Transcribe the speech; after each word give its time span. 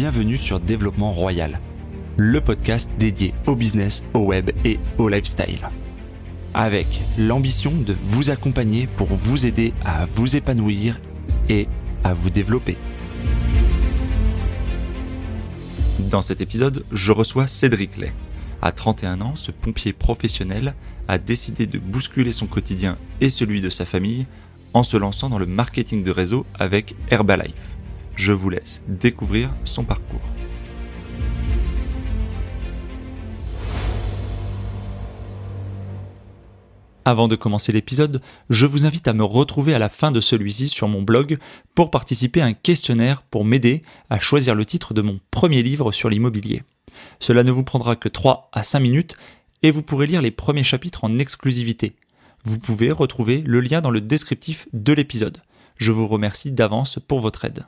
bienvenue 0.00 0.38
sur 0.38 0.60
Développement 0.60 1.10
Royal, 1.10 1.58
le 2.18 2.40
podcast 2.40 2.88
dédié 3.00 3.34
au 3.48 3.56
business, 3.56 4.04
au 4.14 4.20
web 4.20 4.52
et 4.64 4.78
au 4.96 5.08
lifestyle. 5.08 5.68
Avec 6.54 6.86
l'ambition 7.18 7.72
de 7.72 7.96
vous 8.04 8.30
accompagner 8.30 8.86
pour 8.86 9.08
vous 9.08 9.44
aider 9.44 9.72
à 9.84 10.06
vous 10.06 10.36
épanouir 10.36 11.00
et 11.48 11.66
à 12.04 12.14
vous 12.14 12.30
développer. 12.30 12.76
Dans 15.98 16.22
cet 16.22 16.40
épisode, 16.40 16.84
je 16.92 17.10
reçois 17.10 17.48
Cédric 17.48 17.96
Lay. 17.96 18.12
À 18.62 18.70
31 18.70 19.20
ans, 19.20 19.34
ce 19.34 19.50
pompier 19.50 19.92
professionnel 19.92 20.76
a 21.08 21.18
décidé 21.18 21.66
de 21.66 21.80
bousculer 21.80 22.32
son 22.32 22.46
quotidien 22.46 22.98
et 23.20 23.30
celui 23.30 23.60
de 23.60 23.68
sa 23.68 23.84
famille 23.84 24.26
en 24.74 24.84
se 24.84 24.96
lançant 24.96 25.28
dans 25.28 25.40
le 25.40 25.46
marketing 25.46 26.04
de 26.04 26.12
réseau 26.12 26.46
avec 26.56 26.94
Herbalife. 27.10 27.77
Je 28.18 28.32
vous 28.32 28.50
laisse 28.50 28.82
découvrir 28.88 29.54
son 29.62 29.84
parcours. 29.84 30.20
Avant 37.04 37.28
de 37.28 37.36
commencer 37.36 37.70
l'épisode, 37.70 38.20
je 38.50 38.66
vous 38.66 38.86
invite 38.86 39.06
à 39.06 39.12
me 39.12 39.22
retrouver 39.22 39.72
à 39.72 39.78
la 39.78 39.88
fin 39.88 40.10
de 40.10 40.20
celui-ci 40.20 40.66
sur 40.66 40.88
mon 40.88 41.00
blog 41.00 41.38
pour 41.76 41.92
participer 41.92 42.40
à 42.40 42.46
un 42.46 42.54
questionnaire 42.54 43.22
pour 43.22 43.44
m'aider 43.44 43.82
à 44.10 44.18
choisir 44.18 44.56
le 44.56 44.66
titre 44.66 44.94
de 44.94 45.00
mon 45.00 45.20
premier 45.30 45.62
livre 45.62 45.92
sur 45.92 46.10
l'immobilier. 46.10 46.64
Cela 47.20 47.44
ne 47.44 47.52
vous 47.52 47.62
prendra 47.62 47.94
que 47.94 48.08
3 48.08 48.50
à 48.52 48.64
5 48.64 48.80
minutes 48.80 49.16
et 49.62 49.70
vous 49.70 49.84
pourrez 49.84 50.08
lire 50.08 50.22
les 50.22 50.32
premiers 50.32 50.64
chapitres 50.64 51.04
en 51.04 51.18
exclusivité. 51.20 51.94
Vous 52.42 52.58
pouvez 52.58 52.90
retrouver 52.90 53.44
le 53.46 53.60
lien 53.60 53.80
dans 53.80 53.92
le 53.92 54.00
descriptif 54.00 54.66
de 54.72 54.92
l'épisode. 54.92 55.40
Je 55.76 55.92
vous 55.92 56.08
remercie 56.08 56.50
d'avance 56.50 56.98
pour 56.98 57.20
votre 57.20 57.44
aide. 57.44 57.64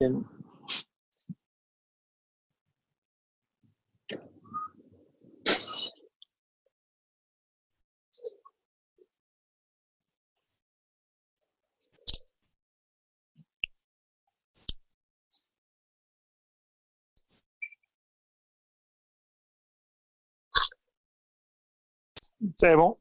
C'est 0.00 0.08
bon 22.76 22.98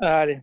Allez. 0.00 0.42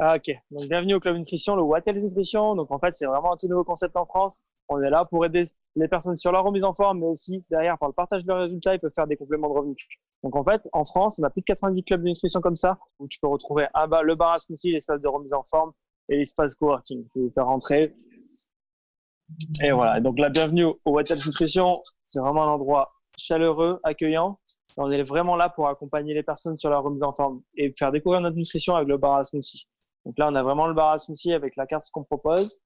Ah, 0.00 0.16
ok. 0.16 0.34
Donc, 0.50 0.68
bienvenue 0.68 0.94
au 0.94 1.00
Club 1.00 1.16
Nutrition, 1.16 1.54
le 1.54 1.62
What 1.62 1.82
Else 1.86 2.02
Nutrition. 2.02 2.56
Donc, 2.56 2.72
en 2.72 2.78
fait, 2.78 2.92
c'est 2.92 3.06
vraiment 3.06 3.32
un 3.32 3.36
tout 3.36 3.46
nouveau 3.46 3.64
concept 3.64 3.96
en 3.96 4.04
France. 4.06 4.42
On 4.68 4.80
est 4.82 4.90
là 4.90 5.04
pour 5.04 5.24
aider 5.24 5.44
les 5.76 5.88
personnes 5.88 6.16
sur 6.16 6.32
leur 6.32 6.42
remise 6.44 6.64
en 6.64 6.74
forme, 6.74 7.00
mais 7.00 7.06
aussi 7.06 7.44
derrière, 7.50 7.78
par 7.78 7.88
le 7.88 7.94
partage 7.94 8.24
de 8.24 8.28
leurs 8.28 8.40
résultats, 8.40 8.74
ils 8.74 8.80
peuvent 8.80 8.92
faire 8.94 9.06
des 9.06 9.16
compléments 9.16 9.48
de 9.48 9.54
revenus. 9.54 9.76
Donc, 10.24 10.34
en 10.34 10.42
fait, 10.42 10.68
en 10.72 10.84
France, 10.84 11.20
on 11.20 11.24
a 11.24 11.30
plus 11.30 11.42
de 11.42 11.46
90 11.46 11.84
clubs 11.84 12.00
de 12.00 12.08
nutrition 12.08 12.40
comme 12.40 12.56
ça, 12.56 12.78
où 12.98 13.06
tu 13.06 13.20
peux 13.20 13.28
retrouver 13.28 13.66
un 13.74 13.86
bas, 13.86 14.02
le 14.02 14.16
bar 14.16 14.32
à 14.32 14.38
smoothie, 14.38 14.72
l'espace 14.72 15.00
de 15.00 15.08
remise 15.08 15.32
en 15.32 15.44
forme 15.44 15.72
et 16.08 16.16
l'espace 16.16 16.54
coworking. 16.56 17.04
Vous 17.14 17.30
faire 17.32 17.46
rentrer. 17.46 17.94
Et 19.62 19.70
voilà. 19.70 20.00
Donc, 20.00 20.18
la 20.18 20.28
bienvenue 20.28 20.64
au 20.64 20.78
What 20.86 21.04
Else 21.10 21.26
Nutrition. 21.26 21.82
C'est 22.04 22.20
vraiment 22.20 22.42
un 22.42 22.48
endroit 22.48 22.92
chaleureux, 23.16 23.78
accueillant, 23.84 24.40
on 24.76 24.90
est 24.90 25.02
vraiment 25.02 25.36
là 25.36 25.48
pour 25.48 25.68
accompagner 25.68 26.14
les 26.14 26.22
personnes 26.22 26.56
sur 26.56 26.70
leur 26.70 26.82
remise 26.82 27.02
en 27.02 27.14
forme 27.14 27.42
et 27.56 27.72
faire 27.78 27.92
découvrir 27.92 28.20
notre 28.20 28.36
nutrition 28.36 28.74
avec 28.74 28.88
le 28.88 28.98
bar 28.98 29.16
à 29.16 29.24
smoothie. 29.24 29.68
Donc 30.04 30.18
là, 30.18 30.28
on 30.30 30.34
a 30.34 30.42
vraiment 30.42 30.66
le 30.66 30.74
bar 30.74 30.92
à 30.92 30.98
smoothie 30.98 31.32
avec 31.32 31.56
la 31.56 31.66
carte 31.66 31.84
qu'on 31.92 32.04
propose. 32.04 32.60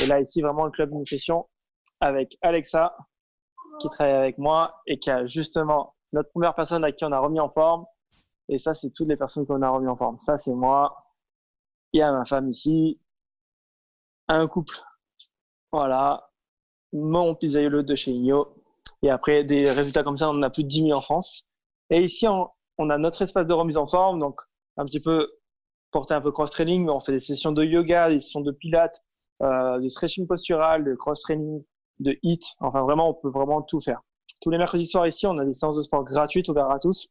Et 0.00 0.06
là, 0.06 0.20
ici, 0.20 0.40
vraiment 0.40 0.64
le 0.64 0.70
club 0.70 0.92
nutrition 0.92 1.48
avec 2.00 2.36
Alexa 2.42 2.96
qui 3.80 3.88
travaille 3.90 4.14
avec 4.14 4.38
moi 4.38 4.80
et 4.86 4.98
qui 4.98 5.10
a 5.10 5.26
justement 5.26 5.94
notre 6.12 6.30
première 6.30 6.54
personne 6.54 6.84
à 6.84 6.92
qui 6.92 7.04
on 7.04 7.12
a 7.12 7.18
remis 7.18 7.40
en 7.40 7.50
forme. 7.50 7.84
Et 8.48 8.58
ça, 8.58 8.74
c'est 8.74 8.90
toutes 8.90 9.08
les 9.08 9.16
personnes 9.16 9.46
qu'on 9.46 9.62
a 9.62 9.70
remis 9.70 9.88
en 9.88 9.96
forme. 9.96 10.18
Ça, 10.18 10.36
c'est 10.36 10.54
moi. 10.54 10.96
Il 11.92 12.00
y 12.00 12.02
a 12.02 12.12
ma 12.12 12.24
femme 12.24 12.48
ici. 12.48 13.00
Un 14.28 14.46
couple. 14.46 14.76
Voilà. 15.72 16.30
Mon 16.92 17.34
pizzaïolo 17.34 17.82
de 17.82 17.94
chez 17.94 18.12
Igno. 18.12 18.54
Et 19.02 19.10
après, 19.10 19.44
des 19.44 19.70
résultats 19.70 20.04
comme 20.04 20.16
ça, 20.16 20.28
on 20.28 20.34
en 20.34 20.42
a 20.42 20.50
plus 20.50 20.62
de 20.62 20.68
10 20.68 20.82
000 20.84 20.92
en 20.92 21.02
France. 21.02 21.42
Et 21.90 22.02
ici, 22.02 22.26
on, 22.28 22.90
a 22.90 22.98
notre 22.98 23.22
espace 23.22 23.46
de 23.46 23.52
remise 23.52 23.76
en 23.76 23.86
forme, 23.86 24.18
donc 24.20 24.40
un 24.76 24.84
petit 24.84 25.00
peu 25.00 25.30
porté 25.90 26.14
un 26.14 26.20
peu 26.20 26.32
cross-training, 26.32 26.84
mais 26.84 26.92
on 26.92 27.00
fait 27.00 27.12
des 27.12 27.18
sessions 27.18 27.52
de 27.52 27.64
yoga, 27.64 28.08
des 28.10 28.20
sessions 28.20 28.40
de 28.40 28.52
pilates, 28.52 29.02
euh, 29.42 29.78
de 29.78 29.88
stretching 29.88 30.26
postural, 30.26 30.84
de 30.84 30.94
cross-training, 30.94 31.62
de 32.00 32.16
HIIT. 32.22 32.40
Enfin, 32.60 32.82
vraiment, 32.82 33.10
on 33.10 33.14
peut 33.14 33.30
vraiment 33.30 33.62
tout 33.62 33.80
faire. 33.80 34.00
Tous 34.42 34.50
les 34.50 34.58
mercredis 34.58 34.86
soirs 34.86 35.06
ici, 35.06 35.26
on 35.26 35.36
a 35.38 35.44
des 35.44 35.52
séances 35.52 35.76
de 35.76 35.82
sport 35.82 36.04
gratuites 36.04 36.48
ouvertes 36.48 36.70
à 36.70 36.78
tous, 36.78 37.08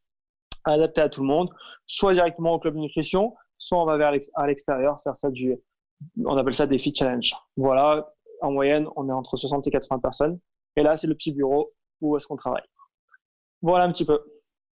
adaptées 0.64 1.02
à 1.02 1.10
tout 1.10 1.22
le 1.22 1.28
monde, 1.28 1.50
soit 1.86 2.14
directement 2.14 2.54
au 2.54 2.60
club 2.60 2.76
de 2.76 2.80
nutrition, 2.80 3.34
soit 3.58 3.82
on 3.82 3.86
va 3.86 3.98
vers 3.98 4.12
l'extérieur 4.12 5.00
faire 5.00 5.16
ça 5.16 5.30
du, 5.32 5.56
on 6.26 6.38
appelle 6.38 6.54
ça 6.54 6.68
des 6.68 6.78
fit 6.78 6.94
challenge. 6.94 7.34
Voilà, 7.58 8.08
en 8.42 8.52
moyenne, 8.52 8.88
on 8.96 9.10
est 9.10 9.14
entre 9.14 9.36
60 9.36 9.66
et 9.68 9.72
80 9.72 10.00
personnes. 10.00 10.40
Et 10.76 10.84
là, 10.84 10.96
c'est 10.96 11.08
le 11.08 11.16
petit 11.16 11.32
bureau 11.32 11.74
où 12.02 12.16
est-ce 12.16 12.28
qu'on 12.28 12.36
travaille. 12.36 12.64
Voilà 13.62 13.86
un 13.86 13.92
petit 13.92 14.06
peu. 14.06 14.20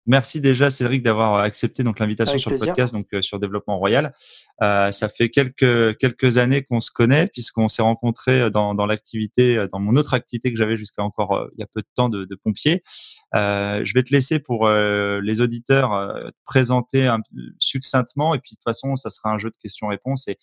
Merci 0.08 0.41
déjà 0.41 0.70
Cédric 0.70 1.02
d'avoir 1.02 1.34
accepté 1.34 1.82
donc 1.82 1.98
l'invitation 1.98 2.38
sur 2.38 2.50
le 2.50 2.56
podcast 2.56 2.94
donc 2.94 3.08
euh, 3.12 3.20
sur 3.20 3.38
développement 3.38 3.76
royal. 3.76 4.14
Euh, 4.62 4.91
ça 4.91 5.10
fait 5.10 5.28
quelques 5.28 5.98
quelques 5.98 6.38
années 6.38 6.62
qu'on 6.62 6.80
se 6.80 6.91
connaît 6.91 7.26
puisqu'on 7.26 7.69
s'est 7.69 7.82
rencontrés 7.82 8.41
euh, 8.41 8.50
dans, 8.50 8.74
dans 8.74 8.86
l'activité 8.86 9.66
dans 9.70 9.80
mon 9.80 9.96
autre 9.96 10.14
activité 10.14 10.50
que 10.50 10.56
j'avais 10.56 10.78
jusqu'à 10.78 11.02
encore 11.02 11.48
il 11.52 11.60
y 11.60 11.62
a 11.62 11.66
peu 11.66 11.82
de 11.82 11.88
temps 11.94 12.08
de, 12.08 12.24
de 12.24 12.34
pompier. 12.42 12.82
je 13.34 13.92
vais 13.92 14.02
te 14.02 14.10
laisser 14.10 14.38
pour 14.38 14.70
les 14.70 15.41
auditeurs 15.42 16.32
présenter 16.46 17.06
un, 17.06 17.20
succinctement 17.60 18.34
et 18.34 18.38
puis 18.38 18.52
de 18.52 18.56
toute 18.56 18.64
façon 18.64 18.96
ça 18.96 19.10
sera 19.10 19.30
un 19.30 19.36
jeu 19.36 19.50
de 19.50 19.56
questions-réponses 19.60 20.26
et 20.28 20.38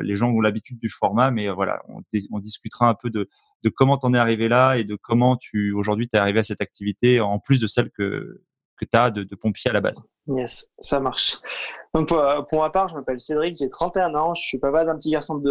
les 0.00 0.16
gens 0.16 0.30
ont 0.30 0.40
l'habitude 0.40 0.78
du 0.78 0.88
format 0.88 1.30
mais 1.30 1.50
voilà 1.50 1.82
on, 1.88 2.00
on 2.30 2.38
discutera 2.38 2.88
un 2.88 2.94
peu 2.94 3.10
de 3.10 3.28
de 3.62 3.68
comment 3.68 3.98
t'en 3.98 4.14
es 4.14 4.18
arrivé 4.18 4.48
là 4.48 4.76
et 4.76 4.84
de 4.84 4.96
comment 4.96 5.36
tu 5.36 5.72
aujourd'hui 5.72 6.08
t'es 6.08 6.16
arrivé 6.16 6.38
à 6.38 6.44
cette 6.44 6.62
activité 6.62 7.20
en 7.20 7.38
plus 7.38 7.60
de 7.60 7.66
celle 7.66 7.90
que 7.90 8.42
que 8.86 9.10
de, 9.10 9.34
pompier 9.34 9.70
à 9.70 9.74
la 9.74 9.80
base. 9.80 10.00
Yes, 10.28 10.70
ça 10.78 11.00
marche. 11.00 11.38
Donc 11.94 12.08
pour, 12.08 12.60
ma 12.60 12.70
part, 12.70 12.88
je 12.88 12.94
m'appelle 12.94 13.20
Cédric, 13.20 13.56
j'ai 13.56 13.68
31 13.68 14.14
ans, 14.14 14.34
je 14.34 14.42
suis 14.42 14.58
papa 14.58 14.84
d'un 14.84 14.96
petit 14.96 15.10
garçon 15.10 15.36
de, 15.36 15.50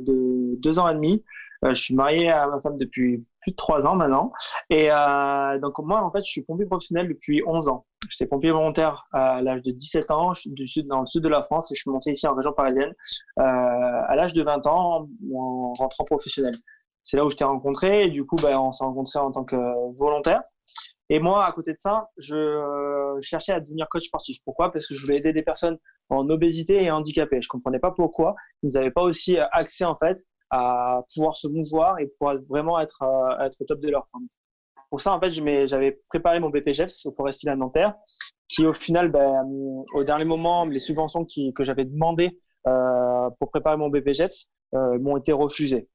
de 0.00 0.56
2 0.60 0.78
ans 0.78 0.88
et 0.88 0.94
demi. 0.94 1.24
Euh, 1.64 1.72
je 1.72 1.82
suis 1.82 1.94
marié 1.94 2.30
à 2.30 2.46
ma 2.46 2.60
femme 2.60 2.76
depuis 2.76 3.24
plus 3.40 3.50
de 3.52 3.56
3 3.56 3.86
ans 3.86 3.96
maintenant. 3.96 4.32
Et 4.70 4.90
euh, 4.90 5.58
donc 5.60 5.78
moi, 5.78 6.02
en 6.02 6.10
fait, 6.10 6.24
je 6.24 6.30
suis 6.30 6.42
pompier 6.42 6.66
professionnel 6.66 7.08
depuis 7.08 7.42
11 7.46 7.68
ans. 7.68 7.86
J'étais 8.10 8.26
pompier 8.26 8.50
volontaire 8.50 9.06
à 9.12 9.40
l'âge 9.40 9.62
de 9.62 9.70
17 9.70 10.10
ans 10.10 10.32
dans 10.86 11.00
le 11.00 11.06
sud 11.06 11.22
de 11.22 11.28
la 11.28 11.42
France 11.42 11.70
et 11.70 11.74
je 11.74 11.80
suis 11.80 11.90
monté 11.90 12.10
ici 12.10 12.26
en 12.26 12.34
région 12.34 12.52
parisienne 12.52 12.92
euh, 13.38 13.42
à 13.42 14.14
l'âge 14.14 14.34
de 14.34 14.42
20 14.42 14.66
ans 14.66 15.08
en 15.34 15.72
rentrant 15.72 16.04
professionnel. 16.04 16.54
C'est 17.02 17.16
là 17.16 17.24
où 17.24 17.30
je 17.30 17.36
t'ai 17.36 17.44
rencontré 17.44 18.06
et 18.06 18.10
du 18.10 18.26
coup, 18.26 18.36
ben, 18.36 18.58
on 18.58 18.70
s'est 18.70 18.84
rencontré 18.84 19.18
en 19.18 19.30
tant 19.30 19.44
que 19.44 19.56
volontaire. 19.96 20.42
Et 21.10 21.18
moi, 21.18 21.44
à 21.44 21.52
côté 21.52 21.72
de 21.72 21.78
ça, 21.78 22.08
je 22.16 23.18
cherchais 23.20 23.52
à 23.52 23.60
devenir 23.60 23.86
coach 23.88 24.04
sportif. 24.04 24.38
Pourquoi? 24.44 24.72
Parce 24.72 24.86
que 24.86 24.94
je 24.94 25.02
voulais 25.04 25.18
aider 25.18 25.32
des 25.32 25.42
personnes 25.42 25.78
en 26.08 26.28
obésité 26.30 26.82
et 26.82 26.90
handicapées. 26.90 27.40
Je 27.42 27.48
comprenais 27.48 27.78
pas 27.78 27.90
pourquoi 27.90 28.34
ils 28.62 28.72
n'avaient 28.72 28.90
pas 28.90 29.02
aussi 29.02 29.36
accès 29.52 29.84
en 29.84 29.96
fait 29.96 30.18
à 30.50 31.02
pouvoir 31.12 31.36
se 31.36 31.48
mouvoir 31.48 31.98
et 31.98 32.06
pouvoir 32.06 32.36
vraiment 32.48 32.78
être 32.80 33.02
euh, 33.02 33.44
être 33.44 33.60
au 33.60 33.64
top 33.64 33.80
de 33.80 33.90
leur 33.90 34.04
forme. 34.10 34.26
Pour 34.90 35.00
ça, 35.00 35.12
en 35.12 35.20
fait, 35.20 35.30
j'avais 35.30 36.00
préparé 36.08 36.38
mon 36.38 36.50
BPGEPS 36.50 37.06
au 37.06 37.12
Forestier 37.12 37.54
Nanterre, 37.56 37.94
qui 38.48 38.64
au 38.64 38.72
final, 38.72 39.10
ben, 39.10 39.44
au 39.94 40.04
dernier 40.04 40.24
moment, 40.24 40.64
les 40.66 40.78
subventions 40.78 41.26
que 41.26 41.64
j'avais 41.64 41.84
demandées 41.84 42.38
euh, 42.68 43.28
pour 43.40 43.50
préparer 43.50 43.76
mon 43.76 43.88
BPGEPS 43.88 44.52
euh, 44.74 44.98
m'ont 45.00 45.16
été 45.16 45.32
refusées. 45.32 45.88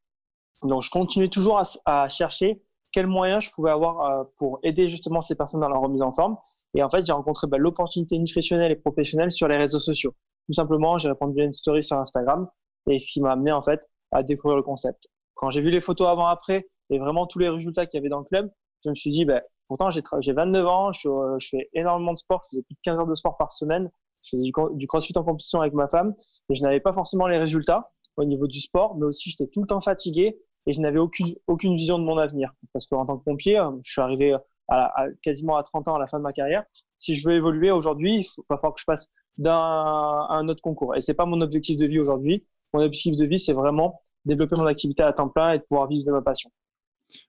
Donc, 0.63 0.81
je 0.81 0.89
continuais 0.89 1.29
toujours 1.29 1.61
à 1.85 2.09
chercher 2.09 2.61
quels 2.91 3.07
moyens 3.07 3.43
je 3.43 3.51
pouvais 3.51 3.71
avoir 3.71 4.01
euh, 4.01 4.23
pour 4.37 4.59
aider 4.63 4.87
justement 4.87 5.21
ces 5.21 5.35
personnes 5.35 5.61
dans 5.61 5.69
leur 5.69 5.81
remise 5.81 6.01
en 6.01 6.11
forme. 6.11 6.37
Et 6.73 6.83
en 6.83 6.89
fait, 6.89 7.05
j'ai 7.05 7.13
rencontré 7.13 7.47
bah, 7.47 7.57
l'opportunité 7.57 8.17
nutritionnelle 8.17 8.71
et 8.71 8.75
professionnelle 8.75 9.31
sur 9.31 9.47
les 9.47 9.57
réseaux 9.57 9.79
sociaux. 9.79 10.13
Tout 10.47 10.53
simplement, 10.53 10.97
j'ai 10.97 11.09
répondu 11.09 11.41
à 11.41 11.43
une 11.43 11.53
story 11.53 11.83
sur 11.83 11.97
Instagram 11.97 12.47
et 12.89 12.97
ce 12.97 13.11
qui 13.11 13.21
m'a 13.21 13.33
amené 13.33 13.51
en 13.51 13.61
fait 13.61 13.87
à 14.11 14.23
découvrir 14.23 14.57
le 14.57 14.63
concept. 14.63 15.09
Quand 15.35 15.51
j'ai 15.51 15.61
vu 15.61 15.69
les 15.69 15.79
photos 15.79 16.07
avant-après 16.07 16.67
et 16.89 16.99
vraiment 16.99 17.27
tous 17.27 17.39
les 17.39 17.49
résultats 17.49 17.85
qu'il 17.85 17.99
y 17.99 18.01
avait 18.01 18.09
dans 18.09 18.19
le 18.19 18.25
club, 18.25 18.49
je 18.83 18.89
me 18.89 18.95
suis 18.95 19.11
dit, 19.11 19.25
bah, 19.25 19.41
pourtant 19.67 19.89
j'ai 19.89 20.33
29 20.33 20.65
ans, 20.65 20.91
je, 20.91 21.07
euh, 21.07 21.37
je, 21.37 21.49
fais 21.49 21.69
énormément 21.73 22.13
de 22.13 22.17
sport, 22.17 22.41
je 22.43 22.49
faisais 22.49 22.63
plus 22.63 22.73
de 22.73 22.79
15 22.83 22.99
heures 22.99 23.07
de 23.07 23.13
sport 23.13 23.37
par 23.37 23.51
semaine, 23.51 23.89
je 24.23 24.29
faisais 24.31 24.43
du, 24.43 24.51
du 24.73 24.87
crossfit 24.87 25.13
en 25.17 25.23
compétition 25.23 25.61
avec 25.61 25.73
ma 25.73 25.87
femme 25.87 26.13
et 26.49 26.55
je 26.55 26.63
n'avais 26.63 26.79
pas 26.79 26.93
forcément 26.93 27.27
les 27.27 27.37
résultats. 27.37 27.91
au 28.17 28.25
niveau 28.25 28.47
du 28.47 28.59
sport, 28.59 28.97
mais 28.97 29.05
aussi 29.05 29.29
j'étais 29.29 29.47
tout 29.47 29.61
le 29.61 29.67
temps 29.67 29.79
fatigué 29.79 30.39
et 30.65 30.71
je 30.71 30.81
n'avais 30.81 30.99
aucune, 30.99 31.33
aucune 31.47 31.75
vision 31.75 31.99
de 31.99 32.03
mon 32.03 32.17
avenir. 32.17 32.53
Parce 32.73 32.85
qu'en 32.87 33.05
tant 33.05 33.17
que 33.17 33.23
pompier, 33.23 33.59
euh, 33.59 33.71
je 33.83 33.91
suis 33.91 34.01
arrivé 34.01 34.35
à, 34.69 35.05
quasiment 35.21 35.57
à 35.57 35.63
30 35.63 35.87
ans 35.87 35.95
à 35.95 35.99
la 35.99 36.07
fin 36.07 36.17
de 36.17 36.23
ma 36.23 36.33
carrière. 36.33 36.63
Si 36.97 37.15
je 37.15 37.27
veux 37.27 37.35
évoluer 37.35 37.71
aujourd'hui, 37.71 38.19
il 38.19 38.43
va 38.49 38.57
falloir 38.57 38.75
que 38.75 38.81
je 38.81 38.85
passe 38.85 39.09
d'un 39.37 39.55
un 39.55 40.47
autre 40.47 40.61
concours. 40.61 40.95
Et 40.95 41.01
c'est 41.01 41.13
pas 41.13 41.25
mon 41.25 41.41
objectif 41.41 41.77
de 41.77 41.87
vie 41.87 41.99
aujourd'hui. 41.99 42.45
Mon 42.73 42.81
objectif 42.81 43.15
de 43.15 43.25
vie, 43.25 43.39
c'est 43.39 43.53
vraiment 43.53 44.01
développer 44.25 44.55
mon 44.57 44.67
activité 44.67 45.03
à 45.03 45.11
temps 45.11 45.29
plein 45.29 45.53
et 45.53 45.57
de 45.57 45.63
pouvoir 45.63 45.87
vivre 45.87 46.05
de 46.05 46.11
ma 46.11 46.21
passion. 46.21 46.51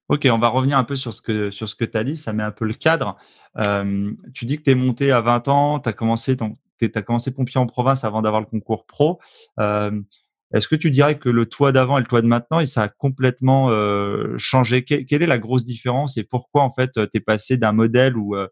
Ok, 0.08 0.28
on 0.30 0.38
va 0.38 0.48
revenir 0.48 0.76
un 0.76 0.84
peu 0.84 0.96
sur 0.96 1.12
ce 1.12 1.22
que, 1.22 1.50
que 1.50 1.84
tu 1.84 1.96
as 1.96 2.04
dit, 2.04 2.16
ça 2.16 2.32
met 2.32 2.42
un 2.42 2.50
peu 2.50 2.66
le 2.66 2.74
cadre. 2.74 3.16
Euh, 3.56 4.12
tu 4.34 4.44
dis 4.44 4.58
que 4.58 4.62
tu 4.62 4.70
es 4.70 4.74
monté 4.74 5.12
à 5.12 5.20
20 5.20 5.48
ans, 5.48 5.80
tu 5.80 5.88
as 5.88 5.92
commencé, 5.92 6.36
commencé 7.06 7.32
pompier 7.32 7.58
en 7.58 7.66
province 7.66 8.04
avant 8.04 8.20
d'avoir 8.20 8.42
le 8.42 8.46
concours 8.46 8.84
pro. 8.84 9.18
Euh, 9.58 9.98
est-ce 10.52 10.66
que 10.66 10.74
tu 10.74 10.90
dirais 10.90 11.18
que 11.18 11.28
le 11.28 11.46
toit 11.46 11.70
d'avant 11.72 11.96
et 11.98 12.00
le 12.00 12.06
toit 12.06 12.22
de 12.22 12.26
maintenant, 12.26 12.58
et 12.58 12.66
ça 12.66 12.82
a 12.82 12.88
complètement 12.88 13.70
euh, 13.70 14.34
changé? 14.36 14.84
Quelle, 14.84 15.22
est 15.22 15.26
la 15.26 15.38
grosse 15.38 15.64
différence 15.64 16.16
et 16.16 16.24
pourquoi 16.24 16.62
en 16.62 16.70
fait 16.70 16.92
tu 16.92 17.08
es 17.14 17.20
passé 17.20 17.56
d'un 17.56 17.72
modèle 17.72 18.16
où, 18.16 18.34
euh, 18.34 18.48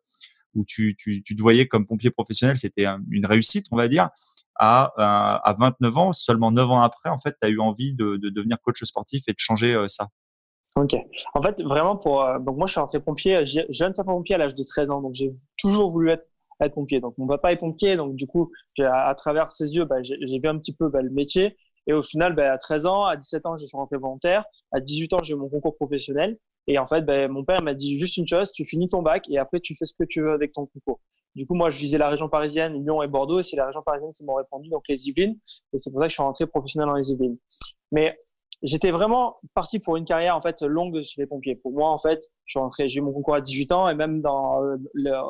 où 0.55 0.65
tu, 0.65 0.95
tu, 0.97 1.23
tu, 1.23 1.35
te 1.35 1.43
voyais 1.43 1.67
comme 1.67 1.87
pompier 1.87 2.11
professionnel, 2.11 2.57
c'était 2.57 2.87
une 3.11 3.27
réussite, 3.27 3.67
on 3.73 3.77
va 3.77 3.89
dire, 3.89 4.11
à, 4.55 4.93
à 4.97 5.57
29 5.59 5.97
ans, 5.97 6.13
seulement 6.13 6.53
9 6.53 6.71
ans 6.71 6.83
après, 6.83 7.11
en 7.11 7.19
fait, 7.19 7.35
tu 7.41 7.47
as 7.47 7.51
eu 7.51 7.59
envie 7.59 7.95
de, 7.95 8.17
de, 8.17 8.29
devenir 8.29 8.59
coach 8.61 8.83
sportif 8.85 9.25
et 9.27 9.33
de 9.33 9.39
changer 9.39 9.75
euh, 9.75 9.89
ça? 9.89 10.09
Ok. 10.77 10.95
En 11.35 11.43
fait, 11.43 11.61
vraiment, 11.63 11.97
pour, 11.97 12.25
donc 12.41 12.57
moi, 12.57 12.67
je 12.67 12.73
suis 12.73 12.81
rentré 12.81 13.01
pompier, 13.01 13.43
jeune 13.45 13.95
sapeur-pompier 13.95 14.37
à 14.37 14.39
l'âge 14.39 14.55
de 14.55 14.63
13 14.63 14.91
ans, 14.93 15.01
donc 15.01 15.15
j'ai 15.15 15.33
toujours 15.57 15.91
voulu 15.91 16.11
être 16.11 16.25
être 16.61 16.75
pompier. 16.75 17.01
Donc 17.01 17.17
mon 17.19 17.27
papa 17.27 17.53
est 17.53 17.57
pompier, 17.57 17.97
donc 17.97 18.17
du 18.17 18.27
coup, 18.27 18.51
à, 18.81 19.09
à 19.09 19.15
travers 19.15 19.51
ses 19.51 19.77
yeux, 19.77 19.85
bah, 19.85 20.03
j'ai 20.03 20.17
vu 20.17 20.49
un 20.49 20.59
petit 20.59 20.75
peu 20.75 20.89
bah, 20.89 21.03
le 21.03 21.11
métier. 21.11 21.57
Et 21.89 21.93
au 21.95 22.03
final, 22.03 22.35
ben, 22.35 22.53
à 22.53 22.59
13 22.59 22.87
ans, 22.87 23.05
à 23.05 23.17
17 23.17 23.47
ans, 23.47 23.57
je 23.57 23.67
suis 23.67 23.77
rentré 23.77 23.97
volontaire. 23.97 24.45
À 24.73 24.81
18 24.81 25.15
ans, 25.15 25.23
j'ai 25.23 25.35
eu 25.35 25.37
mon 25.37 25.49
concours 25.49 25.75
professionnel. 25.75 26.39
Et 26.67 26.79
en 26.79 26.87
fait, 26.87 27.03
ben, 27.03 27.31
mon 27.31 27.45
père 27.45 27.63
m'a 27.63 27.75
dit 27.75 27.99
juste 27.99 28.19
une 28.19 28.29
chose, 28.29 28.53
tu 28.53 28.65
finis 28.67 28.91
ton 28.91 29.03
bac 29.03 29.25
et 29.31 29.39
après, 29.39 29.59
tu 29.59 29.75
fais 29.75 29.87
ce 29.87 29.95
que 29.99 30.05
tu 30.05 30.21
veux 30.21 30.33
avec 30.33 30.53
ton 30.53 30.67
concours. 30.67 31.01
Du 31.35 31.47
coup, 31.47 31.55
moi, 31.55 31.71
je 31.71 31.79
visais 31.79 31.99
la 31.99 32.11
région 32.11 32.29
parisienne, 32.29 32.75
Lyon 32.75 33.03
et 33.03 33.09
Bordeaux. 33.09 33.41
Et 33.41 33.43
c'est 33.43 33.57
la 33.57 33.67
région 33.67 33.83
parisienne 33.83 34.13
qui 34.13 34.25
m'ont 34.25 34.35
répondu, 34.35 34.69
donc 34.69 34.85
les 34.89 35.09
Yvelines. 35.09 35.39
Et 35.73 35.79
c'est 35.79 35.91
pour 35.91 36.01
ça 36.01 36.07
que 36.07 36.11
je 36.11 36.15
suis 36.15 36.23
rentré 36.23 36.47
professionnel 36.47 36.89
dans 36.89 36.95
les 36.95 37.11
Yvelines. 37.11 37.39
Mais 37.91 38.17
j'étais 38.63 38.91
vraiment 38.91 39.37
parti 39.55 39.79
pour 39.79 39.97
une 39.97 40.05
carrière 40.05 40.37
en 40.37 40.41
fait 40.41 40.61
longue 40.63 41.01
chez 41.03 41.21
les 41.21 41.27
pompiers. 41.27 41.55
Pour 41.57 41.73
moi, 41.73 41.91
en 41.91 41.99
fait, 41.99 42.21
je 42.45 42.53
suis 42.53 42.59
rentré, 42.59 42.89
j'ai 42.89 42.99
eu 42.99 43.03
mon 43.03 43.13
concours 43.13 43.35
à 43.35 43.41
18 43.41 43.73
ans 43.73 43.89
et 43.89 43.95
même 43.95 44.21
dans 44.21 44.63
euh, 44.63 44.77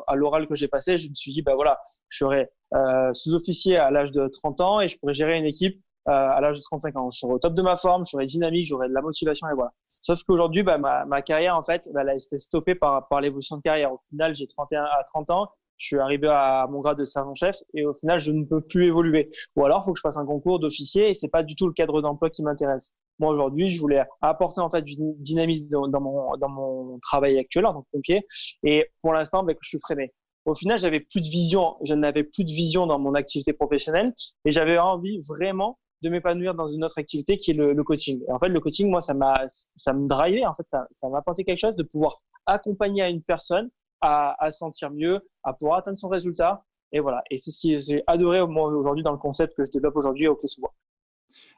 à 0.07 0.15
l'oral 0.15 0.47
que 0.47 0.55
j'ai 0.55 0.69
passé, 0.69 0.97
je 0.97 1.09
me 1.09 1.15
suis 1.15 1.33
dit, 1.33 1.43
ben 1.43 1.55
voilà, 1.55 1.79
je 2.09 2.19
serai 2.19 2.49
euh, 2.75 3.13
sous-officier 3.13 3.77
à 3.77 3.91
l'âge 3.91 4.13
de 4.13 4.27
30 4.27 4.61
ans 4.61 4.81
et 4.81 4.89
je 4.89 4.99
pourrais 4.99 5.13
gérer 5.13 5.37
une 5.37 5.45
équipe 5.45 5.81
à 6.09 6.41
l'âge 6.41 6.59
de 6.59 6.63
35 6.63 6.97
ans. 6.97 7.11
Je 7.11 7.19
serai 7.19 7.33
au 7.33 7.39
top 7.39 7.55
de 7.55 7.63
ma 7.63 7.77
forme, 7.77 8.05
je 8.05 8.11
serai 8.11 8.27
dynamique, 8.27 8.67
j'aurai 8.67 8.89
de 8.89 8.95
la 8.95 9.03
motivation 9.03 9.49
et 9.49 9.55
voilà. 9.55 9.73
Sauf 9.97 10.23
qu'aujourd'hui, 10.25 10.63
bah, 10.63 10.79
ma, 10.79 11.23
carrière, 11.23 11.57
en 11.57 11.63
fait, 11.63 11.89
bah, 11.93 12.01
elle 12.03 12.11
a 12.11 12.15
été 12.15 12.39
stoppée 12.39 12.75
par, 12.75 13.07
l'évolution 13.21 13.57
de 13.57 13.63
carrière. 13.63 13.93
Au 13.93 14.01
final, 14.09 14.35
j'ai 14.35 14.47
31 14.47 14.85
à 14.85 15.05
30 15.05 15.31
ans, 15.31 15.49
je 15.77 15.87
suis 15.87 15.99
arrivé 15.99 16.29
à 16.29 16.67
mon 16.69 16.81
grade 16.81 16.99
de 16.99 17.05
sergent-chef 17.05 17.57
et 17.75 17.87
au 17.87 17.95
final, 17.95 18.19
je 18.19 18.33
ne 18.33 18.45
peux 18.45 18.61
plus 18.61 18.87
évoluer. 18.87 19.31
Ou 19.57 19.65
alors, 19.65 19.81
il 19.83 19.87
faut 19.87 19.93
que 19.93 19.99
je 19.99 20.03
passe 20.03 20.17
un 20.17 20.27
concours 20.27 20.59
d'officier 20.59 21.09
et 21.09 21.15
c'est 21.15 21.29
pas 21.29 21.43
du 21.43 21.55
tout 21.55 21.67
le 21.67 21.73
cadre 21.73 22.03
d'emploi 22.03 22.31
qui 22.31 22.43
m'intéresse. 22.43 22.93
Moi, 23.21 23.31
aujourd'hui, 23.33 23.69
je 23.69 23.81
voulais 23.81 24.05
apporter 24.21 24.61
en 24.61 24.71
fait 24.71 24.83
du 24.83 24.95
dynamisme 25.19 25.69
dans, 25.71 25.89
dans, 25.89 26.01
mon, 26.01 26.37
dans 26.37 26.49
mon 26.49 26.99
travail 27.01 27.39
actuel 27.39 27.67
en 27.67 27.75
tant 27.75 27.83
que 27.83 27.89
pompier. 27.93 28.27
Et 28.63 28.87
pour 29.03 29.13
l'instant, 29.13 29.43
bah, 29.43 29.53
je 29.61 29.69
suis 29.69 29.79
freiné. 29.79 30.13
Au 30.45 30.55
final, 30.55 30.79
j'avais 30.79 31.01
plus 31.01 31.21
de 31.21 31.29
vision, 31.29 31.77
je 31.83 31.95
n'avais 31.95 32.25
plus 32.25 32.45
de 32.45 32.51
vision 32.51 32.87
dans 32.87 32.99
mon 32.99 33.15
activité 33.15 33.53
professionnelle 33.53 34.15
et 34.45 34.51
j'avais 34.51 34.79
envie 34.79 35.21
vraiment 35.29 35.79
de 36.03 36.09
m'épanouir 36.09 36.55
dans 36.55 36.69
une 36.69 36.85
autre 36.85 36.99
activité 36.99 37.37
qui 37.37 37.51
est 37.51 37.55
le, 37.55 37.83
coaching. 37.83 38.23
Et 38.29 38.33
en 38.33 38.39
fait, 38.39 38.49
le 38.49 38.61
coaching, 38.61 38.89
moi, 38.91 39.01
ça 39.01 39.15
m'a, 39.15 39.45
ça 39.77 39.93
me 39.93 40.07
drivait. 40.07 40.47
En 40.47 40.55
fait, 40.55 40.67
ça, 40.69 41.09
m'a 41.09 41.19
apporté 41.19 41.45
quelque 41.45 41.59
chose 41.59 41.75
de 41.75 41.83
pouvoir 41.83 42.23
accompagner 42.47 43.03
à 43.03 43.09
une 43.09 43.23
personne 43.23 43.71
à, 44.01 44.37
à 44.43 44.51
sentir 44.51 44.91
mieux, 44.91 45.21
à 45.43 45.53
pouvoir 45.53 45.79
atteindre 45.79 45.99
son 45.99 46.09
résultat. 46.09 46.65
Et 46.93 47.01
voilà. 47.01 47.23
Et 47.31 47.37
c'est 47.37 47.51
ce 47.51 47.61
que 47.61 47.77
j'ai 47.77 48.03
adoré 48.07 48.41
aujourd'hui 48.41 49.03
dans 49.03 49.13
le 49.13 49.19
concept 49.19 49.57
que 49.57 49.65
je 49.65 49.71
développe 49.71 49.97
aujourd'hui 49.97 50.29
au 50.29 50.37
Clé-sous-Bois. 50.37 50.73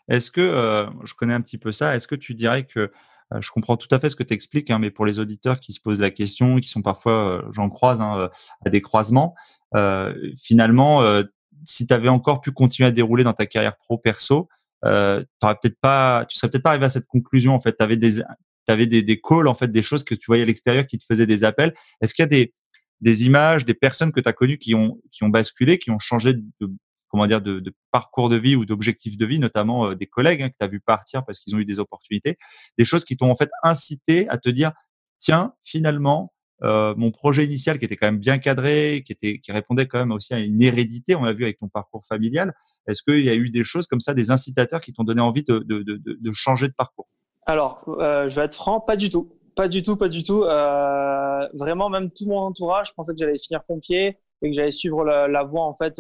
Est-ce 0.09 0.31
que, 0.31 0.41
euh, 0.41 0.87
je 1.05 1.15
connais 1.15 1.35
un 1.35 1.41
petit 1.41 1.59
peu 1.59 1.73
ça, 1.73 1.95
est-ce 1.95 2.09
que 2.09 2.17
tu 2.17 2.35
dirais 2.35 2.65
que 2.65 2.91
euh, 3.33 3.41
je 3.41 3.51
comprends 3.53 3.77
tout 3.77 3.87
à 3.93 4.01
fait 4.01 4.09
ce 4.09 4.17
que 4.17 4.25
tu 4.25 4.35
expliques, 4.35 4.71
hein, 4.71 4.81
mais 4.81 4.91
pour 4.91 5.07
les 5.07 5.21
auditeurs 5.21 5.61
qui 5.61 5.73
se 5.73 5.81
posent 5.81 6.01
la 6.01 6.11
question, 6.11 6.57
qui 6.57 6.69
sont 6.69 6.83
parfois, 6.83 7.13
euh, 7.13 7.43
j'en 7.53 7.69
croise, 7.69 8.01
hein, 8.01 8.29
à 8.67 8.71
des 8.71 8.83
croisements, 8.83 9.35
finalement, 10.37 11.23
si 11.65 11.87
tu 11.87 11.95
avais 11.95 12.09
encore 12.09 12.41
pu 12.41 12.53
continuer 12.53 12.89
à 12.89 12.93
dérouler 12.93 13.25
dans 13.25 13.33
ta 13.33 13.47
carrière 13.47 13.77
pro 13.77 13.99
perso, 13.99 14.49
euh, 14.85 15.25
peut-être 15.41 15.79
pas, 15.81 16.25
tu 16.29 16.39
serais 16.39 16.51
peut-être 16.51 16.63
pas 16.63 16.71
arrivé 16.71 16.87
à 16.87 16.91
cette 16.91 17.07
conclusion. 17.07 17.55
En 17.55 17.61
fait, 17.61 17.77
tu 17.77 17.83
avais 17.83 17.97
des, 17.97 18.23
des, 18.69 19.03
des 19.03 19.21
calls, 19.21 19.49
en 19.49 19.55
fait, 19.55 19.71
des 19.71 19.83
choses 19.83 20.05
que 20.05 20.15
tu 20.15 20.27
voyais 20.27 20.43
à 20.43 20.47
l'extérieur 20.47 20.87
qui 20.87 20.99
te 20.99 21.05
faisaient 21.05 21.27
des 21.27 21.45
appels. 21.45 21.75
Est-ce 22.01 22.15
qu'il 22.15 22.23
y 22.23 22.25
a 22.25 22.29
des, 22.29 22.53
des 23.01 23.27
images, 23.27 23.65
des 23.65 23.75
personnes 23.75 24.13
que 24.13 24.21
tu 24.21 24.29
as 24.29 24.33
connues 24.33 24.59
qui 24.59 24.75
ont, 24.75 25.01
qui 25.13 25.25
ont 25.25 25.29
basculé, 25.29 25.79
qui 25.79 25.91
ont 25.91 25.99
changé 25.99 26.35
de, 26.35 26.71
comment 27.09 27.27
dire, 27.27 27.41
de, 27.41 27.63
parcours 27.91 28.29
de 28.29 28.37
vie 28.37 28.57
ou 28.57 28.65
d'objectifs 28.65 29.17
de 29.17 29.27
vie, 29.27 29.39
notamment 29.39 29.87
euh, 29.87 29.95
des 29.95 30.07
collègues 30.07 30.43
hein, 30.43 30.49
que 30.49 30.55
tu 30.59 30.65
as 30.65 30.69
vu 30.69 30.81
partir 30.81 31.25
parce 31.25 31.41
qu'ils 31.41 31.55
ont 31.55 31.59
eu 31.59 31.65
des 31.65 31.81
opportunités, 31.81 32.39
des 32.79 32.85
choses 32.85 33.05
qui 33.05 33.17
t'ont 33.17 33.31
en 33.31 33.37
fait 33.37 33.51
incité 33.63 34.29
à 34.29 34.39
te 34.39 34.49
dire, 34.49 34.73
tiens, 35.19 35.53
finalement, 35.65 36.33
euh, 36.63 36.95
mon 36.97 37.11
projet 37.11 37.45
initial 37.45 37.79
qui 37.79 37.85
était 37.85 37.97
quand 37.97 38.07
même 38.07 38.19
bien 38.19 38.39
cadré, 38.39 39.03
qui 39.05 39.13
était 39.13 39.39
qui 39.39 39.53
répondait 39.53 39.87
quand 39.87 39.99
même 39.99 40.13
aussi 40.13 40.35
à 40.35 40.39
une 40.39 40.61
hérédité, 40.63 41.15
on 41.15 41.25
l'a 41.25 41.33
vu 41.33 41.45
avec 41.45 41.59
ton 41.59 41.69
parcours 41.69 42.05
familial. 42.07 42.55
Est-ce 42.87 43.03
qu'il 43.03 43.25
y 43.25 43.31
a 43.31 43.35
eu 43.35 43.51
des 43.51 43.65
choses 43.65 43.87
comme 43.87 44.01
ça, 44.01 44.15
des 44.15 44.31
incitateurs 44.31 44.81
qui 44.81 44.93
t'ont 44.93 45.05
donné 45.05 45.21
envie 45.21 45.43
de, 45.43 45.61
de, 45.61 45.83
de, 45.83 46.33
changer 46.33 46.69
de 46.69 46.73
parcours? 46.73 47.09
Alors, 47.47 47.85
euh, 47.89 48.29
je 48.29 48.37
vais 48.37 48.47
être 48.47 48.55
franc, 48.55 48.81
pas 48.81 48.97
du 48.97 49.11
tout. 49.11 49.31
Pas 49.55 49.69
du 49.69 49.83
tout, 49.83 49.97
pas 49.97 50.09
du 50.09 50.23
tout. 50.23 50.43
Euh, 50.45 51.49
vraiment, 51.55 51.89
même 51.89 52.11
tout 52.11 52.27
mon 52.27 52.39
entourage, 52.39 52.89
je 52.89 52.93
pensais 52.95 53.13
que 53.13 53.19
j'allais 53.19 53.39
finir 53.39 53.63
pompier 53.65 54.19
et 54.43 54.51
que 54.51 54.57
j'allais 54.57 54.71
suivre 54.71 55.05
la, 55.05 55.29
la, 55.29 55.45
voie. 55.45 55.65
En 55.65 55.77
fait, 55.77 55.95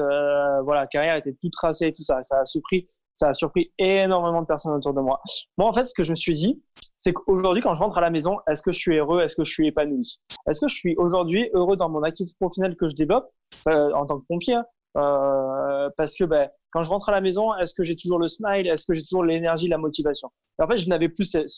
voilà, 0.64 0.86
carrière 0.86 1.16
était 1.16 1.34
tout 1.40 1.50
tracée 1.50 1.88
et 1.88 1.92
tout 1.92 2.02
ça. 2.02 2.22
Ça 2.22 2.40
a 2.40 2.44
surpris, 2.44 2.88
ça 3.14 3.28
a 3.28 3.32
surpris 3.34 3.72
énormément 3.78 4.40
de 4.40 4.46
personnes 4.46 4.72
autour 4.72 4.94
de 4.94 5.00
moi. 5.00 5.20
Moi, 5.58 5.68
en 5.68 5.72
fait, 5.72 5.84
ce 5.84 5.94
que 5.94 6.02
je 6.02 6.10
me 6.10 6.16
suis 6.16 6.34
dit, 6.34 6.62
c'est 7.00 7.14
qu'aujourd'hui, 7.14 7.62
quand 7.62 7.75
je 7.75 7.81
rentre 7.81 7.97
à 7.97 8.02
la 8.02 8.11
maison, 8.11 8.41
est-ce 8.47 8.61
que 8.61 8.73
je 8.73 8.79
suis 8.79 8.99
heureux 8.99 9.23
Est-ce 9.23 9.35
que 9.35 9.43
je 9.43 9.50
suis 9.50 9.67
épanoui? 9.67 10.20
Est-ce 10.47 10.61
que 10.61 10.69
je 10.69 10.75
suis 10.75 10.94
aujourd'hui 10.99 11.49
heureux 11.55 11.75
dans 11.75 11.88
mon 11.88 12.02
activité 12.02 12.37
professionnelle 12.38 12.76
que 12.76 12.87
je 12.88 12.94
développe 12.94 13.32
euh, 13.69 13.91
en 13.94 14.05
tant 14.05 14.20
que 14.20 14.26
pompier 14.29 14.58
euh, 14.99 15.88
Parce 15.97 16.14
que 16.14 16.25
ben, 16.25 16.50
quand 16.73 16.82
je 16.82 16.91
rentre 16.91 17.08
à 17.08 17.12
la 17.12 17.23
maison, 17.23 17.56
est-ce 17.56 17.73
que 17.73 17.85
j'ai 17.85 17.97
toujours 17.97 18.19
le 18.19 18.29
smile 18.29 18.67
Est-ce 18.67 18.85
que 18.85 18.93
j'ai 18.93 19.02
toujours 19.02 19.25
l'énergie, 19.25 19.67
la 19.67 19.79
motivation? 19.79 20.28
En 20.59 20.69
fait, 20.69 20.76
je 20.76 20.90
n'avais 20.90 21.09
plus 21.09 21.25
cette, 21.25 21.49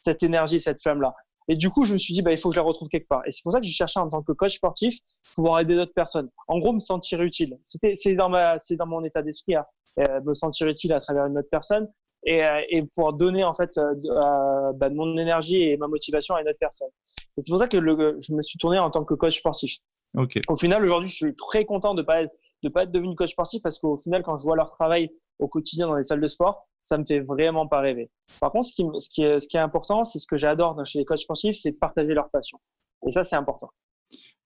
cette, 0.00 0.22
énergie, 0.24 0.58
cette 0.58 0.82
flamme-là. 0.82 1.14
Et 1.46 1.54
du 1.54 1.70
coup, 1.70 1.84
je 1.84 1.92
me 1.92 1.98
suis 1.98 2.12
dit, 2.12 2.22
bah, 2.22 2.32
il 2.32 2.36
faut 2.36 2.48
que 2.48 2.56
je 2.56 2.60
la 2.60 2.66
retrouve 2.66 2.88
quelque 2.88 3.06
part. 3.06 3.22
Et 3.26 3.30
c'est 3.30 3.44
pour 3.44 3.52
ça 3.52 3.60
que 3.60 3.66
je 3.66 3.72
cherchais 3.72 4.00
en 4.00 4.08
tant 4.08 4.22
que 4.22 4.32
coach 4.32 4.56
sportif 4.56 4.98
pouvoir 5.36 5.60
aider 5.60 5.76
d'autres 5.76 5.94
personnes. 5.94 6.30
En 6.48 6.58
gros, 6.58 6.72
me 6.72 6.80
sentir 6.80 7.22
utile. 7.22 7.56
C'était, 7.62 7.94
c'est 7.94 8.16
dans 8.16 8.28
ma, 8.28 8.58
c'est 8.58 8.74
dans 8.74 8.86
mon 8.86 9.04
état 9.04 9.22
d'esprit, 9.22 9.54
hein. 9.54 9.64
me 9.96 10.32
sentir 10.32 10.66
utile 10.66 10.92
à 10.94 10.98
travers 10.98 11.26
une 11.26 11.38
autre 11.38 11.48
personne 11.48 11.88
et, 12.24 12.44
euh, 12.44 12.60
et 12.68 12.82
pouvoir 12.82 13.12
donner 13.12 13.44
en 13.44 13.52
fait 13.52 13.76
euh, 13.78 13.94
euh, 14.04 14.72
bah, 14.74 14.88
mon 14.90 15.16
énergie 15.16 15.62
et 15.62 15.76
ma 15.76 15.86
motivation 15.86 16.34
à 16.34 16.42
une 16.42 16.48
autre 16.48 16.58
personne. 16.58 16.88
Et 17.36 17.40
c'est 17.40 17.50
pour 17.50 17.58
ça 17.58 17.68
que 17.68 17.76
le, 17.76 18.16
je 18.20 18.32
me 18.34 18.42
suis 18.42 18.58
tourné 18.58 18.78
en 18.78 18.90
tant 18.90 19.04
que 19.04 19.14
coach 19.14 19.38
sportif. 19.38 19.78
Okay. 20.16 20.40
Au 20.48 20.56
final, 20.56 20.82
aujourd'hui, 20.84 21.08
je 21.08 21.14
suis 21.14 21.34
très 21.36 21.64
content 21.64 21.94
de 21.94 22.02
pas 22.02 22.22
être, 22.22 22.32
de 22.62 22.68
pas 22.68 22.84
être 22.84 22.92
devenu 22.92 23.14
coach 23.14 23.32
sportif 23.32 23.62
parce 23.62 23.78
qu'au 23.78 23.96
final, 23.96 24.22
quand 24.22 24.36
je 24.36 24.44
vois 24.44 24.56
leur 24.56 24.70
travail 24.70 25.10
au 25.38 25.48
quotidien 25.48 25.88
dans 25.88 25.96
les 25.96 26.04
salles 26.04 26.20
de 26.20 26.26
sport, 26.26 26.68
ça 26.80 26.98
me 26.98 27.04
fait 27.04 27.20
vraiment 27.20 27.66
pas 27.66 27.80
rêver. 27.80 28.10
Par 28.40 28.52
contre, 28.52 28.66
ce 28.66 28.72
qui, 28.72 28.84
ce 28.98 29.08
qui, 29.08 29.24
est, 29.24 29.38
ce 29.38 29.48
qui 29.48 29.56
est 29.56 29.60
important, 29.60 30.04
c'est 30.04 30.18
ce 30.18 30.26
que 30.26 30.36
j'adore 30.36 30.80
chez 30.86 31.00
les 31.00 31.04
coachs 31.04 31.18
sportifs, 31.18 31.56
c'est 31.56 31.72
de 31.72 31.76
partager 31.76 32.14
leur 32.14 32.30
passion. 32.30 32.58
Et 33.06 33.10
ça, 33.10 33.24
c'est 33.24 33.36
important. 33.36 33.70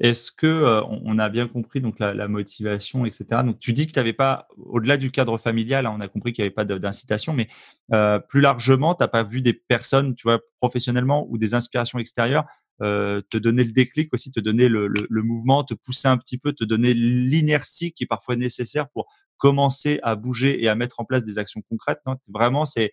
Est-ce 0.01 0.31
que 0.31 0.47
euh, 0.47 0.83
on 0.85 1.19
a 1.19 1.29
bien 1.29 1.49
compris 1.49 1.81
donc 1.81 1.99
la, 1.99 2.15
la 2.15 2.29
motivation, 2.29 3.05
etc. 3.05 3.43
Donc 3.45 3.59
tu 3.59 3.73
dis 3.73 3.87
que 3.87 3.93
tu 3.93 3.99
n'avais 3.99 4.13
pas, 4.13 4.47
au-delà 4.57 4.97
du 4.97 5.11
cadre 5.11 5.39
familial, 5.39 5.87
hein, 5.87 5.95
on 5.97 6.01
a 6.01 6.09
compris 6.09 6.33
qu'il 6.33 6.43
n'y 6.43 6.47
avait 6.47 6.55
pas 6.55 6.65
d'incitation, 6.65 7.33
mais 7.33 7.49
euh, 7.93 8.19
plus 8.21 8.41
largement, 8.41 8.95
tu 8.95 9.03
n'as 9.03 9.09
pas 9.09 9.25
vu 9.25 9.43
des 9.43 9.55
personnes, 9.55 10.15
tu 10.15 10.23
vois, 10.23 10.41
professionnellement 10.61 11.27
ou 11.29 11.37
des 11.37 11.55
inspirations 11.55 11.99
extérieures 11.99 12.45
euh, 12.81 13.23
te 13.29 13.37
donner 13.37 13.65
le 13.65 13.73
déclic 13.73 14.15
aussi, 14.15 14.31
te 14.31 14.39
donner 14.39 14.69
le, 14.69 14.87
le, 14.87 15.05
le, 15.11 15.23
mouvement, 15.23 15.65
te 15.65 15.75
pousser 15.75 16.07
un 16.07 16.17
petit 16.17 16.39
peu, 16.39 16.53
te 16.53 16.63
donner 16.63 16.95
l'inertie 16.95 17.91
qui 17.91 18.05
est 18.05 18.07
parfois 18.07 18.37
nécessaire 18.37 18.89
pour 18.91 19.09
commencer 19.37 19.99
à 20.05 20.15
bouger 20.15 20.63
et 20.63 20.69
à 20.69 20.77
mettre 20.77 21.01
en 21.01 21.05
place 21.05 21.25
des 21.25 21.39
actions 21.39 21.61
concrètes. 21.69 22.01
Non, 22.07 22.15
vraiment, 22.29 22.65
c'est 22.65 22.93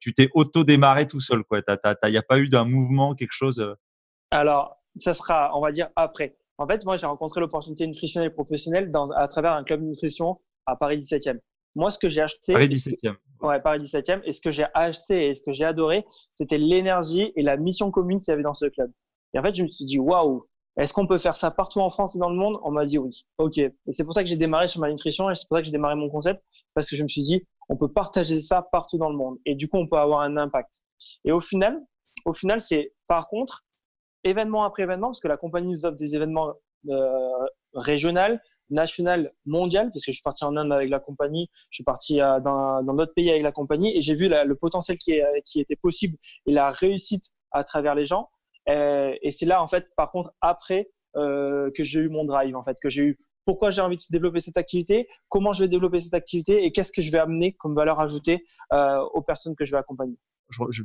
tu 0.00 0.12
t'es 0.14 0.28
auto-démarré 0.34 1.08
tout 1.08 1.20
seul, 1.20 1.42
quoi. 1.44 1.60
Il 2.04 2.10
n'y 2.10 2.16
a 2.16 2.22
pas 2.22 2.38
eu 2.38 2.48
d'un 2.48 2.64
mouvement, 2.64 3.14
quelque 3.14 3.32
chose. 3.32 3.74
Alors, 4.30 4.76
ça 4.96 5.14
sera, 5.14 5.56
on 5.56 5.60
va 5.60 5.72
dire, 5.72 5.88
après. 5.96 6.36
En 6.62 6.66
fait, 6.68 6.84
moi, 6.84 6.94
j'ai 6.94 7.06
rencontré 7.06 7.40
l'opportunité 7.40 7.88
nutritionnelle 7.88 8.32
professionnelle 8.32 8.92
dans, 8.92 9.10
à 9.10 9.26
travers 9.26 9.52
un 9.54 9.64
club 9.64 9.80
de 9.80 9.86
nutrition 9.86 10.40
à 10.66 10.76
Paris 10.76 10.96
17e. 10.96 11.40
Moi, 11.74 11.90
ce 11.90 11.98
que 11.98 12.08
j'ai 12.08 12.20
acheté. 12.20 12.52
Paris 12.52 12.68
17e. 12.68 13.16
Ouais, 13.40 13.60
Paris 13.60 13.78
17e. 13.78 14.20
Et 14.24 14.30
ce 14.30 14.40
que 14.40 14.52
j'ai 14.52 14.66
acheté 14.72 15.26
et 15.26 15.34
ce 15.34 15.42
que 15.42 15.50
j'ai 15.50 15.64
adoré, 15.64 16.04
c'était 16.32 16.58
l'énergie 16.58 17.32
et 17.34 17.42
la 17.42 17.56
mission 17.56 17.90
commune 17.90 18.20
qu'il 18.20 18.30
y 18.30 18.34
avait 18.34 18.44
dans 18.44 18.52
ce 18.52 18.66
club. 18.66 18.92
Et 19.34 19.40
en 19.40 19.42
fait, 19.42 19.56
je 19.56 19.64
me 19.64 19.68
suis 19.68 19.84
dit, 19.86 19.98
waouh, 19.98 20.46
est-ce 20.76 20.94
qu'on 20.94 21.08
peut 21.08 21.18
faire 21.18 21.34
ça 21.34 21.50
partout 21.50 21.80
en 21.80 21.90
France 21.90 22.14
et 22.14 22.20
dans 22.20 22.30
le 22.30 22.36
monde? 22.36 22.60
On 22.62 22.70
m'a 22.70 22.84
dit 22.84 22.98
oui. 22.98 23.10
Ok. 23.38 23.58
Et 23.58 23.72
c'est 23.88 24.04
pour 24.04 24.14
ça 24.14 24.22
que 24.22 24.28
j'ai 24.28 24.36
démarré 24.36 24.68
sur 24.68 24.80
ma 24.80 24.88
nutrition 24.88 25.30
et 25.30 25.34
c'est 25.34 25.48
pour 25.48 25.56
ça 25.56 25.62
que 25.62 25.66
j'ai 25.66 25.72
démarré 25.72 25.96
mon 25.96 26.08
concept 26.08 26.40
parce 26.74 26.88
que 26.88 26.94
je 26.94 27.02
me 27.02 27.08
suis 27.08 27.22
dit, 27.22 27.42
on 27.68 27.76
peut 27.76 27.88
partager 27.88 28.38
ça 28.38 28.62
partout 28.70 28.98
dans 28.98 29.10
le 29.10 29.16
monde. 29.16 29.38
Et 29.46 29.56
du 29.56 29.68
coup, 29.68 29.78
on 29.78 29.88
peut 29.88 29.98
avoir 29.98 30.20
un 30.20 30.36
impact. 30.36 30.82
Et 31.24 31.32
au 31.32 31.40
final, 31.40 31.80
au 32.24 32.34
final, 32.34 32.60
c'est 32.60 32.94
par 33.08 33.26
contre, 33.26 33.64
événement 34.24 34.64
après 34.64 34.82
événement, 34.84 35.08
parce 35.08 35.20
que 35.20 35.28
la 35.28 35.36
compagnie 35.36 35.72
nous 35.72 35.86
offre 35.86 35.96
des 35.96 36.14
événements 36.16 36.52
euh, 36.88 37.46
régionaux, 37.74 38.38
national, 38.72 39.32
mondial, 39.44 39.90
parce 39.92 40.04
que 40.04 40.10
je 40.10 40.16
suis 40.16 40.22
parti 40.22 40.44
en 40.44 40.56
Inde 40.56 40.72
avec 40.72 40.90
la 40.90 40.98
compagnie, 40.98 41.50
je 41.70 41.76
suis 41.76 41.84
parti 41.84 42.20
euh, 42.20 42.40
dans 42.40 42.82
d'autres 42.82 43.14
pays 43.14 43.30
avec 43.30 43.42
la 43.42 43.52
compagnie, 43.52 43.96
et 43.96 44.00
j'ai 44.00 44.14
vu 44.14 44.28
le 44.28 44.54
potentiel 44.54 44.98
qui, 44.98 45.12
est, 45.12 45.24
qui 45.44 45.60
était 45.60 45.76
possible 45.76 46.16
et 46.46 46.52
la 46.52 46.70
réussite 46.70 47.30
à 47.52 47.62
travers 47.62 47.94
les 47.94 48.06
gens. 48.06 48.30
Euh, 48.68 49.14
et 49.22 49.30
c'est 49.30 49.46
là, 49.46 49.62
en 49.62 49.66
fait, 49.66 49.92
par 49.96 50.10
contre, 50.10 50.32
après 50.40 50.90
euh, 51.16 51.70
que 51.74 51.84
j'ai 51.84 52.00
eu 52.00 52.08
mon 52.08 52.24
drive, 52.24 52.56
en 52.56 52.62
fait, 52.62 52.78
que 52.80 52.88
j'ai 52.88 53.02
eu 53.02 53.18
pourquoi 53.44 53.70
j'ai 53.70 53.82
envie 53.82 53.96
de 53.96 54.02
développer 54.10 54.40
cette 54.40 54.56
activité, 54.56 55.08
comment 55.28 55.52
je 55.52 55.64
vais 55.64 55.68
développer 55.68 55.98
cette 55.98 56.14
activité 56.14 56.64
et 56.64 56.70
qu'est-ce 56.70 56.92
que 56.92 57.02
je 57.02 57.10
vais 57.10 57.18
amener 57.18 57.52
comme 57.54 57.74
valeur 57.74 57.98
ajoutée 57.98 58.44
aux 58.70 59.22
personnes 59.22 59.56
que 59.56 59.64
je 59.64 59.72
vais 59.72 59.78
accompagner 59.78 60.16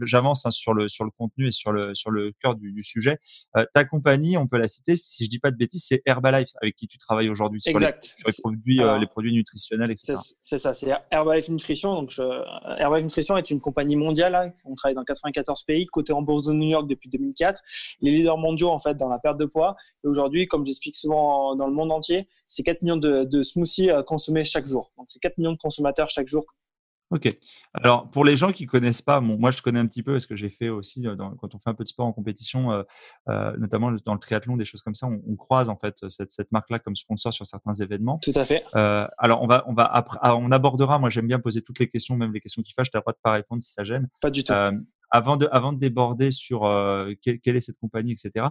j'avance 0.05 0.45
hein, 0.45 0.51
sur 0.51 0.74
le 0.74 0.88
sur 0.88 1.03
le 1.03 1.12
contenu 1.12 1.47
et 1.47 1.51
sur 1.51 1.71
le 1.71 1.93
sur 1.93 2.12
le 2.12 2.31
cœur 2.41 2.55
du, 2.55 2.83
sujet. 2.83 3.19
Euh, 3.55 3.65
ta 3.74 3.86
compagnie, 3.86 4.38
on 4.38 4.47
peut 4.47 4.57
la 4.57 4.67
citer, 4.67 4.95
si 4.95 5.25
je 5.25 5.29
dis 5.29 5.39
pas 5.39 5.51
de 5.51 5.57
bêtises, 5.57 5.86
c'est 5.88 6.01
Herbalife 6.05 6.50
avec 6.62 6.75
qui 6.75 6.88
tu 6.88 6.97
travailles 6.97 7.29
aujourd'hui 7.29 7.62
sur, 7.62 7.77
les, 7.77 7.93
produits 8.41 8.81
euh, 8.81 8.97
les 8.97 9.07
produits 9.07 9.33
nutritionnels, 9.33 9.91
etc. 9.91 10.15
C'est 10.41 10.57
ça, 10.57 10.74
c'est 10.74 10.91
Herbalife 11.12 11.50
Nutrition. 11.50 11.93
Donc 11.93 12.13
Herbalife 12.77 13.03
Nutrition 13.03 13.38
est 13.38 13.50
une 13.50 13.59
compagnie 13.59 13.95
mondiale. 13.95 14.36
Hein. 14.36 14.51
On 14.65 14.75
travaille 14.75 14.95
dans 14.95 15.03
94 15.03 15.63
pays, 15.63 15.86
côté 15.88 16.13
en 16.13 16.21
bourse 16.21 16.43
de 16.43 16.53
New 16.53 16.69
York 16.69 16.88
depuis 16.88 17.09
2004. 17.09 17.62
Les 18.01 18.12
leaders 18.12 18.38
mondiaux 18.38 18.69
en 18.69 18.79
fait 18.79 18.95
dans 18.95 19.09
la 19.09 19.19
perte 19.19 19.38
de 19.38 19.45
poids. 19.45 19.75
Et 20.03 20.07
aujourd'hui, 20.07 20.47
comme 20.47 20.65
j'explique 20.65 20.95
souvent 20.95 21.55
dans 21.55 21.67
le 21.67 21.74
monde 21.74 21.91
entier, 21.91 22.27
c'est 22.45 22.63
4 22.63 22.81
millions 22.83 22.97
de, 22.97 23.24
de 23.24 23.43
smoothies 23.43 23.89
euh, 23.89 24.03
consommés 24.03 24.43
chaque 24.45 24.67
jour. 24.67 24.91
Donc 24.97 25.07
c'est 25.09 25.19
4 25.19 25.38
millions 25.38 25.53
de 25.53 25.57
consommateurs 25.57 26.09
chaque 26.09 26.27
jour 26.27 26.45
Ok. 27.10 27.34
Alors, 27.74 28.10
pour 28.10 28.26
les 28.26 28.36
gens 28.36 28.52
qui 28.52 28.66
connaissent 28.66 29.02
pas, 29.02 29.22
moi 29.22 29.52
je 29.52 29.62
connais 29.62 29.80
un 29.80 29.88
petit 29.88 30.04
peu 30.04 30.14
parce 30.14 30.26
que 30.26 30.36
j'ai 30.36 30.50
fait 30.50 30.70
aussi, 30.70 31.06
quand 31.40 31.56
on 31.56 31.60
fait 31.60 31.70
un 31.70 31.74
peu 31.74 31.84
de 31.84 31.90
sport 31.90 32.06
en 32.06 32.12
compétition, 32.12 32.84
notamment 33.28 33.92
dans 34.06 34.14
le 34.14 34.20
triathlon, 34.20 34.58
des 34.58 34.66
choses 34.66 34.82
comme 34.82 34.94
ça, 34.94 35.08
on, 35.08 35.36
croise 35.36 35.70
en 35.70 35.78
fait 35.78 35.96
cette, 36.10 36.52
marque-là 36.52 36.80
comme 36.80 36.96
sponsor 36.96 37.34
sur 37.34 37.48
certains 37.48 37.74
événements. 37.76 38.20
Tout 38.22 38.34
à 38.36 38.44
fait. 38.46 38.64
alors, 38.74 39.42
on 39.42 39.48
va, 39.48 39.64
on 39.68 39.74
va 39.74 39.86
après, 39.86 40.18
ah, 40.22 40.36
on 40.36 40.52
abordera. 40.52 41.00
Moi, 41.00 41.10
j'aime 41.10 41.28
bien 41.28 41.40
poser 41.40 41.62
toutes 41.62 41.80
les 41.80 41.88
questions, 41.88 42.16
même 42.16 42.34
les 42.34 42.42
questions 42.42 42.62
qui 42.62 42.74
fâchent. 42.74 42.92
Tu 42.92 42.98
n'as 42.98 43.02
pas 43.02 43.14
de 43.14 43.20
pas 43.22 43.34
répondre 43.34 43.62
si 43.62 43.72
ça 43.72 43.86
gêne. 43.86 44.10
Pas 44.22 44.30
du 44.30 44.44
tout. 44.44 44.54
avant 45.10 45.38
de, 45.38 45.48
avant 45.52 45.72
de 45.72 45.80
déborder 45.80 46.32
sur 46.32 46.62
quelle, 47.22 47.56
est 47.56 47.62
cette 47.62 47.80
compagnie, 47.80 48.12
etc 48.12 48.48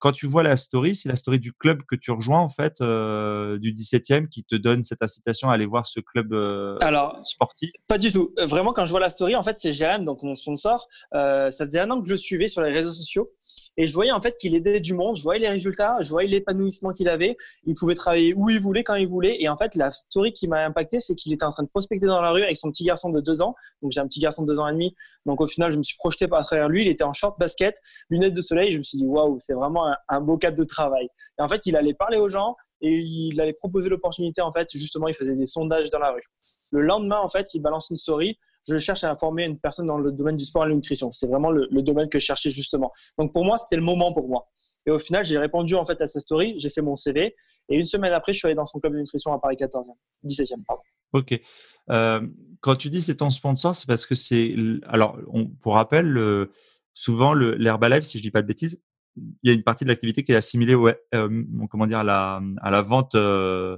quand 0.00 0.12
tu 0.12 0.26
vois 0.26 0.42
la 0.42 0.56
story, 0.56 0.94
c'est 0.94 1.08
la 1.08 1.14
story 1.14 1.38
du 1.38 1.52
club 1.52 1.82
que 1.86 1.94
tu 1.94 2.10
rejoins 2.10 2.40
en 2.40 2.48
fait, 2.48 2.80
euh, 2.80 3.58
du 3.58 3.72
17e, 3.72 4.28
qui 4.28 4.42
te 4.42 4.56
donne 4.56 4.82
cette 4.82 5.02
incitation 5.02 5.50
à 5.50 5.54
aller 5.54 5.66
voir 5.66 5.86
ce 5.86 6.00
club 6.00 6.32
euh, 6.32 6.78
Alors, 6.80 7.20
sportif? 7.24 7.70
Pas 7.86 7.98
du 7.98 8.10
tout. 8.10 8.32
Euh, 8.38 8.46
vraiment, 8.46 8.72
quand 8.72 8.86
je 8.86 8.90
vois 8.90 9.00
la 9.00 9.10
story, 9.10 9.36
en 9.36 9.42
fait, 9.42 9.58
c'est 9.58 9.72
Jérém, 9.72 10.04
donc 10.04 10.22
mon 10.22 10.34
sponsor. 10.34 10.88
ça 11.12 11.50
faisait 11.50 11.80
un 11.80 11.90
an 11.90 12.00
que 12.00 12.08
je 12.08 12.14
suivais 12.14 12.48
sur 12.48 12.62
les 12.62 12.72
réseaux 12.72 12.90
sociaux 12.90 13.30
et 13.76 13.86
je 13.86 13.94
voyais 13.94 14.12
en 14.12 14.20
fait 14.20 14.34
qu'il 14.36 14.54
aidait 14.54 14.80
du 14.80 14.94
monde. 14.94 15.16
Je 15.16 15.22
voyais 15.22 15.40
les 15.40 15.48
résultats, 15.48 15.96
je 16.00 16.10
voyais 16.10 16.28
l'épanouissement 16.28 16.90
qu'il 16.90 17.08
avait. 17.08 17.36
Il 17.66 17.74
pouvait 17.74 17.94
travailler 17.94 18.34
où 18.34 18.50
il 18.50 18.60
voulait, 18.60 18.84
quand 18.84 18.94
il 18.94 19.08
voulait. 19.08 19.40
Et 19.40 19.48
en 19.48 19.56
fait, 19.56 19.74
la 19.74 19.90
story 19.90 20.32
qui 20.32 20.48
m'a 20.48 20.64
impacté, 20.64 20.98
c'est 21.00 21.14
qu'il 21.14 21.32
était 21.32 21.44
en 21.44 21.52
train 21.52 21.62
de 21.62 21.68
prospecter 21.68 22.06
dans 22.06 22.20
la 22.20 22.30
rue 22.30 22.42
avec 22.42 22.56
son 22.56 22.70
petit 22.70 22.84
garçon 22.84 23.10
de 23.10 23.20
deux 23.20 23.42
ans. 23.42 23.54
Donc 23.82 23.92
j'ai 23.92 24.00
un 24.00 24.06
petit 24.06 24.20
garçon 24.20 24.42
de 24.42 24.48
deux 24.52 24.60
ans 24.60 24.68
et 24.68 24.72
demi. 24.72 24.94
Donc 25.26 25.40
au 25.40 25.46
final, 25.46 25.72
je 25.72 25.78
me 25.78 25.82
suis 25.82 25.96
projeté 25.96 26.26
à 26.30 26.42
travers 26.42 26.68
lui. 26.68 26.82
Il 26.82 26.88
était 26.88 27.04
en 27.04 27.12
short 27.12 27.38
basket, 27.38 27.76
lunettes 28.08 28.34
de 28.34 28.40
soleil. 28.40 28.72
Je 28.72 28.78
me 28.78 28.82
suis 28.82 28.98
dit 28.98 29.06
waouh, 29.06 29.36
c'est 29.38 29.54
vraiment 29.54 29.86
un, 29.86 29.89
beau 30.20 30.38
cadre 30.38 30.56
de 30.56 30.64
travail. 30.64 31.08
Et 31.38 31.42
en 31.42 31.48
fait, 31.48 31.66
il 31.66 31.76
allait 31.76 31.94
parler 31.94 32.18
aux 32.18 32.28
gens 32.28 32.56
et 32.80 32.92
il 32.92 33.40
allait 33.40 33.52
proposer 33.52 33.88
l'opportunité. 33.88 34.42
En 34.42 34.52
fait, 34.52 34.68
justement, 34.72 35.08
il 35.08 35.14
faisait 35.14 35.36
des 35.36 35.46
sondages 35.46 35.90
dans 35.90 35.98
la 35.98 36.12
rue. 36.12 36.24
Le 36.70 36.82
lendemain, 36.82 37.18
en 37.18 37.28
fait, 37.28 37.52
il 37.54 37.60
balance 37.60 37.90
une 37.90 37.96
story. 37.96 38.38
Je 38.62 38.76
cherche 38.76 39.04
à 39.04 39.10
informer 39.10 39.44
une 39.44 39.58
personne 39.58 39.86
dans 39.86 39.98
le 39.98 40.12
domaine 40.12 40.36
du 40.36 40.44
sport 40.44 40.64
et 40.64 40.66
de 40.66 40.70
la 40.70 40.76
nutrition. 40.76 41.10
C'est 41.10 41.26
vraiment 41.26 41.50
le, 41.50 41.66
domaine 41.82 42.08
que 42.08 42.18
je 42.18 42.24
cherchais 42.26 42.50
justement. 42.50 42.92
Donc 43.18 43.32
pour 43.32 43.44
moi, 43.44 43.56
c'était 43.56 43.76
le 43.76 43.82
moment 43.82 44.12
pour 44.12 44.28
moi. 44.28 44.48
Et 44.86 44.90
au 44.90 44.98
final, 44.98 45.24
j'ai 45.24 45.38
répondu 45.38 45.74
en 45.74 45.84
fait 45.84 46.00
à 46.02 46.06
sa 46.06 46.20
story. 46.20 46.56
J'ai 46.58 46.68
fait 46.68 46.82
mon 46.82 46.94
CV 46.94 47.34
et 47.70 47.76
une 47.76 47.86
semaine 47.86 48.12
après, 48.12 48.34
je 48.34 48.38
suis 48.38 48.46
allé 48.46 48.54
dans 48.54 48.66
son 48.66 48.78
club 48.78 48.92
de 48.92 48.98
nutrition 48.98 49.32
à 49.32 49.38
Paris 49.38 49.56
14e, 49.56 49.94
17e, 50.26 50.62
pardon. 50.66 50.82
Ok. 51.14 51.40
Euh, 51.88 52.20
quand 52.60 52.76
tu 52.76 52.90
dis 52.90 53.00
c'est 53.00 53.16
ton 53.16 53.30
sponsor, 53.30 53.74
c'est 53.74 53.86
parce 53.86 54.04
que 54.04 54.14
c'est 54.14 54.54
alors 54.86 55.18
pour 55.62 55.74
rappel, 55.74 56.46
souvent 56.92 57.32
l'Herbalife, 57.32 58.04
si 58.04 58.18
je 58.18 58.22
dis 58.22 58.30
pas 58.30 58.42
de 58.42 58.46
bêtises, 58.46 58.82
il 59.16 59.34
y 59.42 59.50
a 59.50 59.52
une 59.52 59.62
partie 59.62 59.84
de 59.84 59.88
l'activité 59.88 60.22
qui 60.22 60.32
est 60.32 60.36
assimilée 60.36 60.74
ouais, 60.74 60.98
euh, 61.14 61.44
comment 61.70 61.86
dire, 61.86 61.98
à, 61.98 62.04
la, 62.04 62.40
à 62.62 62.70
la 62.70 62.82
vente, 62.82 63.14
euh, 63.14 63.76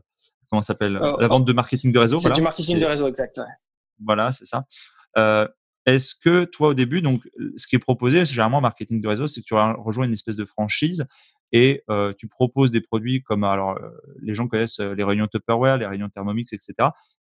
comment 0.48 0.62
s'appelle 0.62 0.96
euh, 0.96 1.16
La 1.18 1.28
vente 1.28 1.46
de 1.46 1.52
marketing 1.52 1.92
de 1.92 1.98
réseau. 1.98 2.18
C'est 2.18 2.32
du 2.32 2.42
marketing 2.42 2.78
de 2.78 2.86
réseau, 2.86 3.08
exact. 3.08 3.40
Voilà, 3.98 4.32
c'est 4.32 4.46
ça. 4.46 4.64
Est-ce 5.84 6.14
que 6.14 6.44
toi, 6.44 6.68
au 6.68 6.74
début, 6.74 7.02
donc, 7.02 7.28
ce 7.56 7.66
qui 7.66 7.74
est 7.74 7.80
proposé, 7.80 8.24
c'est 8.24 8.34
généralement 8.34 8.60
marketing 8.60 9.00
de 9.00 9.08
réseau, 9.08 9.26
c'est 9.26 9.40
que 9.40 9.46
tu 9.46 9.54
rejoins 9.54 10.04
une 10.04 10.12
espèce 10.12 10.36
de 10.36 10.44
franchise 10.44 11.06
et 11.52 11.84
euh, 11.90 12.12
tu 12.16 12.28
proposes 12.28 12.70
des 12.70 12.80
produits 12.80 13.22
comme 13.22 13.44
alors 13.44 13.76
euh, 13.76 13.90
les 14.22 14.34
gens 14.34 14.48
connaissent 14.48 14.80
euh, 14.80 14.94
les 14.94 15.04
réunions 15.04 15.26
Tupperware, 15.26 15.76
les 15.76 15.86
réunions 15.86 16.08
Thermomix, 16.08 16.52
etc. 16.52 16.74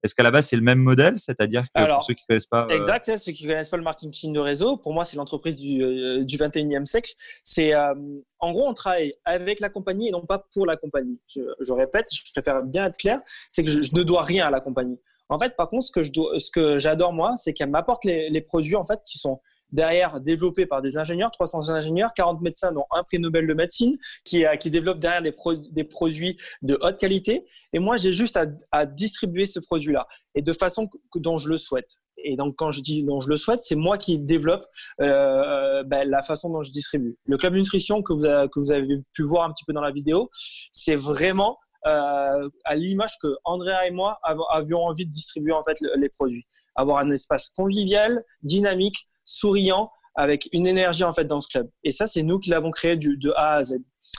Est-ce 0.02 0.14
qu'à 0.14 0.22
la 0.22 0.30
base 0.30 0.46
c'est 0.46 0.56
le 0.56 0.62
même 0.62 0.78
modèle, 0.78 1.18
c'est-à-dire 1.18 1.64
que 1.74 1.94
pour 1.94 2.04
ceux 2.04 2.14
qui 2.14 2.24
connaissent 2.26 2.46
pas, 2.46 2.68
exact, 2.70 3.16
ceux 3.18 3.32
qui 3.32 3.46
connaissent 3.46 3.68
pas 3.68 3.76
le 3.76 3.82
marketing 3.82 4.32
de 4.32 4.40
réseau, 4.40 4.76
pour 4.76 4.94
moi 4.94 5.04
c'est 5.04 5.16
l'entreprise 5.16 5.56
du, 5.56 5.78
du 6.24 6.36
21e 6.36 6.84
siècle. 6.84 7.12
C'est 7.16 7.74
en 7.74 8.52
gros 8.52 8.68
on 8.68 8.74
travaille 8.74 9.12
avec 9.24 9.60
la 9.60 9.68
compagnie 9.68 10.08
et 10.08 10.12
non 10.12 10.24
pas 10.24 10.46
pour 10.54 10.66
la 10.66 10.76
compagnie. 10.76 11.18
Je, 11.26 11.42
je 11.60 11.72
répète, 11.72 12.06
je 12.14 12.22
préfère 12.32 12.62
bien 12.62 12.86
être 12.86 12.96
clair, 12.96 13.20
c'est 13.48 13.64
que 13.64 13.70
je, 13.70 13.82
je, 13.82 13.94
ne 13.96 14.02
dois 14.02 14.22
rien 14.22 14.46
à 14.46 14.50
la 14.50 14.60
compagnie. 14.60 14.98
En 15.28 15.38
fait, 15.38 15.54
par 15.54 15.68
contre, 15.68 15.84
ce 15.84 15.92
que 15.92 16.02
je 16.02 16.10
ce 16.38 16.50
que 16.50 16.78
j'adore 16.78 17.12
moi, 17.12 17.32
c'est 17.36 17.52
qu'elle 17.52 17.70
m'apporte 17.70 18.04
les, 18.04 18.30
les 18.30 18.40
produits 18.40 18.76
en 18.76 18.84
fait 18.84 19.00
qui 19.04 19.18
sont 19.18 19.40
derrière 19.72 20.20
développé 20.20 20.66
par 20.66 20.82
des 20.82 20.96
ingénieurs, 20.96 21.30
300 21.30 21.70
ingénieurs, 21.70 22.12
40 22.14 22.40
médecins 22.40 22.72
dont 22.72 22.84
un 22.90 23.02
prix 23.02 23.18
Nobel 23.18 23.46
de 23.46 23.54
médecine 23.54 23.96
qui, 24.24 24.44
qui 24.58 24.70
développent 24.70 24.98
derrière 24.98 25.22
des, 25.22 25.84
produits 25.84 26.36
de 26.62 26.78
haute 26.80 26.98
qualité. 26.98 27.46
Et 27.72 27.78
moi, 27.78 27.96
j'ai 27.96 28.12
juste 28.12 28.38
à, 28.70 28.86
distribuer 28.86 29.46
ce 29.46 29.60
produit-là 29.60 30.06
et 30.34 30.42
de 30.42 30.52
façon 30.52 30.88
dont 31.14 31.36
je 31.36 31.48
le 31.48 31.56
souhaite. 31.56 31.96
Et 32.22 32.36
donc, 32.36 32.54
quand 32.56 32.70
je 32.70 32.82
dis 32.82 33.02
dont 33.02 33.18
je 33.18 33.28
le 33.28 33.36
souhaite, 33.36 33.60
c'est 33.60 33.76
moi 33.76 33.96
qui 33.96 34.18
développe 34.18 34.66
euh, 35.00 35.82
ben, 35.84 36.08
la 36.08 36.22
façon 36.22 36.50
dont 36.50 36.62
je 36.62 36.70
distribue. 36.70 37.16
Le 37.24 37.36
club 37.36 37.54
nutrition 37.54 38.02
que 38.02 38.12
vous, 38.12 38.24
avez, 38.24 38.48
que 38.48 38.60
vous 38.60 38.72
avez 38.72 38.98
pu 39.12 39.22
voir 39.22 39.44
un 39.44 39.52
petit 39.52 39.64
peu 39.64 39.72
dans 39.72 39.80
la 39.80 39.90
vidéo, 39.90 40.28
c'est 40.70 40.96
vraiment 40.96 41.58
euh, 41.86 42.48
à 42.64 42.76
l'image 42.76 43.16
que 43.22 43.28
Andrea 43.44 43.86
et 43.86 43.90
moi 43.90 44.18
avions 44.50 44.80
envie 44.80 45.06
de 45.06 45.10
distribuer 45.10 45.52
en 45.52 45.62
fait 45.62 45.78
les 45.96 46.08
produits. 46.10 46.46
Avoir 46.76 46.98
un 46.98 47.10
espace 47.10 47.48
convivial, 47.48 48.22
dynamique, 48.42 49.08
souriant, 49.30 49.90
avec 50.16 50.48
une 50.52 50.66
énergie 50.66 51.04
en 51.04 51.12
fait 51.12 51.24
dans 51.24 51.40
ce 51.40 51.48
club. 51.48 51.70
Et 51.84 51.92
ça, 51.92 52.06
c'est 52.06 52.22
nous 52.22 52.38
qui 52.38 52.50
l'avons 52.50 52.70
créé 52.70 52.96
de 52.96 53.30
A 53.36 53.56
à 53.56 53.62
Z. 53.62 53.76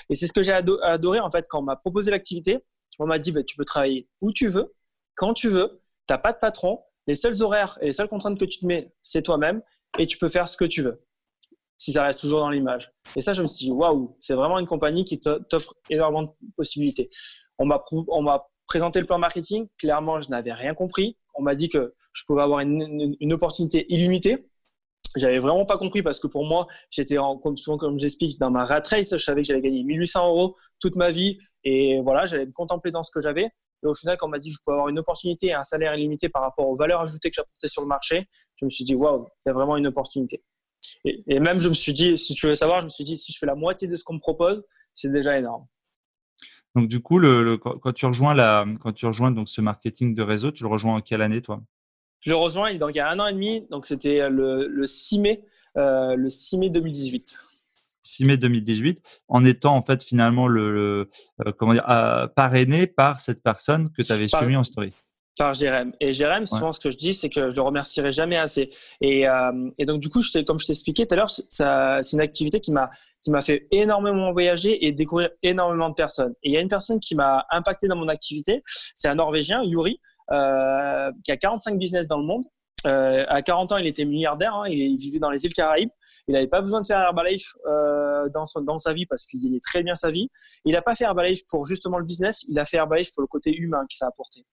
Et 0.10 0.16
c'est 0.16 0.26
ce 0.26 0.34
que 0.34 0.42
j'ai 0.42 0.54
adoré 0.54 1.20
en 1.20 1.30
fait 1.30 1.46
quand 1.50 1.60
on 1.60 1.64
m'a 1.64 1.76
proposé 1.76 2.12
l'activité. 2.12 2.60
On 3.00 3.06
m'a 3.06 3.20
dit, 3.20 3.32
bah, 3.32 3.44
tu 3.44 3.56
peux 3.56 3.66
travailler 3.66 4.08
où 4.22 4.32
tu 4.32 4.48
veux, 4.48 4.74
quand 5.16 5.34
tu 5.34 5.50
veux, 5.50 5.82
tu 6.08 6.14
n'as 6.14 6.18
pas 6.18 6.34
de 6.34 6.38
patron, 6.40 6.82
les 7.08 7.16
seuls 7.16 7.42
horaires 7.42 7.78
et 7.82 7.88
les 7.88 7.94
seules 7.94 8.08
contraintes 8.08 8.40
que 8.40 8.46
tu 8.46 8.60
te 8.60 8.66
mets, 8.66 8.94
c'est 9.02 9.22
toi-même, 9.22 9.62
et 9.98 10.06
tu 10.08 10.18
peux 10.18 10.30
faire 10.30 10.48
ce 10.48 10.56
que 10.58 10.66
tu 10.66 10.82
veux, 10.82 11.04
si 11.78 11.92
ça 11.92 12.04
reste 12.04 12.20
toujours 12.20 12.40
dans 12.42 12.50
l'image. 12.50 12.92
Et 13.16 13.22
ça, 13.22 13.34
je 13.34 13.42
me 13.42 13.48
suis 13.48 13.66
dit, 13.66 13.72
waouh, 13.72 14.16
c'est 14.20 14.34
vraiment 14.34 14.60
une 14.60 14.68
compagnie 14.68 15.06
qui 15.06 15.20
t'offre 15.20 15.74
énormément 15.90 16.24
de 16.24 16.32
possibilités. 16.56 17.10
On 17.58 17.66
m'a 17.66 17.84
présenté 18.68 19.00
le 19.00 19.06
plan 19.06 19.18
marketing, 19.18 19.68
clairement, 19.78 20.22
je 20.22 20.30
n'avais 20.30 20.54
rien 20.54 20.74
compris. 20.74 21.18
On 21.34 21.42
m'a 21.42 21.56
dit 21.56 21.70
que 21.70 21.94
je 22.14 22.24
pouvais 22.26 22.42
avoir 22.42 22.60
une 22.60 23.34
opportunité 23.34 23.86
illimitée 23.90 24.51
j'avais 25.16 25.40
vraiment 25.40 25.66
pas 25.66 25.78
compris 25.78 26.02
parce 26.02 26.20
que 26.20 26.28
pour 26.28 26.46
moi, 26.46 26.68
j'étais 26.90 27.16
comme 27.44 27.58
souvent 27.58 27.78
comme 27.78 28.00
j'explique 28.00 28.40
dans 28.40 28.52
ma 28.52 28.66
rat 28.66 28.82
race, 28.90 29.12
je 29.12 29.18
savais 29.18 29.42
que 29.42 29.48
j'allais 29.48 29.62
gagner 29.62 29.84
1800 29.84 30.28
euros 30.28 30.56
toute 30.80 30.96
ma 30.96 31.12
vie 31.12 31.38
et 31.64 32.02
voilà, 32.02 32.26
j'allais 32.26 32.46
me 32.46 32.52
contempler 32.52 32.92
dans 32.92 33.04
ce 33.04 33.12
que 33.12 33.22
j'avais. 33.22 33.50
Et 33.84 33.88
au 33.88 33.96
final, 33.96 34.18
quand 34.18 34.28
on 34.28 34.30
m'a 34.30 34.40
dit 34.40 34.50
que 34.50 34.56
je 34.56 34.60
pouvais 34.64 34.76
avoir 34.76 34.90
une 34.90 35.00
opportunité 35.00 35.48
et 35.48 35.54
un 35.54 35.64
salaire 35.64 35.96
illimité 35.96 36.30
par 36.30 36.44
rapport 36.44 36.68
aux 36.68 36.76
valeurs 36.76 37.02
ajoutées 37.02 37.30
que 37.30 37.36
j'apportais 37.36 37.68
sur 37.68 37.82
le 37.82 37.88
marché, 37.88 38.28
je 38.58 38.66
me 38.66 38.70
suis 38.70 38.84
dit 38.84 38.96
waouh, 38.96 39.28
il 39.46 39.50
y 39.50 39.52
a 39.52 39.54
vraiment 39.54 39.78
une 39.78 39.88
opportunité. 39.88 40.44
Et, 41.06 41.40
même 41.40 41.60
je 41.60 41.70
me 41.70 41.74
suis 41.74 41.94
dit, 41.94 42.18
si 42.18 42.34
tu 42.34 42.48
veux 42.48 42.56
savoir, 42.56 42.82
je 42.82 42.86
me 42.86 42.90
suis 42.90 43.04
dit 43.04 43.18
si 43.18 43.32
je 43.32 43.38
fais 43.38 43.46
la 43.46 43.56
moitié 43.56 43.88
de 43.88 43.96
ce 43.96 44.04
qu'on 44.04 44.14
me 44.14 44.20
propose, 44.20 44.64
c'est 44.94 45.12
déjà 45.12 45.38
énorme. 45.38 45.66
Donc 46.76 46.88
du 46.88 47.02
coup, 47.02 47.20
quand 47.60 47.94
tu 47.94 48.06
rejoins 48.06 48.34
la, 48.34 48.66
quand 48.80 48.94
tu 48.94 49.06
rejoins 49.06 49.32
donc 49.32 49.50
ce 49.50 49.62
marketing 49.62 50.16
de 50.16 50.24
réseau, 50.24 50.52
tu 50.52 50.64
le 50.64 50.70
rejoins 50.70 50.96
en 50.96 51.02
quelle 51.02 51.22
année 51.22 51.42
toi? 51.42 51.62
Je 52.22 52.34
rejoins 52.34 52.74
donc, 52.76 52.92
il 52.94 52.98
y 52.98 53.02
a 53.02 53.10
un 53.10 53.20
an 53.20 53.28
et 53.28 53.34
demi, 53.34 53.66
donc 53.70 53.86
c'était 53.86 54.30
le, 54.30 54.68
le, 54.68 54.86
6 54.86 55.20
mai, 55.20 55.44
euh, 55.78 56.16
le 56.16 56.30
6 56.30 56.58
mai 56.58 56.70
2018. 56.70 57.42
6 58.04 58.26
mai 58.26 58.38
2018, 58.38 59.02
en 59.28 59.46
étant 59.46 59.76
en 59.76 59.82
fait 59.82 60.04
finalement 60.04 60.48
le, 60.48 61.10
euh, 61.46 61.52
comment 61.58 61.74
dire, 61.74 61.88
euh, 61.90 62.28
parrainé 62.28 62.88
par 62.88 63.20
cette 63.20 63.44
personne 63.44 63.90
que 63.92 64.02
tu 64.02 64.12
avais 64.12 64.28
suivi 64.28 64.56
en 64.56 64.64
story. 64.64 64.94
Par 65.38 65.54
Jérém. 65.54 65.94
Et 66.00 66.14
Jérém, 66.14 66.46
souvent 66.46 66.72
ce 66.72 66.80
que 66.80 66.92
je 66.92 66.98
dis, 66.98 67.14
c'est 67.14 67.30
que 67.30 67.50
je 67.50 67.56
le 67.56 67.62
remercierai 67.62 68.12
jamais 68.12 68.38
assez. 68.38 68.70
Et, 69.00 69.26
et 69.78 69.86
donc 69.86 70.02
du 70.02 70.10
coup, 70.10 70.22
je 70.22 70.40
comme 70.42 70.60
je 70.60 70.66
t'ai 70.66 70.74
expliqué 70.74 71.08
tout 71.08 71.16
à 71.16 71.18
l'heure, 71.18 71.30
c'est 71.30 72.14
une 72.14 72.20
activité 72.20 72.60
qui 72.60 72.72
m'a 72.72 72.92
qui 73.24 73.32
m'a 73.32 73.42
fait 73.42 73.68
énormément 73.72 74.32
voyager 74.32 74.86
et 74.86 74.92
découvrir 74.92 75.30
énormément 75.44 75.90
de 75.90 75.94
personnes. 75.94 76.34
Et 76.44 76.50
il 76.50 76.54
y 76.54 76.58
a 76.58 76.62
une 76.62 76.68
personne 76.68 77.00
qui 77.00 77.16
m'a 77.16 77.46
impacté 77.50 77.88
dans 77.88 77.96
mon 77.96 78.08
activité, 78.08 78.64
c'est 78.96 79.08
un 79.08 79.16
Norvégien, 79.16 79.64
Yuri, 79.64 80.00
qui 81.24 81.32
a 81.32 81.38
45 81.38 81.78
business 81.78 82.08
dans 82.08 82.18
le 82.18 82.26
monde. 82.26 82.44
Euh, 82.88 83.26
à 83.28 83.42
40 83.42 83.72
ans, 83.74 83.78
il 83.78 83.88
était 83.88 84.06
milliardaire. 84.06 84.56
Hein, 84.56 84.68
il, 84.70 84.98
vivait 84.98 85.20
dans 85.20 85.30
les 85.30 85.46
îles 85.46 85.54
Caraïbes. 85.54 85.90
Il 86.28 86.34
n'avait 86.34 86.48
pas 86.48 86.62
besoin 86.62 86.82
de 86.82 86.86
faire 86.86 87.00
Herbalife 87.00 87.54
euh, 87.68 88.30
dans, 88.30 88.78
sa 88.78 88.94
vie 88.94 89.06
parce 89.06 89.26
qu'il 89.26 89.42
gagnait 89.42 89.60
très 89.60 89.84
bien 89.84 89.96
sa 89.96 90.12
vie. 90.12 90.30
Il 90.66 90.74
n'a 90.74 90.82
pas 90.82 90.96
fait 90.96 91.04
Herbalife 91.04 91.46
pour 91.48 91.66
justement 91.66 91.98
le 91.98 92.06
business. 92.06 92.46
Il 92.48 92.60
a 92.60 92.66
fait 92.66 92.78
Herbalife 92.78 93.14
pour 93.14 93.22
le 93.22 93.28
côté 93.28 93.56
humain 93.56 93.86
qui 93.90 93.98
ça 93.98 94.06
a 94.06 94.10
apporté. 94.10 94.46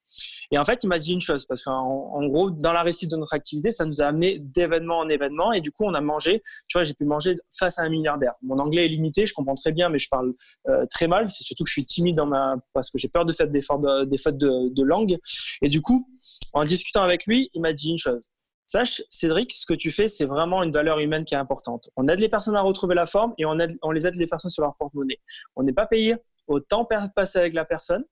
Et 0.50 0.58
en 0.58 0.64
fait, 0.64 0.82
il 0.82 0.88
m'a 0.88 0.98
dit 0.98 1.12
une 1.12 1.20
chose 1.20 1.46
parce 1.46 1.62
qu'en 1.62 1.74
en 1.74 2.26
gros, 2.26 2.50
dans 2.50 2.72
la 2.72 2.82
réussite 2.82 3.10
de 3.10 3.16
notre 3.16 3.34
activité, 3.34 3.70
ça 3.70 3.84
nous 3.84 4.00
a 4.00 4.06
amené 4.06 4.38
d'événement 4.38 4.98
en 4.98 5.08
événement. 5.08 5.52
Et 5.52 5.60
du 5.60 5.70
coup, 5.70 5.84
on 5.84 5.94
a 5.94 6.00
mangé. 6.00 6.42
Tu 6.68 6.78
vois, 6.78 6.82
j'ai 6.82 6.94
pu 6.94 7.04
manger 7.04 7.36
face 7.56 7.78
à 7.78 7.82
un 7.82 7.88
milliardaire. 7.88 8.34
Mon 8.42 8.58
anglais 8.58 8.86
est 8.86 8.88
limité. 8.88 9.26
Je 9.26 9.34
comprends 9.34 9.54
très 9.54 9.72
bien, 9.72 9.88
mais 9.88 9.98
je 9.98 10.08
parle 10.08 10.34
euh, 10.68 10.86
très 10.90 11.06
mal. 11.06 11.30
C'est 11.30 11.44
surtout 11.44 11.64
que 11.64 11.68
je 11.68 11.74
suis 11.74 11.84
timide 11.84 12.16
dans 12.16 12.26
ma 12.26 12.56
parce 12.72 12.90
que 12.90 12.98
j'ai 12.98 13.08
peur 13.08 13.24
de 13.24 13.32
faire 13.32 13.48
des, 13.48 13.60
de, 13.60 14.04
des 14.04 14.18
fautes 14.18 14.38
de, 14.38 14.72
de 14.74 14.82
langue. 14.82 15.18
Et 15.62 15.68
du 15.68 15.82
coup, 15.82 16.08
en 16.52 16.64
discutant 16.64 17.02
avec 17.02 17.26
lui, 17.26 17.50
il 17.54 17.60
m'a 17.60 17.72
dit 17.72 17.90
une 17.90 17.98
chose. 17.98 18.28
Sache, 18.68 19.02
Cédric, 19.08 19.50
ce 19.54 19.64
que 19.64 19.72
tu 19.72 19.90
fais, 19.90 20.08
c'est 20.08 20.26
vraiment 20.26 20.62
une 20.62 20.70
valeur 20.70 20.98
humaine 20.98 21.24
qui 21.24 21.34
est 21.34 21.38
importante. 21.38 21.88
On 21.96 22.06
aide 22.06 22.20
les 22.20 22.28
personnes 22.28 22.54
à 22.54 22.60
retrouver 22.60 22.94
la 22.94 23.06
forme 23.06 23.32
et 23.38 23.46
on, 23.46 23.58
aide, 23.58 23.78
on 23.80 23.90
les 23.90 24.06
aide 24.06 24.16
les 24.16 24.26
personnes 24.26 24.50
sur 24.50 24.62
leur 24.62 24.76
porte-monnaie. 24.76 25.18
On 25.56 25.62
n'est 25.62 25.72
pas 25.72 25.86
payé 25.86 26.16
au 26.46 26.60
temps 26.60 26.84
passé 26.84 27.38
avec 27.38 27.54
la 27.54 27.64
personne, 27.64 28.04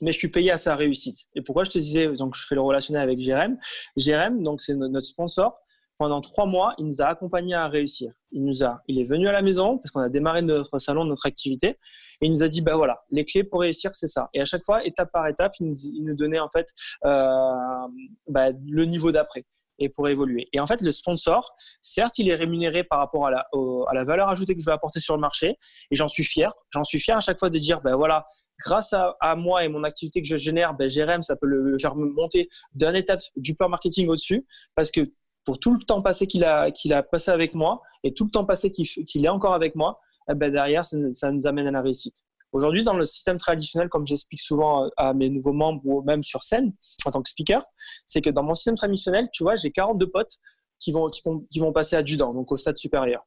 mais 0.00 0.10
je 0.10 0.18
suis 0.18 0.28
payé 0.28 0.50
à 0.50 0.56
sa 0.56 0.74
réussite. 0.74 1.26
Et 1.34 1.42
pourquoi 1.42 1.64
je 1.64 1.70
te 1.70 1.78
disais, 1.78 2.08
donc 2.14 2.34
je 2.34 2.46
fais 2.46 2.54
le 2.54 2.62
relationnel 2.62 3.02
avec 3.02 3.18
Jérém? 3.18 3.58
Jérém, 3.94 4.42
donc 4.42 4.62
c'est 4.62 4.74
notre 4.74 5.06
sponsor. 5.06 5.54
Pendant 5.98 6.22
trois 6.22 6.46
mois, 6.46 6.74
il 6.78 6.86
nous 6.86 7.02
a 7.02 7.06
accompagnés 7.06 7.54
à 7.54 7.68
réussir. 7.68 8.10
Il 8.32 8.42
nous 8.42 8.64
a, 8.64 8.80
il 8.88 8.98
est 8.98 9.04
venu 9.04 9.28
à 9.28 9.32
la 9.32 9.42
maison 9.42 9.76
parce 9.76 9.90
qu'on 9.90 10.00
a 10.00 10.08
démarré 10.08 10.40
notre 10.40 10.78
salon, 10.78 11.04
notre 11.04 11.26
activité, 11.26 11.78
et 12.22 12.26
il 12.26 12.30
nous 12.30 12.42
a 12.42 12.48
dit, 12.48 12.62
bah 12.62 12.74
voilà, 12.74 13.04
les 13.10 13.26
clés 13.26 13.44
pour 13.44 13.60
réussir, 13.60 13.90
c'est 13.94 14.08
ça. 14.08 14.30
Et 14.32 14.40
à 14.40 14.46
chaque 14.46 14.64
fois, 14.64 14.84
étape 14.84 15.12
par 15.12 15.28
étape, 15.28 15.52
il 15.60 15.74
nous, 16.04 16.16
donnait 16.16 16.40
en 16.40 16.48
fait 16.48 16.68
euh, 17.04 17.86
bah, 18.26 18.50
le 18.66 18.84
niveau 18.86 19.12
d'après 19.12 19.44
et 19.78 19.88
pour 19.88 20.08
évoluer. 20.08 20.48
Et 20.52 20.60
en 20.60 20.66
fait, 20.66 20.80
le 20.80 20.92
sponsor, 20.92 21.54
certes, 21.80 22.18
il 22.18 22.28
est 22.28 22.34
rémunéré 22.34 22.84
par 22.84 22.98
rapport 22.98 23.26
à 23.26 23.30
la, 23.30 24.04
valeur 24.04 24.28
ajoutée 24.28 24.54
que 24.54 24.60
je 24.60 24.66
vais 24.66 24.72
apporter 24.72 25.00
sur 25.00 25.14
le 25.14 25.20
marché, 25.20 25.56
et 25.90 25.94
j'en 25.94 26.08
suis 26.08 26.24
fier. 26.24 26.52
J'en 26.70 26.84
suis 26.84 27.00
fier 27.00 27.16
à 27.16 27.20
chaque 27.20 27.38
fois 27.38 27.50
de 27.50 27.58
dire, 27.58 27.80
ben 27.80 27.96
voilà, 27.96 28.26
grâce 28.60 28.92
à, 28.92 29.36
moi 29.36 29.64
et 29.64 29.68
mon 29.68 29.84
activité 29.84 30.22
que 30.22 30.28
je 30.28 30.36
génère, 30.36 30.74
ben 30.74 30.88
GRM, 30.88 31.22
ça 31.22 31.36
peut 31.36 31.46
le, 31.46 31.76
faire 31.78 31.94
monter 31.96 32.48
d'une 32.74 32.94
étape 32.94 33.20
du 33.36 33.54
peur 33.54 33.68
marketing 33.68 34.08
au-dessus, 34.08 34.46
parce 34.74 34.90
que 34.90 35.12
pour 35.44 35.58
tout 35.58 35.74
le 35.74 35.84
temps 35.84 36.02
passé 36.02 36.26
qu'il 36.26 36.44
a, 36.44 36.70
passé 37.02 37.30
avec 37.30 37.54
moi 37.54 37.82
et 38.02 38.14
tout 38.14 38.24
le 38.24 38.30
temps 38.30 38.44
passé 38.44 38.70
qu'il 38.70 39.24
est 39.24 39.28
encore 39.28 39.54
avec 39.54 39.74
moi, 39.74 40.00
eh 40.30 40.34
ben 40.34 40.50
derrière, 40.50 40.84
ça 40.84 41.30
nous 41.30 41.46
amène 41.46 41.66
à 41.66 41.70
la 41.70 41.82
réussite. 41.82 42.22
Aujourd'hui, 42.54 42.84
dans 42.84 42.94
le 42.94 43.04
système 43.04 43.36
traditionnel, 43.36 43.88
comme 43.88 44.06
j'explique 44.06 44.40
souvent 44.40 44.88
à 44.96 45.12
mes 45.12 45.28
nouveaux 45.28 45.52
membres 45.52 45.82
ou 45.84 46.02
même 46.02 46.22
sur 46.22 46.44
scène 46.44 46.72
en 47.04 47.10
tant 47.10 47.20
que 47.20 47.28
speaker, 47.28 47.60
c'est 48.06 48.20
que 48.20 48.30
dans 48.30 48.44
mon 48.44 48.54
système 48.54 48.76
traditionnel, 48.76 49.28
tu 49.32 49.42
vois, 49.42 49.56
j'ai 49.56 49.72
42 49.72 50.08
potes 50.08 50.38
qui 50.78 50.92
vont, 50.92 51.06
qui 51.50 51.58
vont, 51.58 51.72
passer 51.72 51.96
à 51.96 52.04
Dudan, 52.04 52.32
donc 52.32 52.52
au 52.52 52.56
stade 52.56 52.78
supérieur. 52.78 53.26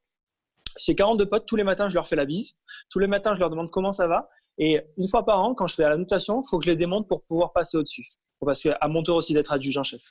Ces 0.77 0.95
42 0.95 1.25
potes, 1.25 1.45
tous 1.45 1.57
les 1.57 1.65
matins, 1.65 1.89
je 1.89 1.95
leur 1.95 2.07
fais 2.07 2.15
la 2.15 2.23
bise. 2.23 2.53
Tous 2.89 2.99
les 2.99 3.07
matins, 3.07 3.33
je 3.33 3.41
leur 3.41 3.49
demande 3.49 3.69
comment 3.69 3.91
ça 3.91 4.07
va. 4.07 4.29
Et 4.57 4.79
une 4.95 5.07
fois 5.09 5.25
par 5.25 5.41
an, 5.41 5.53
quand 5.53 5.67
je 5.67 5.75
fais 5.75 5.83
la 5.83 5.97
notation, 5.97 6.41
il 6.41 6.47
faut 6.47 6.57
que 6.57 6.63
je 6.63 6.71
les 6.71 6.77
démonte 6.77 7.09
pour 7.09 7.21
pouvoir 7.23 7.51
passer 7.51 7.75
au-dessus. 7.75 8.05
Parce 8.39 8.61
qu'à 8.61 8.87
mon 8.87 9.03
tour 9.03 9.17
aussi 9.17 9.33
d'être 9.33 9.51
adjudant-chef. 9.51 10.03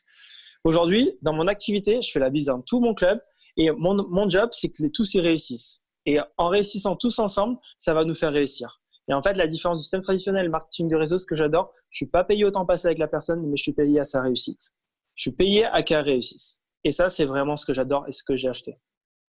Aujourd'hui, 0.62 1.16
dans 1.22 1.32
mon 1.32 1.46
activité, 1.46 2.02
je 2.02 2.10
fais 2.10 2.20
la 2.20 2.28
bise 2.28 2.46
dans 2.46 2.60
tout 2.60 2.80
mon 2.80 2.92
club. 2.92 3.18
Et 3.56 3.70
mon, 3.70 3.94
mon 4.10 4.28
job, 4.28 4.50
c'est 4.52 4.68
que 4.68 4.82
les, 4.82 4.90
tous 4.90 5.14
y 5.14 5.20
réussissent. 5.20 5.84
Et 6.04 6.18
en 6.36 6.48
réussissant 6.48 6.96
tous 6.96 7.18
ensemble, 7.18 7.56
ça 7.78 7.94
va 7.94 8.04
nous 8.04 8.14
faire 8.14 8.32
réussir. 8.32 8.82
Et 9.08 9.14
en 9.14 9.22
fait, 9.22 9.36
la 9.36 9.46
différence 9.46 9.78
du 9.78 9.82
système 9.82 10.00
traditionnel, 10.00 10.48
marketing 10.50 10.88
de 10.88 10.96
réseau, 10.96 11.18
ce 11.18 11.26
que 11.26 11.36
j'adore, 11.36 11.72
je 11.90 11.98
suis 11.98 12.06
pas 12.06 12.24
payé 12.24 12.44
au 12.44 12.50
temps 12.50 12.66
passé 12.66 12.88
avec 12.88 12.98
la 12.98 13.08
personne, 13.08 13.46
mais 13.46 13.56
je 13.56 13.62
suis 13.62 13.72
payé 13.72 14.00
à 14.00 14.04
sa 14.04 14.20
réussite. 14.20 14.72
Je 15.14 15.22
suis 15.22 15.32
payé 15.32 15.64
à 15.64 15.82
qu'elle 15.82 16.02
réussisse. 16.02 16.62
Et 16.84 16.90
ça, 16.90 17.08
c'est 17.08 17.24
vraiment 17.24 17.56
ce 17.56 17.64
que 17.64 17.72
j'adore 17.72 18.04
et 18.08 18.12
ce 18.12 18.24
que 18.24 18.36
j'ai 18.36 18.48
acheté. 18.48 18.78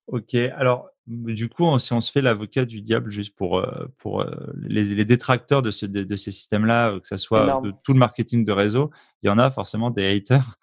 Ok, 0.07 0.36
alors 0.36 0.89
du 1.06 1.49
coup, 1.49 1.78
si 1.80 1.93
on 1.93 2.01
se 2.01 2.12
fait 2.12 2.21
l'avocat 2.21 2.65
du 2.65 2.82
diable 2.82 3.12
juste 3.12 3.36
pour, 3.36 3.60
euh, 3.60 3.86
pour 3.97 4.21
euh, 4.21 4.30
les, 4.62 5.06
détracteurs 5.06 5.62
de, 5.62 5.71
ce, 5.71 5.86
de, 5.86 6.15
ces 6.15 6.32
systèmes-là, 6.32 6.99
que 6.99 7.08
ce 7.08 7.17
soit 7.17 7.62
de 7.62 7.73
tout 7.84 7.93
le 7.93 7.99
marketing 7.99 8.45
de 8.45 8.51
réseau, 8.51 8.89
il 9.21 9.28
y 9.28 9.30
en 9.30 9.38
a 9.38 9.49
forcément 9.49 9.89
des 9.89 10.06
haters. 10.06 10.56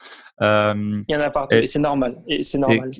Euh, 0.42 1.02
il 1.08 1.12
y 1.12 1.16
en 1.16 1.20
a 1.20 1.30
partout, 1.30 1.56
et, 1.56 1.66
c'est 1.66 1.78
normal. 1.78 2.22
Et 2.26 2.42
c'est 2.42 2.58
normal. 2.58 2.90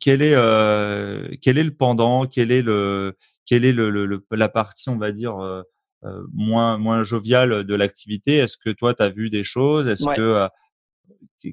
quel 0.00 0.22
est, 0.22 1.38
quel 1.40 1.58
est 1.58 1.64
le 1.64 1.74
pendant 1.74 2.26
Quel 2.26 2.50
est 2.50 2.62
le 2.62 3.16
quelle 3.46 3.64
est 3.64 3.72
le, 3.72 4.24
la 4.30 4.48
partie, 4.48 4.88
on 4.88 4.98
va 4.98 5.12
dire, 5.12 5.38
euh, 5.38 5.62
euh, 6.04 6.26
moins, 6.32 6.78
moins 6.78 7.04
joviale 7.04 7.64
de 7.64 7.74
l'activité? 7.74 8.36
Est-ce 8.36 8.56
que 8.56 8.70
toi, 8.70 8.94
tu 8.94 9.02
as 9.02 9.10
vu 9.10 9.30
des 9.30 9.44
choses? 9.44 9.88
Est-ce 9.88 10.04
que 10.04 10.20
euh, 10.20 10.48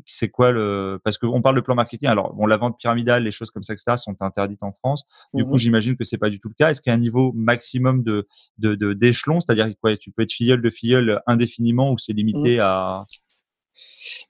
c'est 0.06 0.30
quoi 0.30 0.52
le 0.52 1.00
parce 1.04 1.18
qu'on 1.18 1.42
parle 1.42 1.56
de 1.56 1.62
plan 1.62 1.74
marketing 1.74 2.08
alors 2.08 2.34
bon 2.34 2.46
la 2.46 2.58
vente 2.58 2.78
pyramidale 2.78 3.24
les 3.24 3.32
choses 3.32 3.50
comme 3.50 3.64
ça 3.64 3.74
etc 3.74 3.98
sont 3.98 4.16
interdites 4.22 4.62
en 4.62 4.72
France. 4.72 5.06
Du 5.34 5.44
coup 5.44 5.56
mmh 5.56 5.58
j'imagine 5.58 5.98
que 5.98 6.04
c'est 6.04 6.20
pas 6.20 6.30
du 6.30 6.40
tout 6.40 6.48
le 6.48 6.54
cas. 6.54 6.70
Est-ce 6.70 6.82
qu'il 6.82 6.92
y 6.92 6.94
a 6.94 6.96
un 6.96 7.00
niveau 7.00 7.32
maximum 7.34 8.04
de 8.04 8.28
d'échelon 8.58 9.36
de, 9.36 9.42
c'est-à-dire 9.42 9.68
que 9.68 9.96
tu 9.96 10.12
peux 10.12 10.22
être 10.22 10.32
filleul 10.32 10.62
de 10.62 10.70
filleul 10.70 11.22
indéfiniment 11.26 11.92
ou 11.92 11.98
c'est 11.98 12.14
limité 12.14 12.58
mmh. 12.58 12.62
à 12.62 13.06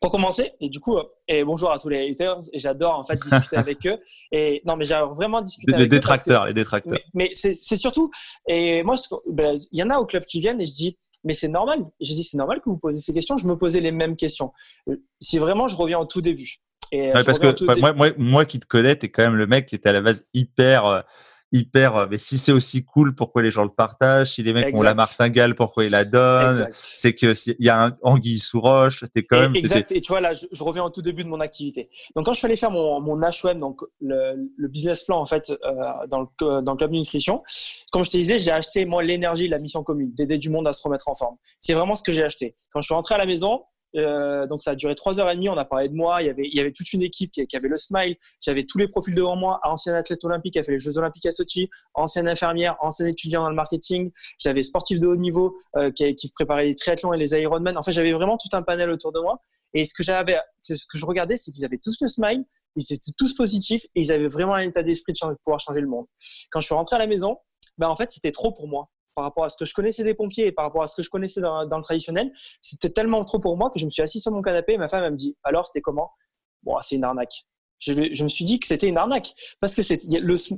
pour 0.02 0.12
commencer, 0.12 0.52
et 0.60 0.70
du 0.70 0.80
coup, 0.80 0.98
euh, 0.98 1.04
et 1.28 1.44
bonjour 1.44 1.72
à 1.72 1.80
tous 1.80 1.90
les 1.90 2.10
haters, 2.10 2.38
et 2.54 2.60
j'adore 2.60 3.00
en 3.00 3.04
fait 3.04 3.16
discuter 3.16 3.58
avec 3.58 3.86
eux. 3.86 3.98
Et 4.32 4.62
non, 4.66 4.76
mais 4.76 4.86
j'adore 4.86 5.16
vraiment 5.16 5.42
discuter 5.42 5.74
avec 5.74 5.88
eux. 5.88 5.90
Les 5.90 5.90
détracteurs, 5.90 6.46
les 6.46 6.54
détracteurs. 6.54 7.00
Mais, 7.14 7.30
c'est 7.34 7.54
surtout, 7.54 8.10
et 8.48 8.84
moi, 8.84 8.96
ben, 9.30 9.58
il 9.72 9.80
y 9.80 9.84
en 9.84 9.90
a 9.90 10.00
au 10.00 10.06
club 10.06 10.26
qui 10.26 10.40
viennent 10.40 10.62
et 10.62 10.66
je 10.66 10.74
dis, 10.74 10.98
mais 11.24 11.34
c'est 11.34 11.48
normal. 11.48 11.86
J'ai 12.00 12.16
dit, 12.16 12.24
c'est 12.24 12.38
normal 12.38 12.62
que 12.62 12.70
vous 12.70 12.78
posez 12.78 13.00
ces 13.00 13.14
questions. 13.14 13.38
Je 13.38 13.46
me 13.46 13.58
posais 13.58 13.82
les 13.82 13.92
mêmes 13.92 14.16
questions. 14.16 14.54
Euh, 14.88 14.96
si 15.20 15.38
vraiment, 15.38 15.68
je 15.68 15.76
reviens 15.76 16.00
au 16.00 16.06
tout 16.06 16.22
début. 16.22 16.56
Et 16.92 17.12
parce 17.14 17.38
que 17.38 17.80
moi, 17.80 17.94
moi, 17.94 18.10
moi, 18.18 18.46
qui 18.46 18.60
te 18.60 18.66
connais, 18.66 18.98
tu 18.98 19.06
es 19.06 19.10
quand 19.10 19.24
même 19.24 19.36
le 19.36 19.46
mec 19.46 19.68
qui 19.68 19.76
était 19.76 19.90
à 19.90 19.94
la 19.94 20.02
base 20.02 20.26
hyper 20.34 20.86
euh, 20.86 21.02
hyper. 21.52 21.96
Euh, 21.96 22.08
mais 22.10 22.18
si 22.18 22.38
c'est 22.38 22.52
aussi 22.52 22.84
cool, 22.84 23.16
pourquoi 23.16 23.42
les 23.42 23.52
gens 23.52 23.64
le 23.64 23.70
partagent? 23.70 24.34
Si 24.34 24.44
les 24.44 24.54
mecs 24.54 24.78
ont 24.78 24.82
la 24.82 24.94
martingale, 24.94 25.56
pourquoi 25.56 25.86
ils 25.86 25.92
la 25.92 26.06
donnent? 26.06 26.70
C'est 26.74 27.14
que 27.14 27.34
s'il 27.34 27.56
y 27.60 27.70
a 27.70 27.84
un 27.86 27.98
anguille 28.02 28.40
sous 28.40 28.62
roche, 28.62 29.02
c'était 29.02 29.24
quand 29.24 29.40
même. 29.40 29.56
Exact. 29.56 29.92
Et 29.92 30.02
tu 30.02 30.12
vois 30.12 30.22
là, 30.22 30.34
je, 30.34 30.64
reviens 30.64 30.84
au 30.84 30.90
tout 30.90 31.02
début 31.02 31.24
de 31.24 31.30
mon 31.30 31.40
activité. 31.40 31.90
Donc 32.16 32.26
quand 32.26 32.34
je 32.34 32.38
suis 32.38 32.46
allé 32.46 32.56
faire 32.56 32.72
mon, 32.72 33.02
mon 33.02 33.20
HOM, 33.22 33.58
donc 33.58 33.82
le, 34.02 34.50
le, 34.56 34.68
business 34.68 35.04
plan 35.04 35.20
en 35.20 35.26
fait 35.26 35.50
euh, 35.50 36.08
dans 36.10 36.22
le 36.22 36.62
dans 36.62 36.72
le 36.72 36.78
club 36.78 36.92
de 36.92 36.98
nutrition, 36.98 37.44
comme 37.92 38.04
je 38.04 38.12
te 38.12 38.18
disais, 38.18 38.40
j'ai 38.40 38.52
acheté 38.52 38.86
moi 38.86 39.04
l'énergie, 39.04 39.48
la 39.48 39.60
mission 39.60 39.84
commune, 39.84 40.12
d'aider 40.14 40.38
du 40.38 40.50
monde 40.50 40.68
à 40.68 40.74
se 40.74 40.82
remettre 40.84 41.08
en 41.10 41.16
forme. 41.16 41.36
C'est 41.58 41.74
vraiment 41.74 41.96
ce 41.96 42.04
que 42.04 42.12
j'ai 42.12 42.24
acheté. 42.24 42.56
Quand 42.72 42.82
je 42.82 42.86
suis 42.86 42.94
rentré 42.94 43.16
à 43.16 43.18
la 43.18 43.26
maison, 43.26 43.64
euh, 43.96 44.46
donc 44.48 44.62
ça 44.62 44.72
a 44.72 44.76
duré 44.76 44.96
trois 44.96 45.20
heures 45.20 45.30
et 45.30 45.36
demie. 45.36 45.50
On 45.50 45.58
a 45.58 45.66
parlé 45.66 45.90
de 45.90 45.96
moi. 45.96 46.22
Il 46.22 46.28
y 46.54 46.60
avait, 46.60 46.72
toute 46.72 46.92
une 46.94 47.02
équipe 47.02 47.32
qui, 47.32 47.56
avait 47.56 47.68
le 47.68 47.78
smile. 47.78 48.16
J'avais 48.42 48.64
tous 48.64 48.78
les 48.78 48.88
profils 48.88 49.16
devant 49.16 49.36
moi. 49.36 49.60
Ancienne 49.64 49.96
athlète 49.96 50.24
olympique 50.24 50.54
qui 50.54 50.60
a 50.60 50.64
fait 50.64 50.74
les 50.74 50.80
Jeux 50.80 50.98
olympiques 50.98 51.26
à 51.26 51.32
Sochi, 51.32 51.70
ancienne 51.94 52.28
infirmière, 52.28 52.78
ancienne 52.82 53.08
étudiant 53.08 53.42
dans 53.42 53.50
le 53.50 53.56
marketing. 53.56 54.12
J'avais 54.38 54.64
sportif 54.64 55.00
de 55.00 55.08
haut 55.08 55.16
niveau 55.16 55.58
euh, 55.76 55.92
qui, 55.92 56.16
qui 56.16 56.30
préparait 56.30 56.66
les 56.66 56.76
triathlons 56.76 57.14
et 57.14 57.18
les 57.18 57.32
Ironman. 57.34 57.78
En 57.78 57.82
fait, 57.82 57.92
j'avais 57.92 58.14
vraiment 58.14 58.38
tout 58.38 58.56
un 58.56 58.62
panel 58.62 58.90
autour 58.90 59.12
de 59.12 59.20
moi. 59.20 59.42
Et 59.74 59.86
ce 59.86 59.94
que 59.94 60.04
j'avais, 60.04 60.38
ce 60.64 60.74
que 60.74 60.98
je 60.98 61.06
regardais, 61.06 61.38
c'est 61.38 61.52
qu'ils 61.52 61.66
avaient 61.66 61.78
tous 61.78 62.02
le 62.02 62.08
smile. 62.08 62.44
Ils 62.76 62.94
étaient 62.94 63.12
tous 63.18 63.34
positifs 63.34 63.84
et 63.96 64.02
ils 64.02 64.12
avaient 64.12 64.28
vraiment 64.28 64.54
un 64.54 64.62
état 64.62 64.84
d'esprit 64.84 65.14
de, 65.14 65.30
de 65.30 65.38
pouvoir 65.44 65.60
changer 65.60 65.82
le 65.82 65.88
monde. 65.88 66.06
Quand 66.52 66.60
je 66.60 66.68
suis 66.68 66.76
rentré 66.76 66.96
à 66.96 67.00
la 67.00 67.08
maison, 67.08 67.38
ben 67.78 67.88
en 67.88 67.96
fait, 67.96 68.12
c'était 68.12 68.32
trop 68.32 68.52
pour 68.52 68.68
moi 68.68 68.90
par 69.16 69.24
rapport 69.24 69.44
à 69.44 69.50
ce 69.50 69.58
que 69.58 69.66
je 69.66 69.74
connaissais 69.74 70.04
des 70.04 70.14
pompiers 70.14 70.48
et 70.48 70.52
par 70.52 70.66
rapport 70.66 70.84
à 70.84 70.88
ce 70.88 70.96
que 70.96 71.02
je 71.02 71.10
connaissais 71.10 71.42
dans, 71.42 71.64
le 71.64 71.84
traditionnel, 71.84 72.32
c'était 72.62 72.90
tellement 72.90 73.24
trop 73.24 73.40
pour 73.40 73.58
moi 73.58 73.70
que 73.70 73.80
je 73.80 73.86
me 73.86 73.90
suis 73.90 74.02
assis 74.02 74.20
sur 74.20 74.32
mon 74.32 74.42
canapé 74.42 74.74
et 74.74 74.78
ma 74.78 74.88
femme 74.88 75.04
elle 75.04 75.12
me 75.12 75.18
dit 75.18 75.38
alors 75.44 75.68
c'était 75.68 75.82
comment? 75.82 76.12
Bon, 76.64 76.76
c'est 76.82 76.96
une 76.96 77.04
arnaque. 77.04 77.46
Je, 77.80 77.94
me 77.94 78.28
suis 78.28 78.44
dit 78.44 78.60
que 78.60 78.68
c'était 78.68 78.90
une 78.90 78.98
arnaque 78.98 79.34
parce 79.62 79.74
que 79.74 79.82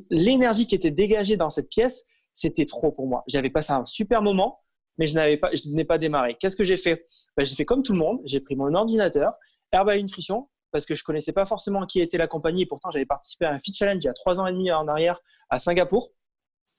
l'énergie 0.10 0.66
qui 0.66 0.74
était 0.74 0.90
dégagée 0.90 1.38
dans 1.38 1.50
cette 1.50 1.70
pièce, 1.70 2.04
c'était 2.34 2.66
trop 2.66 2.92
pour 2.92 3.08
moi. 3.08 3.24
J'avais 3.28 3.52
passé 3.52 3.74
un 3.74 3.86
super 3.86 4.24
moment, 4.24 4.60
mais 4.98 5.06
je 5.06 5.14
n'avais 5.14 5.38
pas, 5.38 5.52
n'ai 5.68 5.86
pas 5.86 6.00
démarré. 6.00 6.36
Qu'est-ce 6.40 6.56
que 6.56 6.64
j'ai 6.64 6.78
fait? 6.78 7.06
Ben, 7.38 7.46
J'ai 7.46 7.56
fait 7.56 7.66
comme 7.66 7.84
tout 7.84 7.94
le 7.94 8.00
monde. 8.00 8.22
J'ai 8.26 8.40
pris 8.40 8.56
mon 8.56 8.74
ordinateur, 8.74 9.34
Herbal 9.72 10.00
Nutrition, 10.00 10.50
parce 10.72 10.86
que 10.86 10.96
je 10.96 11.04
connaissais 11.04 11.34
pas 11.34 11.46
forcément 11.46 11.86
qui 11.86 12.02
était 12.02 12.18
la 12.18 12.28
compagnie. 12.28 12.64
Et 12.64 12.66
pourtant, 12.66 12.90
j'avais 12.90 13.06
participé 13.06 13.46
à 13.46 13.52
un 13.52 13.60
Fit 13.60 13.74
Challenge 13.74 14.04
il 14.04 14.08
y 14.08 14.10
a 14.10 14.14
trois 14.14 14.40
ans 14.40 14.48
et 14.48 14.52
demi 14.52 14.72
en 14.72 14.88
arrière 14.88 15.20
à 15.50 15.60
Singapour 15.60 16.12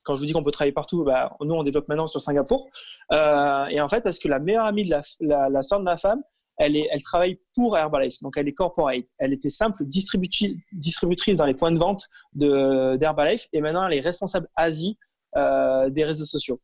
quand 0.02 0.14
je 0.14 0.20
vous 0.20 0.26
dis 0.26 0.32
qu'on 0.32 0.42
peut 0.42 0.50
travailler 0.50 0.72
partout, 0.72 1.04
bah, 1.04 1.36
nous, 1.40 1.54
on 1.54 1.62
développe 1.62 1.88
maintenant 1.88 2.06
sur 2.06 2.20
Singapour. 2.20 2.68
Euh, 3.12 3.66
et 3.66 3.80
en 3.80 3.88
fait, 3.88 4.02
parce 4.02 4.18
que 4.18 4.28
la 4.28 4.38
meilleure 4.38 4.66
amie 4.66 4.84
de 4.84 4.90
la, 5.20 5.48
la, 5.48 5.62
soeur 5.62 5.78
de 5.78 5.84
ma 5.84 5.96
femme, 5.96 6.22
elle, 6.58 7.02
travaille 7.02 7.38
pour 7.54 7.76
Herbalife, 7.76 8.20
donc 8.22 8.36
elle 8.36 8.48
est 8.48 8.52
corporate. 8.52 9.06
Elle 9.18 9.32
était 9.32 9.48
simple 9.48 9.84
distributrice, 9.84 11.36
dans 11.36 11.46
les 11.46 11.54
points 11.54 11.72
de 11.72 11.78
vente 11.78 12.08
d'Herbalife 12.34 13.48
et 13.52 13.60
maintenant 13.60 13.86
elle 13.86 13.98
est 13.98 14.00
responsable 14.00 14.48
Asie 14.54 14.98
euh, 15.36 15.90
des 15.90 16.04
réseaux 16.04 16.24
sociaux. 16.24 16.60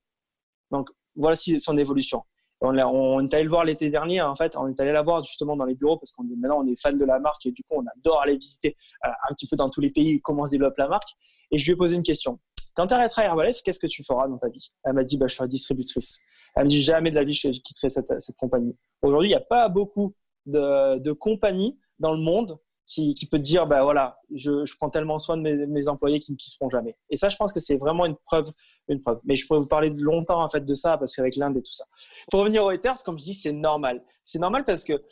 Donc 0.71 0.91
voilà 1.17 1.37
son 1.37 1.77
évolution. 1.77 2.23
On, 2.61 2.75
est 2.75 3.35
allé 3.35 3.45
le 3.45 3.51
voir 3.51 3.65
l'été 3.65 3.89
dernier, 3.89 4.21
en 4.21 4.35
fait, 4.35 4.57
on 4.57 4.67
est 4.67 4.81
allé 4.81 4.91
la 4.91 5.03
voir 5.03 5.23
justement 5.23 5.55
dans 5.55 5.65
les 5.65 5.77
bureaux 5.77 5.97
parce 5.97 6.11
qu'on 6.11 6.25
maintenant 6.25 6.61
on 6.61 6.67
est 6.67 6.81
fan 6.81 6.99
de 6.99 7.05
la 7.05 7.21
marque 7.21 7.47
et 7.47 7.53
du 7.53 7.63
coup 7.63 7.77
on 7.77 7.85
adore 7.97 8.21
aller 8.21 8.37
visiter 8.37 8.77
euh, 9.07 9.11
un 9.31 9.35
petit 9.35 9.47
peu 9.47 9.55
dans 9.55 9.71
tous 9.71 9.81
les 9.81 9.91
pays 9.91 10.21
comment 10.21 10.45
se 10.45 10.51
développe 10.51 10.77
la 10.77 10.89
marque. 10.89 11.11
Et 11.53 11.59
je 11.59 11.65
lui 11.65 11.73
ai 11.73 11.77
posé 11.77 11.95
une 11.95 12.03
question 12.03 12.41
quand 12.79 12.87
tu 12.87 12.95
arrêteras 12.95 13.25
Herbalife, 13.25 13.61
qu'est-ce 13.65 13.81
que 13.81 13.89
tu 13.89 14.05
feras 14.05 14.29
dans 14.29 14.39
ta 14.39 14.49
vie? 14.49 14.71
Elle 14.85 14.93
m'a 14.93 15.03
dit, 15.03 15.19
bah, 15.19 15.27
je 15.27 15.35
serai 15.35 15.49
distributrice. 15.49 16.21
Elle 16.55 16.67
me 16.67 16.69
dit, 16.69 16.81
jamais 16.81 17.11
de 17.11 17.17
la 17.17 17.25
vie, 17.25 17.33
je 17.33 17.49
quitterai 17.49 17.89
cette, 17.89 18.37
compagnie. 18.37 18.79
Aujourd'hui, 19.03 19.31
il 19.31 19.33
n'y 19.33 19.37
a 19.37 19.41
pas 19.41 19.69
beaucoup 19.69 20.15
de, 20.47 21.13
compagnies 21.13 21.77
dans 21.99 22.13
le 22.13 22.21
monde 22.21 22.57
qui, 22.87 23.15
qui, 23.15 23.27
peut 23.27 23.41
dire, 23.41 23.67
bah 23.67 23.83
voilà, 23.83 24.21
je, 24.33 24.65
prends 24.77 24.91
tellement 24.91 25.19
soin 25.19 25.37
de 25.37 25.67
mes, 25.67 25.89
employés 25.89 26.21
qui 26.21 26.31
ne 26.31 26.37
quitteront 26.37 26.69
jamais. 26.69 26.97
Et 27.11 27.17
ça, 27.17 27.29
je 27.29 27.37
pense 27.37 27.53
que 27.53 27.59
c'est 27.59 27.79
vraiment 27.79 28.07
une 28.07 28.17
preuve, 28.25 28.49
une 28.87 29.01
preuve. 29.01 29.19
Mais 29.25 29.35
je 29.35 29.45
pourrais 29.45 29.59
vous 29.59 29.67
parler 29.67 29.91
longtemps 29.91 30.41
en 30.41 30.49
fait 30.49 30.65
de 30.65 30.75
ça 30.77 30.97
parce 30.99 31.17
qu'avec 31.17 31.35
l'Inde 31.35 31.57
et 31.57 31.63
tout 31.63 31.73
ça. 31.73 31.85
Pour 32.31 32.41
revenir 32.41 32.65
aux 32.65 32.69
haters, 32.69 33.03
comme 33.03 33.19
je 33.19 33.25
dis, 33.25 33.35
c'est 33.35 33.53
normal. 33.53 34.05
C'est 34.23 34.39
normal 34.39 34.63
parce 34.63 34.85
que 34.85 35.03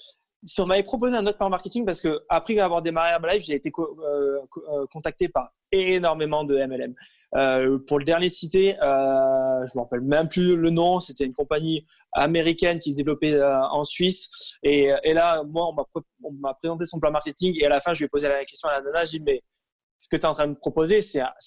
si 0.44 0.60
on 0.60 0.66
m'avait 0.66 0.84
proposé 0.84 1.16
un 1.16 1.26
autre 1.26 1.38
plan 1.38 1.50
marketing, 1.50 1.84
parce 1.84 2.00
que 2.00 2.22
après 2.28 2.58
avoir 2.58 2.80
démarré 2.80 3.10
Herbalife, 3.10 3.44
j'ai 3.44 3.54
été 3.54 3.72
euh, 3.76 4.38
euh, 4.68 4.86
contacté 4.92 5.28
par 5.28 5.50
énormément 5.72 6.44
de 6.44 6.56
MLM. 6.56 6.94
Euh, 7.34 7.78
pour 7.86 7.98
le 7.98 8.04
dernier 8.04 8.28
cité, 8.28 8.80
euh, 8.80 9.66
je 9.66 9.76
me 9.76 9.82
rappelle 9.82 10.00
même 10.00 10.28
plus 10.28 10.56
le 10.56 10.70
nom. 10.70 11.00
C'était 11.00 11.24
une 11.24 11.34
compagnie 11.34 11.86
américaine 12.12 12.78
qui 12.78 12.92
se 12.92 12.96
développait 12.96 13.34
euh, 13.34 13.60
en 13.68 13.84
Suisse. 13.84 14.58
Et, 14.62 14.90
là, 15.12 15.42
moi, 15.44 15.68
on 16.22 16.32
m'a 16.32 16.54
présenté 16.54 16.86
son 16.86 17.00
plan 17.00 17.10
marketing 17.10 17.56
et 17.60 17.66
à 17.66 17.68
la 17.68 17.80
fin, 17.80 17.92
je 17.92 18.00
lui 18.00 18.04
ai 18.06 18.08
posé 18.08 18.28
la 18.28 18.44
question 18.44 18.68
à 18.68 18.72
la 18.74 18.82
nana. 18.82 19.04
J'ai 19.04 19.18
dit 19.18 19.24
mais 19.24 19.42
ce 19.98 20.08
que 20.08 20.16
tu 20.16 20.22
es 20.22 20.26
en 20.26 20.34
train 20.34 20.46
de 20.46 20.54
proposer, 20.54 21.00
c'est 21.00 21.20
un, 21.20 21.38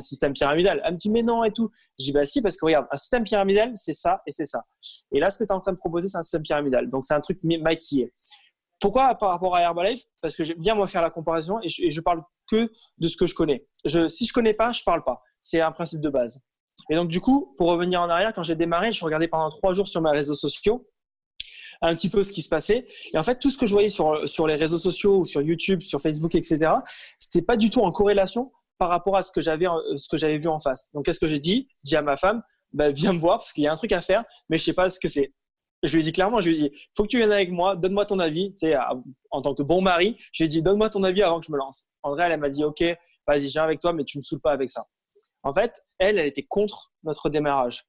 système 0.00 0.32
pyramidal. 0.32 0.80
Elle 0.84 0.94
me 0.94 0.98
dit, 0.98 1.10
mais 1.10 1.22
non 1.22 1.44
et 1.44 1.52
tout. 1.52 1.70
Je 1.98 2.06
dis, 2.06 2.12
bah 2.12 2.24
si, 2.24 2.40
parce 2.40 2.56
que 2.56 2.64
regarde, 2.64 2.86
un 2.90 2.96
système 2.96 3.24
pyramidal, 3.24 3.72
c'est 3.74 3.92
ça 3.92 4.22
et 4.26 4.30
c'est 4.30 4.46
ça. 4.46 4.64
Et 5.12 5.20
là, 5.20 5.30
ce 5.30 5.38
que 5.38 5.44
tu 5.44 5.48
es 5.48 5.52
en 5.52 5.60
train 5.60 5.72
de 5.72 5.78
proposer, 5.78 6.08
c'est 6.08 6.18
un 6.18 6.22
système 6.22 6.42
pyramidal. 6.42 6.88
Donc, 6.90 7.04
c'est 7.04 7.14
un 7.14 7.20
truc 7.20 7.40
maquillé. 7.42 8.12
Pourquoi 8.80 9.14
par 9.16 9.30
rapport 9.30 9.56
à 9.56 9.62
Herbalife? 9.62 10.04
Parce 10.20 10.36
que 10.36 10.44
j'aime 10.44 10.58
bien 10.58 10.74
moi 10.74 10.86
faire 10.86 11.02
la 11.02 11.10
comparaison 11.10 11.58
et 11.62 11.68
je, 11.68 12.00
parle 12.00 12.22
que 12.48 12.70
de 12.98 13.08
ce 13.08 13.16
que 13.16 13.26
je 13.26 13.34
connais. 13.34 13.66
Si 14.08 14.26
je 14.26 14.32
connais 14.32 14.54
pas, 14.54 14.72
je 14.72 14.82
parle 14.82 15.04
pas. 15.04 15.22
C'est 15.40 15.60
un 15.60 15.72
principe 15.72 16.00
de 16.00 16.10
base. 16.10 16.40
Et 16.90 16.94
donc, 16.94 17.08
du 17.08 17.20
coup, 17.20 17.54
pour 17.56 17.68
revenir 17.68 18.00
en 18.00 18.08
arrière, 18.08 18.32
quand 18.34 18.42
j'ai 18.42 18.54
démarré, 18.54 18.92
je 18.92 19.04
regardais 19.04 19.28
pendant 19.28 19.50
trois 19.50 19.72
jours 19.72 19.88
sur 19.88 20.00
mes 20.00 20.10
réseaux 20.10 20.34
sociaux 20.34 20.86
un 21.80 21.94
petit 21.94 22.08
peu 22.08 22.22
ce 22.22 22.32
qui 22.32 22.42
se 22.42 22.48
passait. 22.48 22.86
Et 23.12 23.18
en 23.18 23.22
fait, 23.22 23.38
tout 23.38 23.50
ce 23.50 23.58
que 23.58 23.66
je 23.66 23.72
voyais 23.72 23.88
sur, 23.88 24.46
les 24.46 24.54
réseaux 24.54 24.78
sociaux 24.78 25.18
ou 25.18 25.24
sur 25.24 25.42
YouTube, 25.42 25.80
sur 25.80 26.00
Facebook, 26.00 26.34
etc., 26.34 26.72
c'était 27.18 27.44
pas 27.44 27.56
du 27.56 27.70
tout 27.70 27.80
en 27.80 27.92
corrélation 27.92 28.50
par 28.78 28.88
rapport 28.88 29.16
à 29.16 29.22
ce 29.22 29.30
que 29.32 29.40
j'avais, 29.40 29.66
ce 29.96 30.08
que 30.08 30.16
j'avais 30.16 30.38
vu 30.38 30.48
en 30.48 30.58
face. 30.58 30.90
Donc, 30.92 31.04
qu'est-ce 31.04 31.20
que 31.20 31.26
j'ai 31.26 31.38
dit? 31.40 31.68
J'ai 31.84 31.90
dit 31.90 31.96
à 31.96 32.02
ma 32.02 32.16
femme, 32.16 32.42
bah, 32.72 32.90
viens 32.90 33.12
me 33.12 33.18
voir 33.18 33.38
parce 33.38 33.52
qu'il 33.52 33.64
y 33.64 33.66
a 33.66 33.72
un 33.72 33.76
truc 33.76 33.92
à 33.92 34.00
faire, 34.00 34.24
mais 34.48 34.58
je 34.58 34.64
sais 34.64 34.72
pas 34.72 34.90
ce 34.90 35.00
que 35.00 35.08
c'est. 35.08 35.32
Je 35.84 35.92
lui 35.94 36.02
ai 36.02 36.04
dit 36.04 36.12
clairement, 36.12 36.40
je 36.40 36.50
lui 36.50 36.88
faut 36.96 37.04
que 37.04 37.08
tu 37.08 37.18
viennes 37.18 37.32
avec 37.32 37.50
moi, 37.50 37.76
donne-moi 37.76 38.04
ton 38.04 38.18
avis. 38.18 38.52
Tu 38.52 38.66
sais, 38.66 38.76
en 39.30 39.42
tant 39.42 39.54
que 39.54 39.62
bon 39.62 39.80
mari, 39.80 40.16
je 40.32 40.42
lui 40.42 40.46
ai 40.46 40.48
dit, 40.48 40.62
donne-moi 40.62 40.90
ton 40.90 41.04
avis 41.04 41.22
avant 41.22 41.38
que 41.38 41.46
je 41.46 41.52
me 41.52 41.56
lance. 41.56 41.86
André, 42.02 42.24
elle, 42.24 42.32
elle 42.32 42.40
m'a 42.40 42.48
dit, 42.48 42.64
ok, 42.64 42.82
vas-y, 43.26 43.46
je 43.46 43.52
viens 43.52 43.64
avec 43.64 43.80
toi, 43.80 43.92
mais 43.92 44.04
tu 44.04 44.18
me 44.18 44.22
saoules 44.22 44.40
pas 44.40 44.52
avec 44.52 44.68
ça. 44.68 44.86
En 45.44 45.54
fait, 45.54 45.80
elle, 45.98 46.18
elle 46.18 46.26
était 46.26 46.42
contre 46.42 46.92
notre 47.04 47.30
démarrage. 47.30 47.86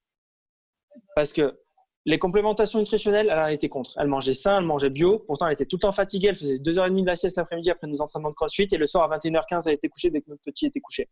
Parce 1.16 1.34
que 1.34 1.60
les 2.06 2.18
complémentations 2.18 2.80
nutritionnelles, 2.80 3.30
elle 3.30 3.40
en 3.40 3.48
était 3.48 3.70
contre. 3.70 3.92
Elle 3.98 4.08
mangeait 4.08 4.34
sain, 4.34 4.60
elle 4.60 4.66
mangeait 4.66 4.90
bio. 4.90 5.20
Pourtant, 5.20 5.48
elle 5.48 5.54
était 5.54 5.66
tout 5.66 5.76
le 5.78 5.82
temps 5.82 5.92
fatiguée. 5.92 6.30
Elle 6.30 6.36
faisait 6.36 6.56
2h30 6.56 7.02
de 7.02 7.06
la 7.06 7.16
sieste 7.16 7.38
l'après-midi 7.38 7.70
après 7.70 7.88
nos 7.88 8.02
entraînements 8.02 8.30
de 8.30 8.36
crossfit. 8.36 8.68
Et 8.72 8.78
le 8.78 8.86
soir, 8.86 9.12
à 9.12 9.18
21h15, 9.18 9.68
elle 9.68 9.74
était 9.74 9.90
couchée 9.90 10.10
dès 10.10 10.22
que 10.22 10.30
notre 10.30 10.42
petit 10.44 10.68
était 10.68 10.80
couché. 10.80 11.10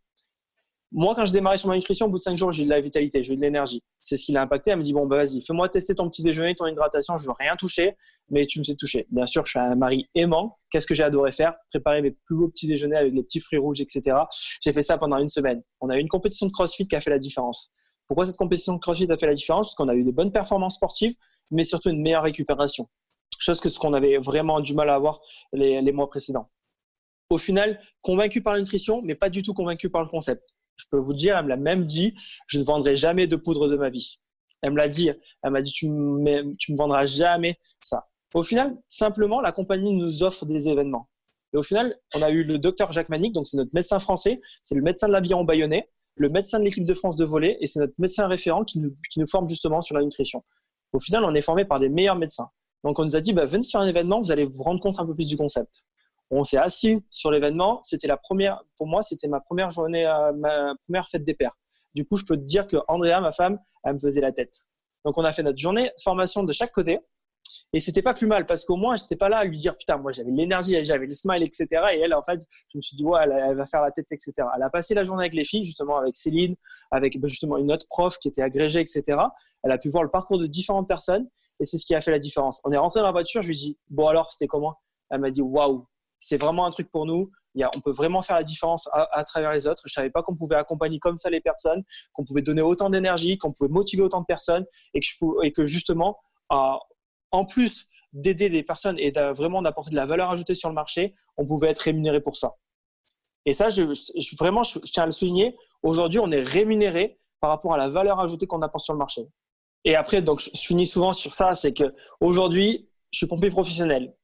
Moi, 0.90 1.14
quand 1.14 1.26
je 1.26 1.32
démarrais 1.32 1.58
sur 1.58 1.68
ma 1.68 1.74
nutrition, 1.74 2.06
au 2.06 2.08
bout 2.08 2.16
de 2.16 2.22
5 2.22 2.36
jours, 2.36 2.50
j'ai 2.50 2.64
de 2.64 2.70
la 2.70 2.80
vitalité, 2.80 3.22
j'ai 3.22 3.36
de 3.36 3.40
l'énergie. 3.40 3.82
C'est 4.00 4.16
ce 4.16 4.24
qui 4.24 4.32
l'a 4.32 4.42
impacté. 4.42 4.70
Elle 4.70 4.78
me 4.78 4.82
dit, 4.82 4.94
bon, 4.94 5.06
bah, 5.06 5.16
vas-y, 5.16 5.42
fais-moi 5.42 5.68
tester 5.68 5.94
ton 5.94 6.08
petit 6.08 6.22
déjeuner, 6.22 6.54
ton 6.54 6.66
hydratation. 6.66 7.18
Je 7.18 7.26
veux 7.26 7.34
rien 7.38 7.56
toucher, 7.56 7.94
mais 8.30 8.46
tu 8.46 8.58
me 8.58 8.64
sais 8.64 8.74
toucher. 8.74 9.06
Bien 9.10 9.26
sûr, 9.26 9.44
je 9.44 9.50
suis 9.50 9.58
un 9.58 9.74
mari 9.74 10.08
aimant. 10.14 10.58
Qu'est-ce 10.70 10.86
que 10.86 10.94
j'ai 10.94 11.02
adoré 11.02 11.30
faire? 11.30 11.54
Préparer 11.68 12.00
mes 12.00 12.12
plus 12.12 12.36
beaux 12.36 12.48
petits 12.48 12.66
déjeuners 12.66 12.96
avec 12.96 13.12
les 13.12 13.22
petits 13.22 13.40
fruits 13.40 13.58
rouges, 13.58 13.82
etc. 13.82 14.16
J'ai 14.62 14.72
fait 14.72 14.80
ça 14.80 14.96
pendant 14.96 15.18
une 15.18 15.28
semaine. 15.28 15.62
On 15.80 15.90
a 15.90 15.96
eu 15.98 16.00
une 16.00 16.08
compétition 16.08 16.46
de 16.46 16.52
crossfit 16.52 16.88
qui 16.88 16.96
a 16.96 17.00
fait 17.00 17.10
la 17.10 17.18
différence. 17.18 17.70
Pourquoi 18.06 18.24
cette 18.24 18.38
compétition 18.38 18.72
de 18.72 18.78
CrossFit 18.78 19.12
a 19.12 19.18
fait 19.18 19.26
la 19.26 19.34
différence? 19.34 19.68
Parce 19.68 19.74
qu'on 19.74 19.88
a 19.88 19.94
eu 19.94 20.02
des 20.02 20.12
bonnes 20.12 20.32
performances 20.32 20.76
sportives, 20.76 21.14
mais 21.50 21.62
surtout 21.62 21.90
une 21.90 22.00
meilleure 22.00 22.22
récupération. 22.22 22.88
Chose 23.38 23.60
que 23.60 23.68
ce 23.68 23.78
qu'on 23.78 23.92
avait 23.92 24.16
vraiment 24.16 24.60
du 24.60 24.72
mal 24.72 24.88
à 24.88 24.94
avoir 24.94 25.20
les, 25.52 25.82
les 25.82 25.92
mois 25.92 26.08
précédents. 26.08 26.50
Au 27.28 27.36
final, 27.36 27.78
convaincu 28.00 28.42
par 28.42 28.54
la 28.54 28.60
nutrition, 28.60 29.02
mais 29.04 29.14
pas 29.14 29.28
du 29.28 29.42
tout 29.42 29.52
convaincu 29.52 29.90
par 29.90 30.02
le 30.02 30.08
concept. 30.08 30.57
Je 30.78 30.86
peux 30.90 30.98
vous 30.98 31.14
dire, 31.14 31.36
elle 31.36 31.44
me 31.44 31.48
l'a 31.50 31.56
même 31.56 31.84
dit, 31.84 32.14
je 32.46 32.58
ne 32.58 32.64
vendrai 32.64 32.96
jamais 32.96 33.26
de 33.26 33.36
poudre 33.36 33.68
de 33.68 33.76
ma 33.76 33.90
vie. 33.90 34.18
Elle 34.62 34.72
me 34.72 34.76
l'a 34.76 34.88
dit, 34.88 35.10
elle 35.42 35.50
m'a 35.50 35.60
dit, 35.60 35.72
tu 35.72 35.88
me, 35.88 36.56
tu 36.56 36.72
me 36.72 36.76
vendras 36.76 37.04
jamais 37.04 37.58
ça. 37.82 38.08
Au 38.34 38.42
final, 38.42 38.76
simplement, 38.88 39.40
la 39.40 39.52
compagnie 39.52 39.92
nous 39.92 40.22
offre 40.22 40.46
des 40.46 40.68
événements. 40.68 41.08
Et 41.54 41.56
au 41.56 41.62
final, 41.62 41.96
on 42.14 42.22
a 42.22 42.30
eu 42.30 42.44
le 42.44 42.58
docteur 42.58 42.92
Jacques 42.92 43.08
Manic, 43.08 43.32
donc 43.32 43.46
c'est 43.46 43.56
notre 43.56 43.74
médecin 43.74 43.98
français, 43.98 44.40
c'est 44.62 44.74
le 44.74 44.82
médecin 44.82 45.08
de 45.08 45.12
l'aviron 45.12 45.44
bayonnais, 45.44 45.88
le 46.16 46.28
médecin 46.28 46.58
de 46.58 46.64
l'équipe 46.64 46.84
de 46.84 46.94
France 46.94 47.16
de 47.16 47.24
volley 47.24 47.56
et 47.60 47.66
c'est 47.66 47.80
notre 47.80 47.94
médecin 47.98 48.26
référent 48.26 48.64
qui 48.64 48.80
nous, 48.80 48.94
qui 49.10 49.20
nous, 49.20 49.26
forme 49.26 49.48
justement 49.48 49.80
sur 49.80 49.96
la 49.96 50.02
nutrition. 50.02 50.44
Au 50.92 50.98
final, 50.98 51.24
on 51.24 51.34
est 51.34 51.40
formé 51.40 51.64
par 51.64 51.80
des 51.80 51.88
meilleurs 51.88 52.16
médecins. 52.16 52.50
Donc, 52.84 52.98
on 52.98 53.04
nous 53.04 53.16
a 53.16 53.20
dit, 53.20 53.32
bah, 53.32 53.44
venez 53.44 53.62
sur 53.62 53.80
un 53.80 53.86
événement, 53.86 54.20
vous 54.20 54.30
allez 54.30 54.44
vous 54.44 54.62
rendre 54.62 54.80
compte 54.80 54.98
un 55.00 55.06
peu 55.06 55.14
plus 55.14 55.26
du 55.26 55.36
concept. 55.36 55.84
On 56.30 56.44
s'est 56.44 56.58
assis 56.58 57.04
sur 57.10 57.30
l'événement. 57.30 57.80
C'était 57.82 58.06
la 58.06 58.16
première, 58.16 58.62
pour 58.76 58.86
moi, 58.86 59.02
c'était 59.02 59.28
ma 59.28 59.40
première 59.40 59.70
journée, 59.70 60.06
euh, 60.06 60.32
ma 60.32 60.74
première 60.84 61.08
fête 61.08 61.24
des 61.24 61.34
pères. 61.34 61.56
Du 61.94 62.04
coup, 62.04 62.16
je 62.16 62.24
peux 62.24 62.36
te 62.36 62.42
dire 62.42 62.66
que 62.66 62.76
Andrea, 62.88 63.20
ma 63.20 63.32
femme, 63.32 63.58
elle 63.84 63.94
me 63.94 63.98
faisait 63.98 64.20
la 64.20 64.32
tête. 64.32 64.66
Donc, 65.04 65.16
on 65.16 65.24
a 65.24 65.32
fait 65.32 65.42
notre 65.42 65.58
journée 65.58 65.90
formation 66.02 66.42
de 66.42 66.52
chaque 66.52 66.72
côté. 66.72 67.00
Et 67.72 67.80
c'était 67.80 68.02
pas 68.02 68.14
plus 68.14 68.26
mal 68.26 68.46
parce 68.46 68.64
qu'au 68.64 68.76
moins, 68.76 68.96
j'étais 68.96 69.16
pas 69.16 69.28
là 69.28 69.38
à 69.38 69.44
lui 69.44 69.56
dire 69.56 69.76
putain, 69.76 69.98
moi 69.98 70.10
j'avais 70.12 70.30
l'énergie, 70.30 70.82
j'avais 70.84 71.06
le 71.06 71.12
smile, 71.12 71.42
etc. 71.42 71.66
Et 71.94 72.00
elle, 72.00 72.14
en 72.14 72.22
fait, 72.22 72.40
je 72.72 72.78
me 72.78 72.82
suis 72.82 72.96
dit 72.96 73.04
ouais, 73.04 73.20
elle, 73.22 73.54
va 73.54 73.66
faire 73.66 73.82
la 73.82 73.90
tête, 73.90 74.10
etc. 74.10 74.32
Elle 74.56 74.62
a 74.62 74.70
passé 74.70 74.94
la 74.94 75.04
journée 75.04 75.22
avec 75.22 75.34
les 75.34 75.44
filles, 75.44 75.64
justement 75.64 75.98
avec 75.98 76.16
Céline, 76.16 76.56
avec 76.90 77.20
bah, 77.20 77.26
justement 77.26 77.58
une 77.58 77.70
autre 77.70 77.86
prof 77.88 78.18
qui 78.18 78.28
était 78.28 78.42
agrégée, 78.42 78.80
etc. 78.80 79.18
Elle 79.62 79.72
a 79.72 79.78
pu 79.78 79.88
voir 79.90 80.02
le 80.02 80.10
parcours 80.10 80.38
de 80.38 80.46
différentes 80.46 80.88
personnes 80.88 81.28
et 81.60 81.64
c'est 81.64 81.76
ce 81.76 81.84
qui 81.84 81.94
a 81.94 82.00
fait 82.00 82.10
la 82.10 82.18
différence. 82.18 82.60
On 82.64 82.72
est 82.72 82.78
rentré 82.78 83.00
dans 83.00 83.06
la 83.06 83.12
voiture, 83.12 83.42
je 83.42 83.48
lui 83.48 83.54
ai 83.54 83.58
dit 83.58 83.78
bon 83.90 84.08
alors, 84.08 84.30
c'était 84.30 84.46
comment? 84.46 84.76
Elle 85.10 85.20
m'a 85.20 85.30
dit 85.30 85.42
waouh, 85.42 85.86
c'est 86.20 86.36
vraiment 86.36 86.66
un 86.66 86.70
truc 86.70 86.90
pour 86.90 87.06
nous. 87.06 87.30
On 87.74 87.80
peut 87.80 87.90
vraiment 87.90 88.22
faire 88.22 88.36
la 88.36 88.44
différence 88.44 88.88
à, 88.92 89.24
travers 89.24 89.52
les 89.52 89.66
autres. 89.66 89.82
Je 89.86 89.92
savais 89.92 90.10
pas 90.10 90.22
qu'on 90.22 90.36
pouvait 90.36 90.54
accompagner 90.54 91.00
comme 91.00 91.18
ça 91.18 91.28
les 91.28 91.40
personnes, 91.40 91.82
qu'on 92.12 92.24
pouvait 92.24 92.42
donner 92.42 92.62
autant 92.62 92.88
d'énergie, 92.88 93.36
qu'on 93.36 93.52
pouvait 93.52 93.70
motiver 93.70 94.02
autant 94.02 94.20
de 94.20 94.26
personnes 94.26 94.64
et 94.94 95.00
que, 95.52 95.64
justement, 95.64 96.18
en 96.50 97.44
plus 97.48 97.88
d'aider 98.12 98.48
des 98.48 98.62
personnes 98.62 98.98
et 98.98 99.10
vraiment 99.10 99.60
d'apporter 99.60 99.90
de 99.90 99.96
la 99.96 100.04
valeur 100.04 100.30
ajoutée 100.30 100.54
sur 100.54 100.68
le 100.68 100.74
marché, 100.74 101.14
on 101.36 101.46
pouvait 101.46 101.68
être 101.68 101.80
rémunéré 101.80 102.20
pour 102.20 102.36
ça. 102.36 102.54
Et 103.44 103.52
ça, 103.52 103.70
je, 103.70 103.82
je 103.92 104.36
vraiment, 104.36 104.62
je, 104.62 104.78
tiens 104.80 105.04
à 105.04 105.06
le 105.06 105.12
souligner. 105.12 105.56
Aujourd'hui, 105.82 106.20
on 106.20 106.30
est 106.30 106.42
rémunéré 106.42 107.18
par 107.40 107.50
rapport 107.50 107.74
à 107.74 107.78
la 107.78 107.88
valeur 107.88 108.20
ajoutée 108.20 108.46
qu'on 108.46 108.62
apporte 108.62 108.84
sur 108.84 108.92
le 108.92 108.98
marché. 108.98 109.22
Et 109.84 109.94
après, 109.94 110.22
donc, 110.22 110.40
je 110.40 110.50
finis 110.54 110.86
souvent 110.86 111.12
sur 111.12 111.32
ça, 111.32 111.54
c'est 111.54 111.72
que 111.72 111.94
aujourd'hui, 112.20 112.88
je 113.10 113.18
suis 113.18 113.26
pompier 113.26 113.50
professionnel. 113.50 114.14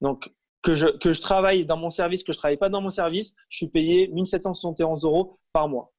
Donc, 0.00 0.30
que 0.62 0.74
je, 0.74 0.88
que 0.88 1.12
je 1.12 1.20
travaille 1.20 1.64
dans 1.64 1.76
mon 1.76 1.90
service, 1.90 2.22
que 2.22 2.32
je 2.32 2.38
travaille 2.38 2.58
pas 2.58 2.68
dans 2.68 2.80
mon 2.80 2.90
service, 2.90 3.34
je 3.48 3.58
suis 3.58 3.68
payé 3.68 4.08
1771 4.08 5.04
euros 5.04 5.38
par 5.52 5.68
mois. 5.68 5.92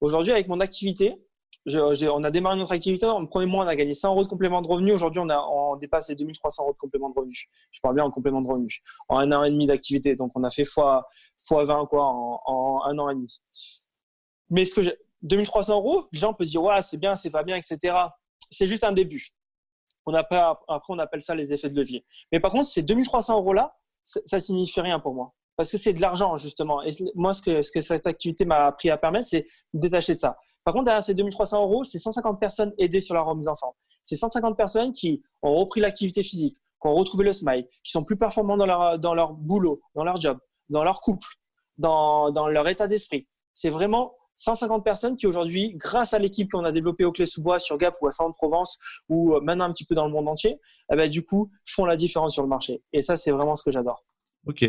Aujourd'hui, 0.00 0.32
avec 0.32 0.48
mon 0.48 0.60
activité, 0.60 1.16
on 1.66 2.24
a 2.24 2.30
démarré 2.30 2.56
notre 2.56 2.72
activité. 2.72 3.06
En 3.06 3.24
premier 3.26 3.46
mois, 3.46 3.64
on 3.64 3.68
a 3.68 3.76
gagné 3.76 3.94
100 3.94 4.10
euros 4.10 4.22
de 4.24 4.28
complément 4.28 4.60
de 4.60 4.68
revenu. 4.68 4.92
Aujourd'hui, 4.92 5.20
on, 5.20 5.28
on 5.28 5.76
dépasse 5.76 6.08
les 6.10 6.14
2300 6.14 6.62
euros 6.62 6.72
de 6.72 6.78
complément 6.78 7.08
de 7.08 7.14
revenu. 7.14 7.34
Je 7.70 7.80
parle 7.80 7.94
bien 7.94 8.04
en 8.04 8.10
complément 8.10 8.42
de 8.42 8.48
revenu. 8.48 8.82
En 9.08 9.18
un 9.18 9.32
an 9.32 9.44
et 9.44 9.50
demi 9.50 9.66
d'activité. 9.66 10.14
Donc, 10.14 10.32
on 10.34 10.44
a 10.44 10.50
fait 10.50 10.64
fois, 10.64 11.08
fois 11.38 11.64
20 11.64 11.86
quoi, 11.86 12.04
en, 12.04 12.82
un 12.84 12.98
an 12.98 13.08
et 13.08 13.14
demi. 13.14 13.40
Mais 14.50 14.64
ce 14.64 14.74
que 14.74 14.98
2300 15.22 15.76
euros, 15.76 16.06
les 16.12 16.18
gens 16.18 16.34
peuvent 16.34 16.46
dire, 16.46 16.62
ouais, 16.62 16.82
c'est 16.82 16.98
bien, 16.98 17.14
c'est 17.14 17.30
pas 17.30 17.42
bien, 17.42 17.56
etc. 17.56 17.96
C'est 18.50 18.66
juste 18.66 18.84
un 18.84 18.92
début. 18.92 19.28
On 20.06 20.12
a 20.12 20.22
pas, 20.22 20.60
après, 20.68 20.92
on 20.92 20.98
appelle 20.98 21.22
ça 21.22 21.34
les 21.34 21.54
effets 21.54 21.70
de 21.70 21.76
levier. 21.76 22.04
Mais 22.30 22.40
par 22.40 22.50
contre, 22.52 22.68
ces 22.68 22.82
2300 22.82 23.38
euros-là, 23.38 23.74
ça, 24.04 24.20
ça 24.24 24.38
signifie 24.38 24.80
rien 24.80 25.00
pour 25.00 25.14
moi 25.14 25.34
parce 25.56 25.70
que 25.70 25.78
c'est 25.78 25.92
de 25.92 26.00
l'argent 26.00 26.36
justement. 26.36 26.82
Et 26.82 26.90
moi, 27.14 27.32
ce 27.32 27.42
que, 27.42 27.62
ce 27.62 27.70
que 27.70 27.80
cette 27.80 28.06
activité 28.06 28.44
m'a 28.44 28.66
appris 28.66 28.90
à 28.90 28.96
permettre, 28.96 29.26
c'est 29.26 29.46
de 29.72 29.80
détacher 29.80 30.14
de 30.14 30.18
ça. 30.18 30.36
Par 30.64 30.72
contre, 30.72 30.86
derrière 30.86 31.02
ces 31.02 31.14
2300 31.14 31.62
euros, 31.62 31.84
c'est 31.84 31.98
150 31.98 32.40
personnes 32.40 32.72
aidées 32.78 33.00
sur 33.00 33.14
la 33.14 33.22
remise 33.22 33.48
en 33.48 33.54
forme. 33.54 33.74
C'est 34.02 34.16
150 34.16 34.56
personnes 34.56 34.92
qui 34.92 35.22
ont 35.42 35.54
repris 35.54 35.80
l'activité 35.80 36.22
physique, 36.22 36.56
qui 36.56 36.88
ont 36.88 36.94
retrouvé 36.94 37.24
le 37.24 37.32
smile, 37.32 37.66
qui 37.82 37.92
sont 37.92 38.04
plus 38.04 38.16
performants 38.16 38.56
dans 38.56 38.66
leur, 38.66 39.32
boulot, 39.34 39.80
dans 39.94 40.04
leur 40.04 40.20
job, 40.20 40.38
dans 40.70 40.84
leur 40.84 41.00
couple, 41.00 41.28
dans 41.78 42.48
leur 42.48 42.68
état 42.68 42.86
d'esprit. 42.86 43.28
C'est 43.52 43.70
vraiment 43.70 44.14
150 44.34 44.84
personnes 44.84 45.16
qui 45.16 45.26
aujourd'hui, 45.26 45.74
grâce 45.76 46.14
à 46.14 46.18
l'équipe 46.18 46.50
qu'on 46.50 46.64
a 46.64 46.72
développée 46.72 47.04
au 47.04 47.12
Clé-sous-Bois, 47.12 47.58
sur 47.58 47.78
Gap 47.78 47.94
ou 48.00 48.06
à 48.06 48.10
Saint-Provence 48.10 48.78
ou 49.08 49.38
maintenant 49.40 49.64
un 49.64 49.72
petit 49.72 49.84
peu 49.84 49.94
dans 49.94 50.06
le 50.06 50.12
monde 50.12 50.28
entier, 50.28 50.58
eh 50.92 50.96
ben, 50.96 51.08
du 51.08 51.24
coup, 51.24 51.50
font 51.64 51.84
la 51.84 51.96
différence 51.96 52.34
sur 52.34 52.42
le 52.42 52.48
marché. 52.48 52.82
Et 52.92 53.02
ça, 53.02 53.16
c'est 53.16 53.30
vraiment 53.30 53.54
ce 53.54 53.62
que 53.62 53.70
j'adore. 53.70 54.04
Ok. 54.46 54.64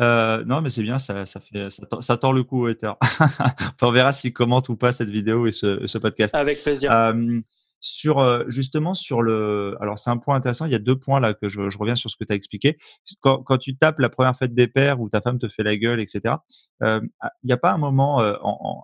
Euh, 0.00 0.44
non, 0.44 0.60
mais 0.60 0.68
c'est 0.68 0.82
bien, 0.82 0.98
ça, 0.98 1.26
ça, 1.26 1.40
fait, 1.40 1.70
ça, 1.70 1.86
tord, 1.86 2.02
ça 2.02 2.16
tord 2.16 2.32
le 2.32 2.44
coup 2.44 2.62
au 2.62 2.66
hater. 2.66 2.92
on 3.82 3.90
verra 3.90 4.12
s'il 4.12 4.32
commente 4.32 4.68
ou 4.68 4.76
pas 4.76 4.92
cette 4.92 5.10
vidéo 5.10 5.46
et 5.46 5.52
ce, 5.52 5.86
ce 5.86 5.98
podcast. 5.98 6.34
Avec 6.34 6.62
plaisir. 6.62 6.90
Euh, 6.92 7.40
sur 7.80 8.18
euh, 8.18 8.44
justement 8.48 8.94
sur 8.94 9.22
le, 9.22 9.76
alors 9.80 9.98
c'est 9.98 10.10
un 10.10 10.16
point 10.16 10.36
intéressant. 10.36 10.66
Il 10.66 10.72
y 10.72 10.76
a 10.76 10.80
deux 10.80 10.98
points 10.98 11.20
là 11.20 11.34
que 11.34 11.48
je, 11.48 11.70
je 11.70 11.78
reviens 11.78 11.96
sur 11.96 12.10
ce 12.10 12.16
que 12.16 12.24
tu 12.24 12.32
as 12.32 12.36
expliqué. 12.36 12.76
Quand, 13.20 13.42
quand, 13.42 13.58
tu 13.58 13.76
tapes 13.76 13.98
la 13.98 14.08
première 14.08 14.36
fête 14.36 14.54
des 14.54 14.66
pères 14.66 15.00
où 15.00 15.08
ta 15.08 15.20
femme 15.20 15.38
te 15.38 15.48
fait 15.48 15.62
la 15.62 15.76
gueule, 15.76 16.00
etc. 16.00 16.36
Euh, 16.82 17.00
il 17.42 17.46
n'y 17.46 17.52
a 17.52 17.56
pas 17.56 17.72
un 17.72 17.78
moment, 17.78 18.16
en, 18.16 18.38
en, 18.42 18.82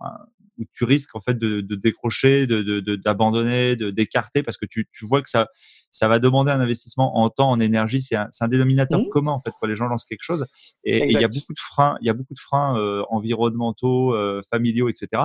où 0.57 0.63
tu 0.73 0.83
risques 0.83 1.15
en 1.15 1.21
fait 1.21 1.37
de, 1.37 1.61
de 1.61 1.75
décrocher, 1.75 2.47
d'abandonner, 2.47 3.75
de, 3.75 3.89
d'écarter 3.89 4.43
parce 4.43 4.57
que 4.57 4.65
tu, 4.65 4.87
tu 4.91 5.05
vois 5.05 5.21
que 5.21 5.29
ça, 5.29 5.47
ça 5.91 6.07
va 6.07 6.19
demander 6.19 6.51
un 6.51 6.59
investissement 6.59 7.17
en 7.17 7.29
temps, 7.29 7.49
en 7.49 7.59
énergie. 7.59 8.01
C'est 8.01 8.15
un, 8.15 8.29
un, 8.39 8.47
dénominateur 8.47 8.99
mmh. 8.99 9.09
commun 9.09 9.31
en 9.31 9.39
fait 9.39 9.51
quand 9.59 9.67
les 9.67 9.75
gens 9.75 9.87
lancent 9.87 10.05
quelque 10.05 10.23
chose. 10.23 10.45
Et 10.83 11.05
il 11.05 11.19
y 11.19 11.23
a 11.23 11.27
beaucoup 11.27 11.53
de 11.53 11.59
freins, 11.59 11.97
il 12.01 12.07
y 12.07 12.09
a 12.09 12.13
beaucoup 12.13 12.33
de 12.33 12.39
freins 12.39 12.77
euh, 12.77 13.03
environnementaux, 13.09 14.13
euh, 14.13 14.41
familiaux, 14.49 14.89
etc. 14.89 15.23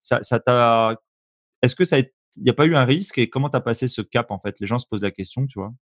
Ça, 0.00 0.22
ça 0.22 0.38
t'a. 0.40 0.96
Est-ce 1.62 1.74
que 1.74 1.84
ça, 1.84 1.98
il 1.98 2.10
n'y 2.42 2.50
a 2.50 2.54
pas 2.54 2.66
eu 2.66 2.74
un 2.74 2.84
risque 2.84 3.18
et 3.18 3.28
comment 3.28 3.48
tu 3.48 3.56
as 3.56 3.60
passé 3.60 3.88
ce 3.88 4.02
cap 4.02 4.30
en 4.30 4.38
fait? 4.38 4.56
Les 4.60 4.66
gens 4.66 4.78
se 4.78 4.86
posent 4.86 5.02
la 5.02 5.10
question, 5.10 5.46
tu 5.46 5.58
vois. 5.58 5.72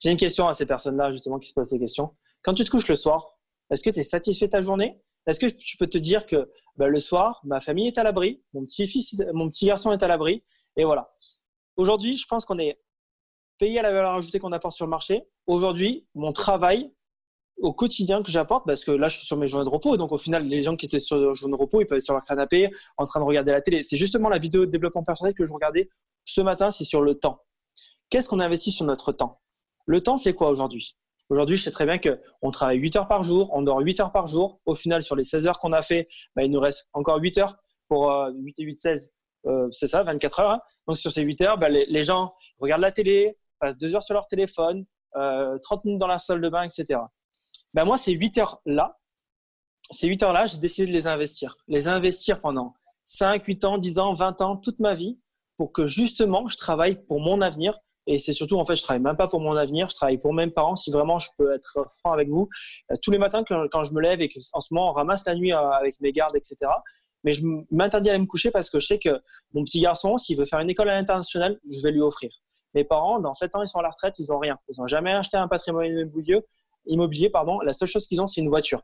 J'ai 0.00 0.10
une 0.10 0.16
question 0.16 0.48
à 0.48 0.54
ces 0.54 0.66
personnes-là 0.66 1.12
justement 1.12 1.38
qui 1.38 1.48
se 1.48 1.54
posent 1.54 1.68
ces 1.68 1.78
questions. 1.78 2.16
Quand 2.42 2.54
tu 2.54 2.64
te 2.64 2.70
couches 2.70 2.88
le 2.88 2.96
soir, 2.96 3.38
est-ce 3.70 3.82
que 3.82 3.90
tu 3.90 4.00
es 4.00 4.02
satisfait 4.02 4.46
de 4.46 4.50
ta 4.50 4.60
journée? 4.60 5.00
Est-ce 5.26 5.38
que 5.38 5.46
tu 5.46 5.76
peux 5.76 5.86
te 5.86 5.98
dire 5.98 6.24
que 6.26 6.50
bah, 6.76 6.88
le 6.88 6.98
soir, 6.98 7.40
ma 7.44 7.60
famille 7.60 7.86
est 7.86 7.98
à 7.98 8.02
l'abri, 8.02 8.42
mon 8.54 8.64
petit 8.64 8.86
fils, 8.86 9.22
mon 9.34 9.50
petit 9.50 9.66
garçon 9.66 9.92
est 9.92 10.02
à 10.02 10.08
l'abri, 10.08 10.42
et 10.76 10.84
voilà. 10.84 11.12
Aujourd'hui, 11.76 12.16
je 12.16 12.26
pense 12.26 12.44
qu'on 12.44 12.58
est 12.58 12.80
payé 13.58 13.78
à 13.78 13.82
la 13.82 13.92
valeur 13.92 14.14
ajoutée 14.14 14.38
qu'on 14.38 14.52
apporte 14.52 14.74
sur 14.74 14.86
le 14.86 14.90
marché. 14.90 15.22
Aujourd'hui, 15.46 16.06
mon 16.14 16.32
travail 16.32 16.90
au 17.58 17.72
quotidien 17.72 18.22
que 18.22 18.30
j'apporte, 18.30 18.64
parce 18.66 18.84
que 18.84 18.90
là, 18.90 19.08
je 19.08 19.18
suis 19.18 19.26
sur 19.26 19.36
mes 19.36 19.46
journées 19.46 19.64
de 19.64 19.70
repos, 19.70 19.96
donc 19.96 20.12
au 20.12 20.16
final, 20.16 20.46
les 20.46 20.60
gens 20.60 20.76
qui 20.76 20.86
étaient 20.86 20.98
sur 20.98 21.18
leurs 21.18 21.34
journées 21.34 21.56
de 21.56 21.60
repos, 21.60 21.80
ils 21.80 21.86
peuvent 21.86 21.98
être 21.98 22.04
sur 22.04 22.14
leur 22.14 22.24
canapé, 22.24 22.70
en 22.96 23.04
train 23.04 23.20
de 23.20 23.24
regarder 23.24 23.52
la 23.52 23.60
télé. 23.60 23.82
C'est 23.82 23.96
justement 23.96 24.28
la 24.28 24.38
vidéo 24.38 24.64
de 24.64 24.70
développement 24.70 25.02
personnel 25.02 25.34
que 25.34 25.44
je 25.44 25.52
regardais 25.52 25.90
ce 26.24 26.40
matin, 26.40 26.70
c'est 26.70 26.84
sur 26.84 27.02
le 27.02 27.14
temps. 27.14 27.42
Qu'est-ce 28.08 28.28
qu'on 28.28 28.40
investit 28.40 28.72
sur 28.72 28.86
notre 28.86 29.12
temps? 29.12 29.40
Le 29.86 30.00
temps, 30.00 30.16
c'est 30.16 30.34
quoi 30.34 30.50
aujourd'hui? 30.50 30.96
Aujourd'hui, 31.28 31.56
je 31.56 31.62
sais 31.62 31.70
très 31.70 31.86
bien 31.86 31.98
qu'on 31.98 32.50
travaille 32.50 32.78
8 32.78 32.96
heures 32.96 33.08
par 33.08 33.22
jour, 33.22 33.50
on 33.52 33.62
dort 33.62 33.78
8 33.78 34.00
heures 34.00 34.12
par 34.12 34.26
jour. 34.26 34.60
Au 34.66 34.74
final, 34.74 35.02
sur 35.02 35.14
les 35.14 35.24
16 35.24 35.46
heures 35.46 35.58
qu'on 35.58 35.72
a 35.72 35.82
fait, 35.82 36.08
bah, 36.34 36.42
il 36.42 36.50
nous 36.50 36.60
reste 36.60 36.88
encore 36.92 37.18
8 37.18 37.38
heures 37.38 37.56
pour 37.88 38.12
8 38.34 38.58
et 38.58 38.62
8, 38.64 38.76
16, 38.76 39.12
c'est 39.70 39.88
ça, 39.88 40.02
24 40.02 40.40
heures. 40.40 40.50
Hein. 40.50 40.60
Donc 40.86 40.96
sur 40.96 41.10
ces 41.10 41.22
8 41.22 41.40
heures, 41.42 41.58
bah, 41.58 41.68
les, 41.68 42.02
gens 42.02 42.34
regardent 42.58 42.82
la 42.82 42.92
télé, 42.92 43.36
passent 43.58 43.76
2 43.76 43.94
heures 43.96 44.02
sur 44.02 44.14
leur 44.14 44.26
téléphone, 44.26 44.84
30 45.14 45.22
euh, 45.22 45.58
minutes 45.84 46.00
dans 46.00 46.06
la 46.06 46.18
salle 46.18 46.40
de 46.40 46.48
bain, 46.48 46.62
etc. 46.62 47.00
Bah, 47.74 47.84
moi, 47.84 47.98
ces 47.98 48.12
8 48.12 48.38
heures-là, 48.38 48.98
ces 49.90 50.06
8 50.06 50.22
heures-là, 50.22 50.46
j'ai 50.46 50.58
décidé 50.58 50.86
de 50.88 50.92
les 50.92 51.06
investir. 51.06 51.56
Les 51.68 51.88
investir 51.88 52.40
pendant 52.40 52.74
5, 53.04 53.44
8 53.44 53.64
ans, 53.64 53.78
10 53.78 53.98
ans, 53.98 54.12
20 54.12 54.40
ans, 54.40 54.56
toute 54.56 54.78
ma 54.78 54.94
vie, 54.94 55.18
pour 55.56 55.72
que 55.72 55.86
justement, 55.86 56.48
je 56.48 56.56
travaille 56.56 57.04
pour 57.06 57.20
mon 57.20 57.40
avenir, 57.40 57.78
et 58.06 58.18
c'est 58.18 58.32
surtout, 58.32 58.58
en 58.58 58.64
fait, 58.64 58.76
je 58.76 58.82
travaille 58.82 59.02
même 59.02 59.16
pas 59.16 59.28
pour 59.28 59.40
mon 59.40 59.54
avenir, 59.56 59.88
je 59.88 59.94
travaille 59.94 60.18
pour 60.18 60.32
mes 60.32 60.48
parents. 60.48 60.74
Si 60.74 60.90
vraiment 60.90 61.18
je 61.18 61.28
peux 61.36 61.54
être 61.54 61.86
franc 62.00 62.12
avec 62.12 62.28
vous, 62.28 62.48
euh, 62.90 62.96
tous 63.02 63.10
les 63.10 63.18
matins 63.18 63.44
quand, 63.44 63.82
je 63.84 63.92
me 63.92 64.00
lève 64.00 64.20
et 64.20 64.28
qu'en 64.28 64.60
ce 64.60 64.74
moment 64.74 64.90
on 64.90 64.92
ramasse 64.92 65.24
la 65.26 65.34
nuit 65.34 65.52
euh, 65.52 65.70
avec 65.70 66.00
mes 66.00 66.10
gardes, 66.10 66.34
etc. 66.34 66.56
Mais 67.22 67.32
je 67.32 67.42
m'interdis 67.70 68.08
à 68.08 68.12
aller 68.12 68.22
me 68.22 68.26
coucher 68.26 68.50
parce 68.50 68.70
que 68.70 68.80
je 68.80 68.86
sais 68.86 68.98
que 68.98 69.20
mon 69.52 69.62
petit 69.64 69.80
garçon, 69.80 70.16
s'il 70.16 70.38
veut 70.38 70.46
faire 70.46 70.60
une 70.60 70.70
école 70.70 70.88
à 70.88 70.96
l'international, 70.96 71.60
je 71.64 71.82
vais 71.82 71.92
lui 71.92 72.00
offrir. 72.00 72.30
Mes 72.74 72.84
parents, 72.84 73.20
dans 73.20 73.34
7 73.34 73.56
ans, 73.56 73.62
ils 73.62 73.68
sont 73.68 73.80
à 73.80 73.82
la 73.82 73.90
retraite, 73.90 74.18
ils 74.18 74.32
ont 74.32 74.38
rien. 74.38 74.56
Ils 74.68 74.80
n'ont 74.80 74.86
jamais 74.86 75.12
acheté 75.12 75.36
un 75.36 75.48
patrimoine 75.48 75.86
immobilier. 75.86 76.40
Immobilier 76.86 77.30
pardon. 77.30 77.60
La 77.60 77.72
seule 77.72 77.88
chose 77.88 78.06
qu'ils 78.06 78.20
ont, 78.20 78.26
c'est 78.26 78.40
une 78.40 78.48
voiture. 78.48 78.82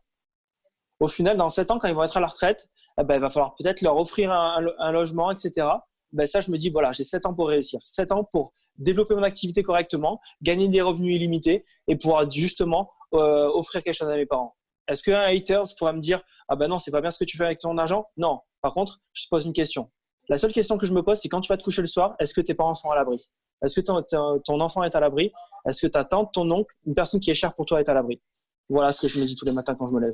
Au 1.01 1.09
final, 1.09 1.37
dans 1.37 1.49
7 1.49 1.71
ans, 1.71 1.79
quand 1.79 1.89
ils 1.89 1.95
vont 1.95 2.05
être 2.05 2.17
à 2.17 2.21
la 2.21 2.27
retraite, 2.27 2.69
eh 2.99 3.05
ben, 3.05 3.17
il 3.17 3.21
va 3.21 3.29
falloir 3.29 3.55
peut-être 3.55 3.83
leur 3.83 3.97
offrir 3.99 4.33
un 4.33 4.93
logement, 4.93 5.31
etc 5.31 5.67
ben 6.13 6.27
ça, 6.27 6.41
je 6.41 6.51
me 6.51 6.59
dis, 6.59 6.71
voilà, 6.71 6.93
j'ai 6.93 7.05
7 7.05 7.27
ans 7.27 7.35
pour 7.35 7.49
réussir. 7.49 7.81
7 7.83 8.13
ans 8.13 8.25
pour 8.25 8.53
développer 8.79 9.15
mon 9.15 9.23
activité 9.23 9.63
correctement, 9.63 10.21
gagner 10.43 10.69
des 10.69 10.83
revenus 10.83 11.17
illimités 11.17 11.65
et 11.89 11.97
pouvoir 11.97 12.29
justement 12.29 12.91
euh, 13.15 13.49
offrir 13.49 13.83
quelque 13.83 13.95
chose 13.95 14.09
à 14.09 14.17
mes 14.17 14.27
parents. 14.27 14.57
Est-ce 14.89 15.03
qu'un 15.03 15.21
hater 15.21 15.63
pourrait 15.79 15.93
me 15.93 16.01
dire, 16.01 16.23
ah 16.49 16.57
ben 16.57 16.69
non, 16.69 16.79
c'est 16.79 16.91
pas 16.91 17.01
bien 17.01 17.11
ce 17.11 17.19
que 17.19 17.25
tu 17.25 17.37
fais 17.37 17.45
avec 17.45 17.59
ton 17.59 17.77
argent? 17.77 18.07
Non. 18.17 18.41
Par 18.63 18.73
contre, 18.73 19.01
je 19.13 19.25
te 19.25 19.29
pose 19.29 19.45
une 19.45 19.53
question. 19.53 19.91
La 20.29 20.39
seule 20.39 20.53
question 20.53 20.79
que 20.79 20.87
je 20.87 20.95
me 20.95 21.03
pose, 21.03 21.19
c'est 21.21 21.29
quand 21.29 21.41
tu 21.41 21.49
vas 21.49 21.57
te 21.57 21.63
coucher 21.63 21.83
le 21.83 21.87
soir, 21.87 22.15
est-ce 22.19 22.35
que 22.35 22.41
tes 22.41 22.55
parents 22.55 22.75
sont 22.75 22.91
à 22.91 22.97
l'abri? 22.97 23.29
Est-ce 23.65 23.81
que 23.81 23.81
ton, 23.81 24.03
ton, 24.41 24.61
enfant 24.61 24.85
est 24.85 24.95
à 24.95 25.01
l'abri? 25.01 25.33
Est-ce 25.67 25.87
que 25.87 25.91
ta 25.91 26.05
tante, 26.05 26.33
ton 26.33 26.51
oncle, 26.51 26.75
une 26.87 26.95
personne 26.95 27.21
qui 27.21 27.31
est 27.31 27.35
chère 27.35 27.55
pour 27.55 27.67
toi 27.67 27.81
est 27.81 27.89
à 27.89 27.95
l'abri? 27.95 28.21
Voilà 28.69 28.93
ce 28.93 29.01
que 29.01 29.09
je 29.09 29.21
me 29.21 29.25
dis 29.25 29.37
tous 29.37 29.47
les 29.47 29.53
matins 29.53 29.75
quand 29.75 29.87
je 29.87 29.95
me 29.95 30.01
lève. 30.01 30.13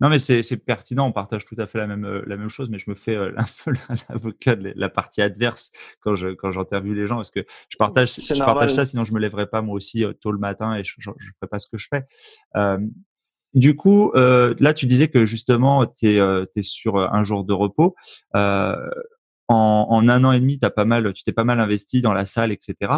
Non, 0.00 0.08
mais 0.08 0.18
c'est 0.18 0.64
pertinent. 0.64 1.06
On 1.06 1.12
partage 1.12 1.44
tout 1.44 1.56
à 1.58 1.66
fait 1.66 1.78
la 1.78 1.86
même, 1.86 2.04
euh, 2.06 2.22
la 2.26 2.38
même 2.38 2.48
chose, 2.48 2.70
mais 2.70 2.78
je 2.78 2.88
me 2.88 2.94
fais 2.94 3.14
euh, 3.14 3.32
un 3.36 3.44
peu 3.64 3.72
l'avocat 4.08 4.56
de 4.56 4.72
la 4.74 4.88
partie 4.88 5.20
adverse 5.20 5.72
quand 6.00 6.14
je 6.14 6.28
quand 6.28 6.52
j'interviewe 6.52 6.94
les 6.94 7.06
gens 7.06 7.16
parce 7.16 7.30
que 7.30 7.44
je 7.68 7.76
partage, 7.76 8.14
je 8.14 8.38
partage 8.38 8.72
ça, 8.72 8.86
sinon 8.86 9.04
je 9.04 9.12
me 9.12 9.20
lèverai 9.20 9.46
pas 9.46 9.60
moi 9.60 9.74
aussi 9.74 10.04
euh, 10.04 10.14
tôt 10.14 10.32
le 10.32 10.38
matin 10.38 10.74
et 10.74 10.84
je 10.84 10.94
ne 10.98 11.12
ferai 11.12 11.48
pas 11.50 11.58
ce 11.58 11.68
que 11.68 11.76
je 11.76 11.88
fais. 11.90 12.04
Euh, 12.56 12.78
du 13.52 13.74
coup, 13.74 14.12
euh, 14.14 14.54
là, 14.60 14.72
tu 14.72 14.86
disais 14.86 15.08
que 15.08 15.26
justement, 15.26 15.84
tu 15.84 16.08
es, 16.08 16.18
es, 16.54 16.62
sur 16.62 16.98
un 16.98 17.24
jour 17.24 17.44
de 17.44 17.52
repos. 17.52 17.96
En, 19.52 19.86
en, 19.90 20.08
un 20.08 20.22
an 20.22 20.30
et 20.30 20.38
demi, 20.38 20.58
as 20.62 20.70
pas 20.70 20.84
mal, 20.84 21.12
tu 21.12 21.24
t'es 21.24 21.32
pas 21.32 21.42
mal 21.42 21.58
investi 21.58 22.02
dans 22.02 22.12
la 22.12 22.24
salle, 22.24 22.52
etc. 22.52 22.92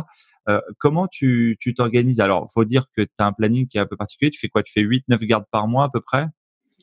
Euh, 0.49 0.61
comment 0.79 1.07
tu 1.07 1.57
t'organises? 1.77 2.21
Alors, 2.21 2.49
faut 2.53 2.65
dire 2.65 2.87
que 2.97 3.03
tu 3.03 3.11
as 3.19 3.27
un 3.27 3.33
planning 3.33 3.67
qui 3.67 3.79
est 3.79 3.81
un 3.81 3.87
peu 3.87 3.97
particulier. 3.97 4.31
Tu 4.31 4.39
fais 4.39 4.49
quoi? 4.49 4.63
Tu 4.63 4.73
fais 4.73 4.83
8-9 4.83 5.25
gardes 5.25 5.47
par 5.51 5.69
mois 5.69 5.85
à 5.85 5.89
peu 5.89 6.01
près? 6.01 6.27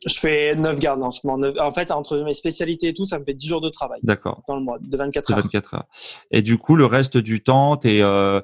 Je 0.06 0.18
fais 0.18 0.54
9 0.54 0.78
gardes 0.80 1.02
En 1.02 1.70
fait, 1.70 1.90
entre 1.90 2.18
mes 2.20 2.32
spécialités 2.32 2.88
et 2.88 2.94
tout, 2.94 3.04
ça 3.04 3.18
me 3.18 3.24
fait 3.24 3.34
10 3.34 3.46
jours 3.46 3.60
de 3.60 3.68
travail. 3.68 4.00
D'accord. 4.02 4.42
Dans 4.48 4.56
le 4.56 4.62
mois, 4.62 4.78
de 4.78 4.96
24 4.96 5.30
heures. 5.30 5.36
De 5.36 5.42
24 5.42 5.74
heures. 5.74 5.84
Et 6.30 6.40
du 6.40 6.56
coup, 6.56 6.74
le 6.74 6.86
reste 6.86 7.18
du 7.18 7.42
temps, 7.42 7.78
es, 7.84 8.00
euh, 8.00 8.40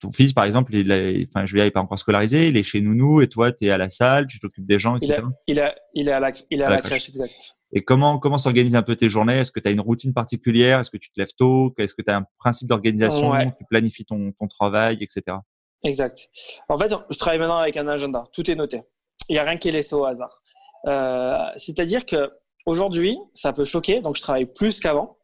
ton 0.00 0.12
fils, 0.12 0.34
par 0.34 0.44
exemple, 0.44 0.74
il 0.74 0.90
est, 0.90 1.26
enfin, 1.34 1.46
Julien 1.46 1.64
n'est 1.64 1.70
pas 1.70 1.80
encore 1.80 1.98
scolarisé, 1.98 2.48
il 2.48 2.58
est 2.58 2.62
chez 2.62 2.82
Nounou 2.82 3.22
et 3.22 3.28
toi, 3.28 3.50
tu 3.50 3.64
es 3.64 3.70
à 3.70 3.78
la 3.78 3.88
salle, 3.88 4.26
tu 4.26 4.38
t'occupes 4.38 4.66
des 4.66 4.78
gens, 4.78 4.96
etc. 4.96 5.22
Il, 5.46 5.58
est, 5.58 5.74
il 5.94 6.08
est 6.08 6.12
à 6.12 6.20
la, 6.20 6.32
il 6.50 6.60
est 6.60 6.64
à, 6.64 6.68
la, 6.68 6.82
crèche, 6.82 7.08
exact. 7.08 7.56
Et 7.76 7.82
comment, 7.82 8.18
comment 8.18 8.38
s'organisent 8.38 8.76
un 8.76 8.82
peu 8.82 8.94
tes 8.94 9.10
journées? 9.10 9.38
Est-ce 9.38 9.50
que 9.50 9.58
tu 9.58 9.68
as 9.68 9.72
une 9.72 9.80
routine 9.80 10.14
particulière? 10.14 10.78
Est-ce 10.78 10.90
que 10.90 10.96
tu 10.96 11.10
te 11.10 11.18
lèves 11.20 11.32
tôt? 11.36 11.74
Est-ce 11.78 11.94
que 11.94 12.02
tu 12.02 12.10
as 12.10 12.16
un 12.16 12.24
principe 12.38 12.68
d'organisation? 12.68 13.32
Tu 13.58 13.64
planifies 13.68 14.04
ton, 14.04 14.32
ton 14.38 14.46
travail, 14.46 14.98
etc. 15.00 15.38
Exact. 15.82 16.30
En 16.68 16.78
fait, 16.78 16.92
je 17.10 17.18
travaille 17.18 17.40
maintenant 17.40 17.58
avec 17.58 17.76
un 17.76 17.88
agenda. 17.88 18.24
Tout 18.32 18.48
est 18.48 18.54
noté. 18.54 18.82
Il 19.28 19.32
n'y 19.32 19.38
a 19.38 19.42
rien 19.44 19.56
qui 19.56 19.68
est 19.68 19.72
laissé 19.72 19.94
au 19.94 20.04
hasard. 20.04 20.40
Euh, 20.86 21.36
c'est-à-dire 21.56 22.06
que 22.06 22.30
aujourd'hui, 22.64 23.18
ça 23.34 23.52
peut 23.52 23.64
choquer, 23.64 24.00
donc 24.00 24.16
je 24.16 24.22
travaille 24.22 24.46
plus 24.46 24.80
qu'avant, 24.80 25.18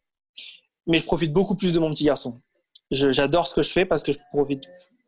mais 0.87 0.99
je 0.99 1.07
profite 1.07 1.33
beaucoup 1.33 1.55
plus 1.55 1.73
de 1.73 1.79
mon 1.79 1.91
petit 1.91 2.05
garçon. 2.05 2.41
J'adore 2.91 3.47
ce 3.47 3.55
que 3.55 3.63
je 3.63 3.71
fais 3.71 3.85
parce 3.85 4.03
que 4.03 4.11
je 4.11 4.19
profite 4.31 4.65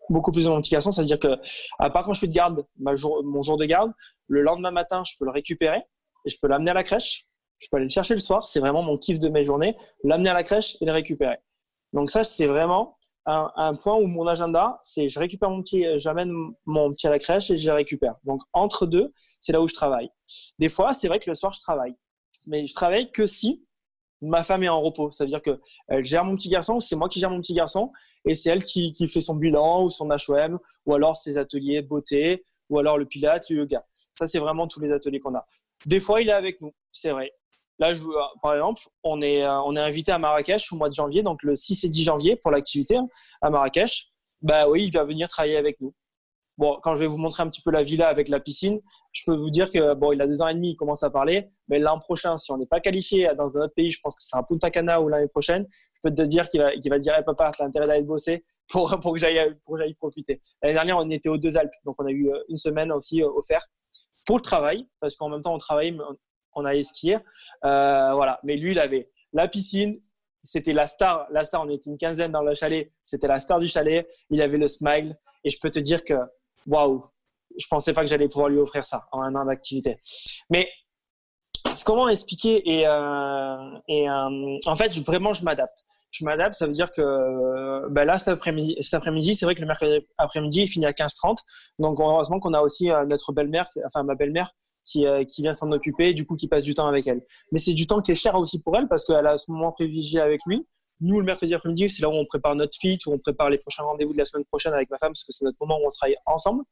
beaucoup 0.08 0.30
plus 0.30 0.44
de 0.44 0.50
mon 0.50 0.60
petit 0.60 0.70
garçon. 0.70 0.92
C'est-à-dire 0.92 1.18
que, 1.18 1.36
à 1.78 1.90
part 1.90 2.04
quand 2.04 2.12
je 2.12 2.18
suis 2.18 2.28
de 2.28 2.34
garde, 2.34 2.64
mon 2.78 2.94
jour 3.42 3.56
de 3.56 3.64
garde, 3.64 3.92
le 4.28 4.42
lendemain 4.42 4.70
matin, 4.70 5.02
je 5.04 5.14
peux 5.18 5.24
le 5.24 5.32
récupérer 5.32 5.78
et 6.24 6.30
je 6.30 6.38
peux 6.40 6.48
l'amener 6.48 6.70
à 6.70 6.74
la 6.74 6.84
crèche. 6.84 7.24
Je 7.62 7.68
peux 7.70 7.76
aller 7.76 7.86
le 7.86 7.90
chercher 7.90 8.14
le 8.14 8.20
soir. 8.20 8.48
C'est 8.48 8.60
vraiment 8.60 8.82
mon 8.82 8.98
kiff 8.98 9.18
de 9.18 9.28
mes 9.28 9.44
journées. 9.44 9.76
L'amener 10.04 10.30
à 10.30 10.34
la 10.34 10.42
crèche 10.42 10.76
et 10.80 10.84
le 10.84 10.92
récupérer. 10.92 11.36
Donc 11.92 12.10
ça, 12.10 12.24
c'est 12.24 12.46
vraiment 12.46 12.96
un, 13.24 13.74
point 13.74 13.94
où 13.96 14.06
mon 14.06 14.26
agenda, 14.26 14.78
c'est 14.82 15.08
je 15.08 15.18
récupère 15.20 15.48
mon 15.50 15.62
petit, 15.62 15.84
j'amène 15.96 16.32
mon 16.66 16.90
petit 16.90 17.06
à 17.06 17.10
la 17.10 17.18
crèche 17.18 17.50
et 17.50 17.56
je 17.56 17.66
le 17.68 17.74
récupère. 17.74 18.16
Donc 18.24 18.42
entre 18.52 18.86
deux, 18.86 19.12
c'est 19.38 19.52
là 19.52 19.60
où 19.60 19.68
je 19.68 19.74
travaille. 19.74 20.10
Des 20.58 20.68
fois, 20.68 20.92
c'est 20.92 21.06
vrai 21.06 21.20
que 21.20 21.30
le 21.30 21.34
soir, 21.34 21.52
je 21.52 21.60
travaille, 21.60 21.94
mais 22.46 22.66
je 22.66 22.74
travaille 22.74 23.12
que 23.12 23.26
si 23.26 23.64
ma 24.22 24.42
femme 24.42 24.62
est 24.62 24.68
en 24.68 24.80
repos. 24.80 25.10
Ça 25.10 25.24
veut 25.24 25.30
dire 25.30 25.42
que 25.42 25.60
elle 25.88 26.04
gère 26.04 26.24
mon 26.24 26.34
petit 26.34 26.48
garçon, 26.48 26.80
c'est 26.80 26.96
moi 26.96 27.08
qui 27.08 27.20
gère 27.20 27.30
mon 27.30 27.40
petit 27.40 27.54
garçon, 27.54 27.92
et 28.24 28.34
c'est 28.34 28.50
elle 28.50 28.62
qui, 28.62 28.92
qui, 28.92 29.06
fait 29.08 29.20
son 29.20 29.34
bilan 29.34 29.84
ou 29.84 29.88
son 29.88 30.08
HOM, 30.10 30.58
ou 30.86 30.94
alors 30.94 31.16
ses 31.16 31.38
ateliers 31.38 31.82
beauté, 31.82 32.44
ou 32.70 32.78
alors 32.78 32.98
le 32.98 33.06
pilates, 33.06 33.50
le 33.50 33.58
yoga. 33.58 33.84
Ça, 34.14 34.26
c'est 34.26 34.38
vraiment 34.38 34.66
tous 34.66 34.80
les 34.80 34.92
ateliers 34.92 35.20
qu'on 35.20 35.34
a. 35.34 35.46
Des 35.86 36.00
fois, 36.00 36.22
il 36.22 36.28
est 36.28 36.32
avec 36.32 36.60
nous, 36.60 36.72
c'est 36.92 37.10
vrai. 37.10 37.32
Là, 37.82 37.94
je, 37.94 38.04
par 38.40 38.54
exemple, 38.54 38.80
on 39.02 39.20
est, 39.22 39.42
euh, 39.42 39.60
on 39.62 39.74
est 39.74 39.80
invité 39.80 40.12
à 40.12 40.18
Marrakech 40.18 40.72
au 40.72 40.76
mois 40.76 40.88
de 40.88 40.94
janvier, 40.94 41.24
donc 41.24 41.42
le 41.42 41.56
6 41.56 41.82
et 41.82 41.88
10 41.88 42.04
janvier 42.04 42.36
pour 42.36 42.52
l'activité 42.52 42.96
hein, 42.96 43.08
à 43.40 43.50
Marrakech. 43.50 44.12
Bah 44.40 44.68
oui, 44.68 44.84
il 44.84 44.92
va 44.92 45.02
venir 45.02 45.26
travailler 45.26 45.56
avec 45.56 45.80
nous. 45.80 45.92
Bon, 46.58 46.78
quand 46.80 46.94
je 46.94 47.00
vais 47.00 47.08
vous 47.08 47.18
montrer 47.18 47.42
un 47.42 47.48
petit 47.48 47.60
peu 47.60 47.72
la 47.72 47.82
villa 47.82 48.06
avec 48.06 48.28
la 48.28 48.38
piscine, 48.38 48.80
je 49.10 49.24
peux 49.26 49.34
vous 49.34 49.50
dire 49.50 49.68
que 49.68 49.94
bon, 49.94 50.12
il 50.12 50.22
a 50.22 50.28
deux 50.28 50.42
ans 50.42 50.46
et 50.46 50.54
demi, 50.54 50.70
il 50.70 50.76
commence 50.76 51.02
à 51.02 51.10
parler, 51.10 51.48
mais 51.66 51.80
l'an 51.80 51.98
prochain, 51.98 52.36
si 52.36 52.52
on 52.52 52.56
n'est 52.56 52.66
pas 52.66 52.78
qualifié 52.78 53.32
dans 53.36 53.58
un 53.58 53.62
autre 53.62 53.74
pays, 53.74 53.90
je 53.90 53.98
pense 54.00 54.14
que 54.14 54.22
c'est 54.22 54.36
un 54.36 54.44
Punta 54.44 54.70
Cana 54.70 55.00
ou 55.00 55.08
l'année 55.08 55.26
prochaine, 55.26 55.66
je 55.94 56.00
peux 56.04 56.14
te 56.14 56.22
dire 56.22 56.46
qu'il 56.46 56.60
va, 56.60 56.98
dire 57.00 57.16
hey, 57.16 57.24
papa, 57.24 57.50
t'as 57.50 57.64
intérêt 57.64 57.86
d'aller 57.86 58.06
bosser 58.06 58.44
pour, 58.70 58.96
que 58.96 59.18
j'aille 59.18 59.56
profiter. 59.98 60.40
L'année 60.62 60.74
dernière, 60.74 60.98
on 60.98 61.10
était 61.10 61.28
aux 61.28 61.38
deux 61.38 61.58
Alpes, 61.58 61.74
donc 61.84 61.96
on 61.98 62.06
a 62.06 62.12
eu 62.12 62.30
euh, 62.30 62.38
une 62.48 62.56
semaine 62.56 62.92
aussi 62.92 63.24
euh, 63.24 63.28
offerte 63.34 63.66
pour 64.24 64.36
le 64.36 64.42
travail, 64.42 64.86
parce 65.00 65.16
qu'en 65.16 65.28
même 65.28 65.40
temps 65.40 65.54
on 65.54 65.58
travaille, 65.58 65.98
on 66.54 66.64
allait 66.64 66.82
skier. 66.82 67.18
Euh, 67.64 68.14
voilà. 68.14 68.40
Mais 68.44 68.56
lui, 68.56 68.72
il 68.72 68.78
avait 68.78 69.10
la 69.32 69.48
piscine. 69.48 70.00
C'était 70.42 70.72
la 70.72 70.86
star. 70.86 71.26
La 71.30 71.44
star, 71.44 71.62
on 71.62 71.68
était 71.68 71.90
une 71.90 71.98
quinzaine 71.98 72.32
dans 72.32 72.42
le 72.42 72.54
chalet. 72.54 72.92
C'était 73.02 73.28
la 73.28 73.38
star 73.38 73.58
du 73.58 73.68
chalet. 73.68 74.06
Il 74.30 74.42
avait 74.42 74.58
le 74.58 74.68
smile. 74.68 75.16
Et 75.44 75.50
je 75.50 75.58
peux 75.60 75.70
te 75.70 75.78
dire 75.78 76.04
que, 76.04 76.14
waouh, 76.66 77.04
je 77.58 77.66
pensais 77.68 77.92
pas 77.92 78.02
que 78.02 78.08
j'allais 78.08 78.28
pouvoir 78.28 78.48
lui 78.48 78.58
offrir 78.58 78.84
ça 78.84 79.06
en 79.12 79.22
un 79.22 79.34
an 79.34 79.44
d'activité. 79.44 79.98
Mais 80.50 80.68
comment 81.84 82.08
expliquer 82.08 82.68
et, 82.68 82.86
euh, 82.86 83.56
euh, 83.88 84.58
en 84.66 84.76
fait 84.76 84.92
vraiment 85.06 85.32
je 85.32 85.44
m'adapte. 85.44 85.84
Je 86.10 86.24
m'adapte, 86.24 86.54
ça 86.54 86.66
veut 86.66 86.72
dire 86.72 86.90
que 86.92 87.88
ben 87.88 88.04
là 88.04 88.18
cet 88.18 88.28
après-midi, 88.28 88.76
cet 88.80 88.94
après-midi, 88.94 89.34
c'est 89.34 89.46
vrai 89.46 89.54
que 89.54 89.60
le 89.60 89.66
mercredi 89.66 90.06
après-midi 90.18 90.62
il 90.62 90.68
finit 90.68 90.86
à 90.86 90.92
15h30. 90.92 91.38
Donc 91.78 92.00
heureusement 92.00 92.40
qu'on 92.40 92.52
a 92.52 92.60
aussi 92.60 92.90
notre 93.08 93.32
belle-mère, 93.32 93.68
enfin 93.86 94.02
ma 94.02 94.14
belle-mère 94.14 94.52
qui, 94.84 95.04
qui 95.28 95.42
vient 95.42 95.54
s'en 95.54 95.70
occuper, 95.72 96.14
du 96.14 96.26
coup 96.26 96.34
qui 96.34 96.48
passe 96.48 96.62
du 96.62 96.74
temps 96.74 96.86
avec 96.86 97.06
elle. 97.06 97.22
Mais 97.50 97.58
c'est 97.58 97.74
du 97.74 97.86
temps 97.86 98.00
qui 98.00 98.12
est 98.12 98.16
cher 98.16 98.34
aussi 98.36 98.60
pour 98.60 98.76
elle 98.76 98.88
parce 98.88 99.04
qu'elle 99.04 99.26
a 99.26 99.36
ce 99.38 99.50
moment 99.50 99.72
privilégié 99.72 100.20
avec 100.20 100.40
lui. 100.46 100.66
Nous, 101.00 101.18
le 101.18 101.26
mercredi 101.26 101.52
après-midi, 101.52 101.88
c'est 101.88 102.02
là 102.02 102.08
où 102.08 102.12
on 102.12 102.24
prépare 102.24 102.54
notre 102.54 102.76
fit, 102.76 102.98
où 103.06 103.12
on 103.12 103.18
prépare 103.18 103.50
les 103.50 103.58
prochains 103.58 103.82
rendez-vous 103.82 104.12
de 104.12 104.18
la 104.18 104.24
semaine 104.24 104.44
prochaine 104.44 104.72
avec 104.72 104.88
ma 104.88 104.98
femme, 104.98 105.10
parce 105.10 105.24
que 105.24 105.32
c'est 105.32 105.44
notre 105.44 105.58
moment 105.60 105.78
où 105.82 105.86
on 105.86 105.90
travaille 105.90 106.14
ensemble. 106.26 106.62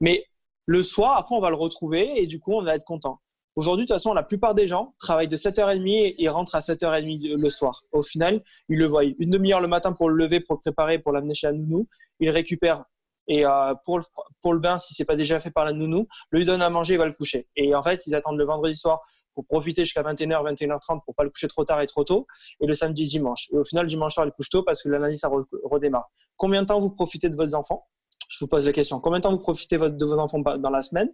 Mais 0.00 0.24
le 0.66 0.82
soir, 0.82 1.16
après, 1.16 1.36
on 1.36 1.40
va 1.40 1.50
le 1.50 1.56
retrouver 1.56 2.20
et 2.20 2.26
du 2.26 2.40
coup, 2.40 2.52
on 2.52 2.62
va 2.62 2.74
être 2.74 2.84
content. 2.84 3.20
Aujourd'hui, 3.54 3.86
de 3.86 3.88
toute 3.88 3.96
façon, 3.96 4.14
la 4.14 4.22
plupart 4.22 4.54
des 4.54 4.66
gens 4.66 4.94
travaillent 4.98 5.28
de 5.28 5.36
7h30 5.36 6.16
et 6.18 6.28
rentrent 6.28 6.54
à 6.54 6.60
7h30 6.60 7.36
le 7.36 7.48
soir. 7.48 7.82
Au 7.92 8.02
final, 8.02 8.42
ils 8.68 8.78
le 8.78 8.86
voient. 8.86 9.04
Une 9.04 9.30
demi-heure 9.30 9.60
le 9.60 9.68
matin 9.68 9.92
pour 9.92 10.10
le 10.10 10.16
lever, 10.16 10.40
pour 10.40 10.56
le 10.56 10.60
préparer, 10.60 10.98
pour 10.98 11.12
l'amener 11.12 11.34
chez 11.34 11.46
la 11.46 11.52
nounou. 11.52 11.88
Ils 12.20 12.30
récupèrent. 12.30 12.84
Et 13.28 13.44
euh, 13.44 13.74
pour, 13.84 13.98
le, 13.98 14.04
pour 14.42 14.54
le 14.54 14.58
bain, 14.58 14.78
si 14.78 14.94
c'est 14.94 15.04
pas 15.04 15.16
déjà 15.16 15.38
fait 15.38 15.50
par 15.50 15.64
la 15.64 15.72
nounou, 15.72 16.08
lui 16.32 16.44
donne 16.44 16.62
à 16.62 16.70
manger, 16.70 16.94
il 16.94 16.98
va 16.98 17.06
le 17.06 17.12
coucher. 17.12 17.46
Et 17.56 17.74
en 17.74 17.82
fait, 17.82 18.06
ils 18.06 18.14
attendent 18.14 18.38
le 18.38 18.44
vendredi 18.44 18.74
soir 18.74 19.00
pour 19.34 19.46
profiter 19.46 19.84
jusqu'à 19.84 20.02
21h, 20.02 20.42
21h30 20.54 21.04
pour 21.04 21.14
pas 21.14 21.22
le 21.22 21.30
coucher 21.30 21.46
trop 21.46 21.64
tard 21.64 21.80
et 21.80 21.86
trop 21.86 22.02
tôt. 22.02 22.26
Et 22.60 22.66
le 22.66 22.74
samedi, 22.74 23.06
dimanche. 23.06 23.48
Et 23.52 23.56
au 23.56 23.64
final, 23.64 23.86
dimanche 23.86 24.14
soir, 24.14 24.26
il 24.26 24.32
couche 24.32 24.50
tôt 24.50 24.64
parce 24.64 24.82
que 24.82 24.88
le 24.88 24.98
lundi, 24.98 25.16
ça 25.16 25.30
redémarre. 25.62 26.10
Combien 26.36 26.62
de 26.62 26.66
temps 26.66 26.80
vous 26.80 26.90
profitez 26.90 27.28
de 27.28 27.36
vos 27.36 27.54
enfants? 27.54 27.86
Je 28.28 28.38
vous 28.40 28.48
pose 28.48 28.66
la 28.66 28.72
question. 28.72 28.98
Combien 28.98 29.20
de 29.20 29.22
temps 29.22 29.30
vous 29.30 29.38
profitez 29.38 29.78
de 29.78 30.04
vos 30.04 30.18
enfants 30.18 30.40
dans 30.40 30.70
la 30.70 30.82
semaine? 30.82 31.08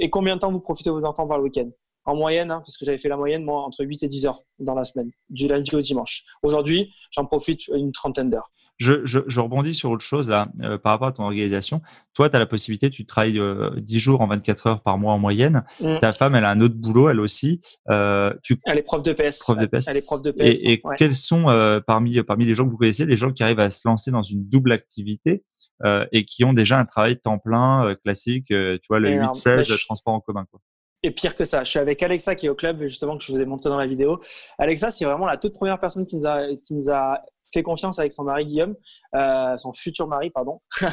Et 0.00 0.10
combien 0.10 0.34
de 0.34 0.40
temps 0.40 0.52
vous 0.52 0.60
profitez 0.60 0.90
de 0.90 0.94
vos 0.94 1.04
enfants 1.04 1.26
par 1.26 1.38
le 1.38 1.44
week-end? 1.44 1.70
En 2.04 2.14
moyenne, 2.14 2.50
hein, 2.50 2.58
parce 2.58 2.76
que 2.76 2.84
j'avais 2.84 2.98
fait 2.98 3.08
la 3.08 3.16
moyenne, 3.16 3.42
moi, 3.42 3.62
entre 3.62 3.84
8 3.84 4.02
et 4.02 4.08
10 4.08 4.26
heures 4.26 4.42
dans 4.58 4.74
la 4.74 4.84
semaine, 4.84 5.10
du 5.28 5.48
lundi 5.48 5.74
au 5.74 5.80
dimanche. 5.80 6.24
Aujourd'hui, 6.42 6.92
j'en 7.10 7.24
profite 7.24 7.66
une 7.68 7.90
trentaine 7.90 8.28
d'heures. 8.28 8.52
Je, 8.78 9.04
je, 9.04 9.20
je, 9.26 9.40
rebondis 9.40 9.74
sur 9.74 9.90
autre 9.90 10.04
chose 10.04 10.28
là, 10.28 10.46
euh, 10.62 10.76
par 10.76 10.92
rapport 10.92 11.08
à 11.08 11.12
ton 11.12 11.24
organisation. 11.24 11.80
Toi, 12.12 12.28
tu 12.28 12.36
as 12.36 12.38
la 12.38 12.46
possibilité, 12.46 12.90
tu 12.90 13.06
travailles 13.06 13.38
euh, 13.38 13.70
10 13.76 13.98
jours 13.98 14.20
en 14.20 14.26
24 14.26 14.66
heures 14.66 14.82
par 14.82 14.98
mois 14.98 15.14
en 15.14 15.18
moyenne. 15.18 15.64
Mm. 15.80 15.98
Ta 16.00 16.12
femme, 16.12 16.34
elle 16.34 16.44
a 16.44 16.50
un 16.50 16.60
autre 16.60 16.74
boulot, 16.74 17.08
elle 17.08 17.20
aussi. 17.20 17.60
Euh, 17.88 18.32
tu... 18.42 18.58
Elle 18.64 18.78
est 18.78 18.82
prof 18.82 19.02
de 19.02 19.12
PS. 19.12 19.38
Prof 19.40 19.58
de 19.58 19.66
PS. 19.66 19.88
Elle 19.88 19.96
est 19.96 20.02
prof 20.02 20.20
de 20.20 20.30
PS. 20.30 20.40
Et, 20.40 20.72
et 20.72 20.82
quels 20.98 21.14
sont 21.14 21.48
euh, 21.48 21.80
parmi, 21.80 22.22
parmi 22.22 22.44
les 22.44 22.54
gens 22.54 22.64
que 22.64 22.70
vous 22.70 22.76
connaissez, 22.76 23.06
des 23.06 23.16
gens 23.16 23.32
qui 23.32 23.42
arrivent 23.42 23.60
à 23.60 23.70
se 23.70 23.86
lancer 23.88 24.10
dans 24.10 24.22
une 24.22 24.46
double 24.46 24.72
activité 24.72 25.44
euh, 25.84 26.06
et 26.10 26.24
qui 26.24 26.44
ont 26.44 26.54
déjà 26.54 26.78
un 26.78 26.86
travail 26.86 27.16
de 27.16 27.20
temps 27.20 27.38
plein 27.38 27.86
euh, 27.86 27.94
classique, 27.94 28.50
euh, 28.50 28.78
tu 28.78 28.86
vois, 28.88 28.98
le 28.98 29.10
8-16, 29.10 29.68
bah, 29.68 29.74
transport 29.86 30.14
en 30.14 30.20
commun. 30.20 30.46
Quoi? 30.50 30.60
Et 31.02 31.10
pire 31.10 31.34
que 31.34 31.44
ça, 31.44 31.64
je 31.64 31.70
suis 31.70 31.78
avec 31.78 32.02
Alexa 32.02 32.34
qui 32.34 32.46
est 32.46 32.48
au 32.48 32.54
club, 32.54 32.80
justement, 32.80 33.18
que 33.18 33.24
je 33.24 33.30
vous 33.30 33.40
ai 33.40 33.44
montré 33.44 33.68
dans 33.68 33.76
la 33.76 33.86
vidéo. 33.86 34.20
Alexa, 34.58 34.90
c'est 34.90 35.04
vraiment 35.04 35.26
la 35.26 35.36
toute 35.36 35.52
première 35.52 35.78
personne 35.78 36.06
qui 36.06 36.16
nous 36.16 36.26
a, 36.26 36.46
qui 36.64 36.74
nous 36.74 36.90
a 36.90 37.20
fait 37.52 37.62
confiance 37.62 37.98
avec 37.98 38.12
son 38.12 38.24
mari 38.24 38.46
Guillaume, 38.46 38.74
euh, 39.14 39.56
son 39.56 39.72
futur 39.72 40.06
mari, 40.08 40.30
pardon, 40.30 40.60
euh, 40.82 40.90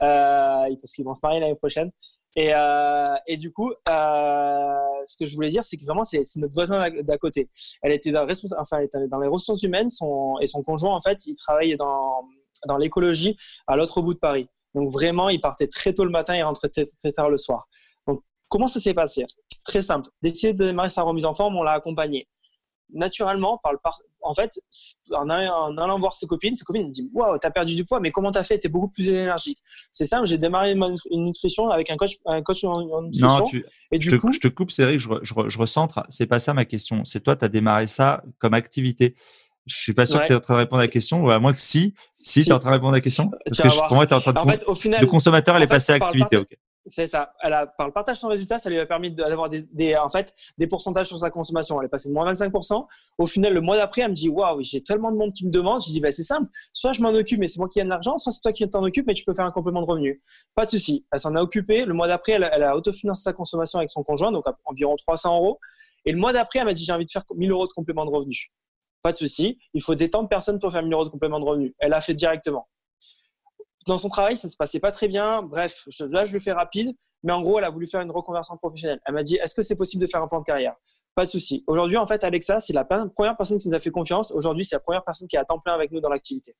parce 0.00 0.92
qu'ils 0.94 1.04
vont 1.04 1.14
se 1.14 1.20
marier 1.22 1.40
l'année 1.40 1.56
prochaine. 1.56 1.90
Et, 2.34 2.54
euh, 2.54 3.16
du 3.38 3.52
coup, 3.52 3.72
euh, 3.72 4.78
ce 5.04 5.16
que 5.18 5.26
je 5.26 5.34
voulais 5.34 5.50
dire, 5.50 5.62
c'est 5.62 5.76
que 5.76 5.84
vraiment, 5.84 6.04
c'est 6.04 6.22
notre 6.36 6.54
voisin 6.54 6.88
d'à 7.02 7.18
côté. 7.18 7.50
Elle 7.82 7.92
était 7.92 8.10
dans, 8.10 8.24
les 8.24 9.28
ressources 9.28 9.62
humaines 9.62 9.88
son, 9.88 10.38
et 10.40 10.46
son 10.46 10.62
conjoint, 10.62 10.94
en 10.94 11.00
fait, 11.00 11.26
il 11.26 11.34
travaillait 11.34 11.76
dans, 11.76 12.22
dans 12.66 12.78
l'écologie 12.78 13.36
à 13.66 13.76
l'autre 13.76 14.00
bout 14.00 14.14
de 14.14 14.18
Paris. 14.18 14.48
Donc 14.74 14.90
vraiment, 14.90 15.28
il 15.28 15.40
partait 15.40 15.68
très 15.68 15.92
tôt 15.92 16.04
le 16.04 16.10
matin 16.10 16.34
et 16.34 16.42
rentrait 16.42 16.68
très, 16.68 16.84
très 16.84 17.12
tard 17.12 17.28
le 17.28 17.36
soir. 17.36 17.68
Donc 18.06 18.22
comment 18.48 18.66
ça 18.66 18.80
s'est 18.80 18.94
passé? 18.94 19.24
Très 19.64 19.82
simple. 19.82 20.08
Décider 20.22 20.54
de 20.54 20.64
démarrer 20.64 20.88
sa 20.88 21.02
remise 21.02 21.26
en 21.26 21.34
forme, 21.34 21.56
on 21.56 21.62
l'a 21.62 21.72
accompagné. 21.72 22.26
Naturellement, 22.92 23.58
par 23.62 23.72
le 23.72 23.78
en 24.24 24.34
fait, 24.34 24.60
en 25.12 25.28
allant, 25.28 25.98
voir 25.98 26.14
ses 26.14 26.26
copines, 26.26 26.54
ses 26.54 26.64
copines 26.64 26.86
me 26.86 26.90
disent 26.90 27.08
Waouh, 27.12 27.38
t'as 27.38 27.50
perdu 27.50 27.74
du 27.74 27.84
poids, 27.84 28.00
mais 28.00 28.10
comment 28.10 28.30
t'as 28.30 28.44
fait? 28.44 28.58
T'es 28.58 28.68
beaucoup 28.68 28.88
plus 28.88 29.08
énergique. 29.08 29.58
C'est 29.90 30.04
simple, 30.04 30.26
j'ai 30.26 30.38
démarré 30.38 30.72
une 30.72 31.24
nutrition 31.24 31.70
avec 31.70 31.90
un 31.90 31.96
coach, 31.96 32.16
un 32.26 32.42
coach 32.42 32.64
en 32.64 33.02
nutrition. 33.02 33.28
Non, 33.28 33.44
tu, 33.44 33.64
et 33.90 33.98
du 33.98 34.10
je, 34.10 34.16
coup, 34.16 34.30
te, 34.30 34.34
je 34.34 34.40
te 34.40 34.48
coupe, 34.48 34.70
c'est 34.70 34.84
vrai 34.84 34.98
je, 34.98 35.08
je, 35.22 35.34
je 35.48 35.58
recentre. 35.58 36.04
C'est 36.08 36.26
pas 36.26 36.38
ça 36.38 36.54
ma 36.54 36.64
question. 36.64 37.04
C'est 37.04 37.20
toi, 37.20 37.36
tu 37.36 37.44
as 37.44 37.48
démarré 37.48 37.86
ça 37.86 38.22
comme 38.38 38.54
activité. 38.54 39.16
Je 39.66 39.76
suis 39.76 39.92
pas 39.92 40.06
sûr 40.06 40.20
que 40.20 40.26
tu 40.26 40.32
es 40.32 40.36
en 40.36 40.40
train 40.40 40.54
de 40.54 40.58
répondre 40.58 40.80
à 40.80 40.84
la 40.84 40.88
question, 40.88 41.22
ou 41.22 41.30
à 41.30 41.38
moins 41.38 41.52
que 41.52 41.60
si, 41.60 41.94
si, 42.10 42.42
tu 42.42 42.50
es 42.50 42.52
en 42.52 42.58
train 42.58 42.70
de 42.70 42.74
répondre 42.74 42.92
à 42.92 42.96
la 42.96 43.00
question. 43.00 43.30
Parce 43.44 43.60
que 43.60 43.86
pour 43.86 43.96
moi, 43.96 44.06
tu 44.06 44.12
es 44.12 44.16
en 44.16 44.20
train 44.20 44.32
de, 44.32 44.38
en 44.38 44.44
fait, 44.44 44.64
au 44.66 44.74
final, 44.74 45.00
de 45.00 45.06
consommateur, 45.06 45.56
elle 45.56 45.62
est 45.62 45.68
passée 45.68 45.92
à 45.92 45.96
activité. 45.96 46.44
C'est 46.86 47.06
ça. 47.06 47.32
Elle 47.40 47.52
a, 47.52 47.66
par 47.66 47.86
le 47.86 47.92
partage 47.92 48.16
de 48.16 48.20
son 48.20 48.28
résultat, 48.28 48.58
ça 48.58 48.68
lui 48.68 48.78
a 48.78 48.86
permis 48.86 49.12
d'avoir 49.12 49.48
des, 49.48 49.62
des, 49.72 49.96
en 49.96 50.08
fait, 50.08 50.34
des 50.58 50.66
pourcentages 50.66 51.06
sur 51.06 51.18
sa 51.18 51.30
consommation. 51.30 51.80
Elle 51.80 51.86
est 51.86 51.88
passée 51.88 52.08
de 52.08 52.14
moins 52.14 52.30
25%. 52.32 52.86
Au 53.18 53.26
final, 53.26 53.54
le 53.54 53.60
mois 53.60 53.76
d'après, 53.76 54.02
elle 54.02 54.10
me 54.10 54.14
dit 54.14 54.28
Waouh, 54.28 54.62
j'ai 54.62 54.82
tellement 54.82 55.12
de 55.12 55.16
monde 55.16 55.32
qui 55.32 55.46
me 55.46 55.50
demande. 55.50 55.80
Je 55.80 55.92
dis 55.92 56.00
bah, 56.00 56.10
C'est 56.10 56.24
simple. 56.24 56.50
Soit 56.72 56.92
je 56.92 57.00
m'en 57.00 57.10
occupe, 57.10 57.38
mais 57.38 57.46
c'est 57.46 57.58
moi 57.58 57.68
qui 57.68 57.78
gagne 57.78 57.88
l'argent, 57.88 58.18
soit 58.18 58.32
c'est 58.32 58.40
toi 58.40 58.52
qui 58.52 58.68
t'en 58.68 58.82
occupe, 58.82 59.06
mais 59.06 59.14
tu 59.14 59.24
peux 59.24 59.34
faire 59.34 59.44
un 59.44 59.52
complément 59.52 59.80
de 59.82 59.86
revenu. 59.86 60.22
Pas 60.56 60.64
de 60.64 60.70
souci. 60.70 61.06
Elle 61.12 61.20
s'en 61.20 61.36
a 61.36 61.40
occupé. 61.40 61.84
Le 61.84 61.94
mois 61.94 62.08
d'après, 62.08 62.32
elle, 62.32 62.50
elle, 62.52 62.64
a 62.64 62.76
autofinancé 62.76 63.22
sa 63.22 63.32
consommation 63.32 63.78
avec 63.78 63.90
son 63.90 64.02
conjoint, 64.02 64.32
donc 64.32 64.44
environ 64.64 64.96
300 64.96 65.36
euros. 65.36 65.60
Et 66.04 66.10
le 66.10 66.18
mois 66.18 66.32
d'après, 66.32 66.58
elle 66.60 66.64
m'a 66.64 66.72
dit 66.72 66.84
J'ai 66.84 66.92
envie 66.92 67.04
de 67.04 67.10
faire 67.10 67.24
1000 67.32 67.50
euros 67.52 67.68
de 67.68 67.72
complément 67.72 68.04
de 68.04 68.10
revenu. 68.10 68.50
Pas 69.02 69.12
de 69.12 69.16
souci. 69.18 69.58
Il 69.72 69.82
faut 69.82 69.94
détendre 69.94 70.28
personne 70.28 70.58
pour 70.58 70.72
faire 70.72 70.82
1000 70.82 70.92
euros 70.92 71.04
de 71.04 71.10
complément 71.10 71.38
de 71.38 71.44
revenu. 71.44 71.74
Elle 71.78 71.92
a 71.92 72.00
fait 72.00 72.14
directement. 72.14 72.68
Dans 73.86 73.98
son 73.98 74.08
travail, 74.08 74.36
ça 74.36 74.48
se 74.48 74.56
passait 74.56 74.80
pas 74.80 74.90
très 74.90 75.08
bien. 75.08 75.42
Bref, 75.42 75.84
là, 76.00 76.24
je 76.24 76.32
le 76.32 76.40
fais 76.40 76.52
rapide. 76.52 76.94
Mais 77.22 77.32
en 77.32 77.40
gros, 77.40 77.58
elle 77.58 77.64
a 77.64 77.70
voulu 77.70 77.86
faire 77.86 78.00
une 78.00 78.10
reconversion 78.10 78.56
professionnelle. 78.56 79.00
Elle 79.06 79.14
m'a 79.14 79.22
dit, 79.22 79.36
est-ce 79.36 79.54
que 79.54 79.62
c'est 79.62 79.76
possible 79.76 80.02
de 80.02 80.08
faire 80.08 80.22
un 80.22 80.28
plan 80.28 80.40
de 80.40 80.44
carrière? 80.44 80.74
Pas 81.14 81.24
de 81.24 81.30
souci. 81.30 81.62
Aujourd'hui, 81.66 81.96
en 81.96 82.06
fait, 82.06 82.24
Alexa, 82.24 82.58
c'est 82.58 82.72
la 82.72 82.84
première 82.84 83.36
personne 83.36 83.58
qui 83.58 83.68
nous 83.68 83.74
a 83.74 83.78
fait 83.78 83.90
confiance. 83.90 84.32
Aujourd'hui, 84.32 84.64
c'est 84.64 84.76
la 84.76 84.80
première 84.80 85.04
personne 85.04 85.28
qui 85.28 85.36
est 85.36 85.38
à 85.38 85.44
temps 85.44 85.60
plein 85.60 85.74
avec 85.74 85.92
nous 85.92 86.00
dans 86.00 86.08
l'activité. 86.08 86.56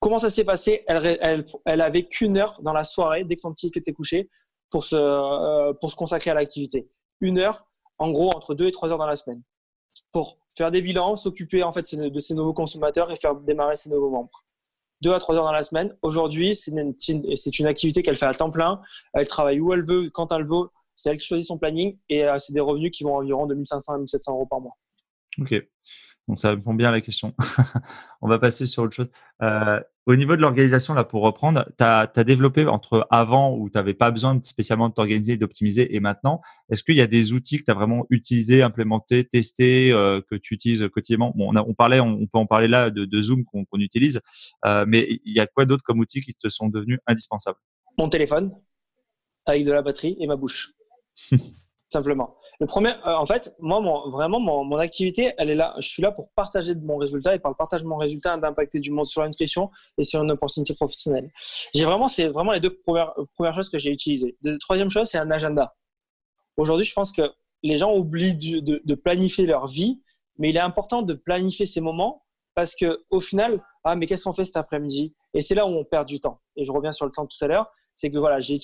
Comment 0.00 0.18
ça 0.18 0.28
s'est 0.28 0.44
passé? 0.44 0.84
Elle, 0.86 1.46
elle, 1.64 1.80
avait 1.80 2.04
qu'une 2.04 2.36
heure 2.36 2.60
dans 2.62 2.72
la 2.72 2.84
soirée, 2.84 3.24
dès 3.24 3.36
que 3.36 3.40
son 3.40 3.52
petit 3.52 3.70
était 3.74 3.92
couché, 3.92 4.28
pour 4.70 4.84
se, 4.84 4.96
euh, 4.96 5.72
pour 5.74 5.90
se 5.90 5.96
consacrer 5.96 6.30
à 6.30 6.34
l'activité. 6.34 6.90
Une 7.20 7.38
heure, 7.38 7.66
en 7.98 8.10
gros, 8.10 8.30
entre 8.34 8.54
deux 8.54 8.66
et 8.66 8.72
trois 8.72 8.90
heures 8.90 8.98
dans 8.98 9.06
la 9.06 9.16
semaine 9.16 9.42
pour 10.10 10.38
faire 10.56 10.70
des 10.70 10.82
bilans, 10.82 11.16
s'occuper 11.16 11.62
en 11.62 11.72
fait 11.72 11.94
de 11.94 12.18
ces 12.18 12.34
nouveaux 12.34 12.52
consommateurs 12.52 13.10
et 13.10 13.16
faire 13.16 13.34
démarrer 13.34 13.76
ces 13.76 13.90
nouveaux 13.90 14.10
membres. 14.10 14.44
Deux 15.02 15.12
à 15.12 15.18
trois 15.18 15.34
heures 15.34 15.44
dans 15.44 15.52
la 15.52 15.64
semaine. 15.64 15.96
Aujourd'hui, 16.02 16.54
c'est 16.54 16.70
une, 16.70 17.66
activité 17.66 18.02
qu'elle 18.02 18.14
fait 18.14 18.26
à 18.26 18.32
temps 18.32 18.50
plein. 18.50 18.80
Elle 19.14 19.26
travaille 19.26 19.58
où 19.58 19.72
elle 19.72 19.84
veut, 19.84 20.10
quand 20.10 20.30
elle 20.30 20.44
veut. 20.44 20.68
C'est 20.94 21.10
elle 21.10 21.18
qui 21.18 21.26
choisit 21.26 21.44
son 21.44 21.58
planning 21.58 21.98
et 22.08 22.24
euh, 22.24 22.38
c'est 22.38 22.52
des 22.52 22.60
revenus 22.60 22.92
qui 22.92 23.02
vont 23.02 23.16
environ 23.16 23.46
de 23.46 23.54
1500 23.54 23.94
à 23.94 23.98
1700 23.98 24.32
euros 24.32 24.46
par 24.46 24.60
mois. 24.60 24.76
Ok. 25.40 25.54
Donc 26.28 26.38
ça 26.38 26.50
répond 26.50 26.74
bien 26.74 26.88
à 26.88 26.92
la 26.92 27.00
question. 27.00 27.34
On 28.22 28.28
va 28.28 28.38
passer 28.38 28.66
sur 28.66 28.84
autre 28.84 28.94
chose. 28.94 29.10
Euh, 29.42 29.80
au 30.06 30.16
niveau 30.16 30.36
de 30.36 30.40
l'organisation, 30.40 30.94
là, 30.94 31.04
pour 31.04 31.22
reprendre, 31.22 31.64
tu 31.76 31.84
as, 31.84 32.06
développé 32.24 32.66
entre 32.66 33.06
avant 33.10 33.56
où 33.56 33.68
tu 33.68 33.76
n'avais 33.76 33.94
pas 33.94 34.10
besoin 34.10 34.38
spécialement 34.42 34.88
de 34.88 34.94
t'organiser, 34.94 35.36
d'optimiser 35.36 35.94
et 35.94 36.00
maintenant, 36.00 36.40
est-ce 36.70 36.82
qu'il 36.82 36.96
y 36.96 37.00
a 37.00 37.06
des 37.06 37.32
outils 37.32 37.58
que 37.58 37.64
tu 37.64 37.70
as 37.70 37.74
vraiment 37.74 38.06
utilisés, 38.10 38.62
implémentés, 38.62 39.24
testés, 39.24 39.92
euh, 39.92 40.20
que 40.20 40.36
tu 40.36 40.54
utilises 40.54 40.88
quotidiennement? 40.92 41.32
Bon, 41.36 41.52
on, 41.52 41.56
on, 41.56 41.74
parlait, 41.74 42.00
on, 42.00 42.26
peut 42.26 42.38
en 42.38 42.46
parler 42.46 42.68
là 42.68 42.90
de, 42.90 43.04
de 43.04 43.22
Zoom 43.22 43.44
qu'on 43.44 43.78
utilise, 43.78 44.20
euh, 44.64 44.84
mais 44.86 45.06
il 45.24 45.34
y 45.34 45.40
a 45.40 45.46
quoi 45.46 45.66
d'autre 45.66 45.82
comme 45.84 46.00
outils 46.00 46.20
qui 46.20 46.34
te 46.34 46.48
sont 46.48 46.68
devenus 46.68 46.98
indispensables? 47.06 47.58
Mon 47.98 48.08
téléphone 48.08 48.52
avec 49.46 49.64
de 49.64 49.72
la 49.72 49.82
batterie 49.82 50.16
et 50.20 50.26
ma 50.26 50.36
bouche. 50.36 50.72
Simplement. 51.88 52.36
Le 52.62 52.66
premier, 52.66 52.90
euh, 52.90 53.16
en 53.16 53.26
fait, 53.26 53.56
moi, 53.58 53.80
vraiment, 54.12 54.38
mon, 54.38 54.76
activité, 54.76 55.32
elle 55.36 55.50
est 55.50 55.56
là. 55.56 55.74
Je 55.80 55.88
suis 55.88 56.00
là 56.00 56.12
pour 56.12 56.30
partager 56.32 56.76
mon 56.76 56.96
résultat 56.96 57.34
et 57.34 57.40
par 57.40 57.50
le 57.50 57.56
partage 57.56 57.82
de 57.82 57.88
mon 57.88 57.96
résultat, 57.96 58.36
d'impacter 58.36 58.78
du 58.78 58.92
monde 58.92 59.04
sur 59.04 59.20
la 59.20 59.26
nutrition 59.26 59.68
et 59.98 60.04
sur 60.04 60.22
une 60.22 60.30
opportunité 60.30 60.72
professionnelle. 60.72 61.32
J'ai 61.74 61.84
vraiment, 61.84 62.06
c'est 62.06 62.28
vraiment 62.28 62.52
les 62.52 62.60
deux 62.60 62.78
premières, 62.84 63.14
premières 63.34 63.52
choses 63.52 63.68
que 63.68 63.78
j'ai 63.78 63.90
utilisées. 63.90 64.36
Troisième 64.60 64.90
chose, 64.90 65.08
c'est 65.08 65.18
un 65.18 65.32
agenda. 65.32 65.74
Aujourd'hui, 66.56 66.84
je 66.84 66.92
pense 66.92 67.10
que 67.10 67.32
les 67.64 67.76
gens 67.76 67.96
oublient 67.96 68.36
de, 68.36 68.80
de, 68.84 68.94
planifier 68.94 69.44
leur 69.44 69.66
vie, 69.66 70.00
mais 70.38 70.50
il 70.50 70.56
est 70.56 70.60
important 70.60 71.02
de 71.02 71.14
planifier 71.14 71.66
ces 71.66 71.80
moments 71.80 72.22
parce 72.54 72.76
que 72.76 73.02
au 73.10 73.18
final, 73.18 73.60
ah, 73.82 73.96
mais 73.96 74.06
qu'est-ce 74.06 74.22
qu'on 74.22 74.32
fait 74.32 74.44
cet 74.44 74.56
après-midi? 74.56 75.16
Et 75.34 75.40
c'est 75.40 75.56
là 75.56 75.66
où 75.66 75.70
on 75.70 75.84
perd 75.84 76.06
du 76.06 76.20
temps. 76.20 76.40
Et 76.54 76.64
je 76.64 76.70
reviens 76.70 76.92
sur 76.92 77.06
le 77.06 77.10
temps 77.10 77.26
tout 77.26 77.44
à 77.44 77.48
l'heure. 77.48 77.72
C'est 77.96 78.08
que 78.08 78.18
voilà, 78.18 78.38
j'ai 78.38 78.60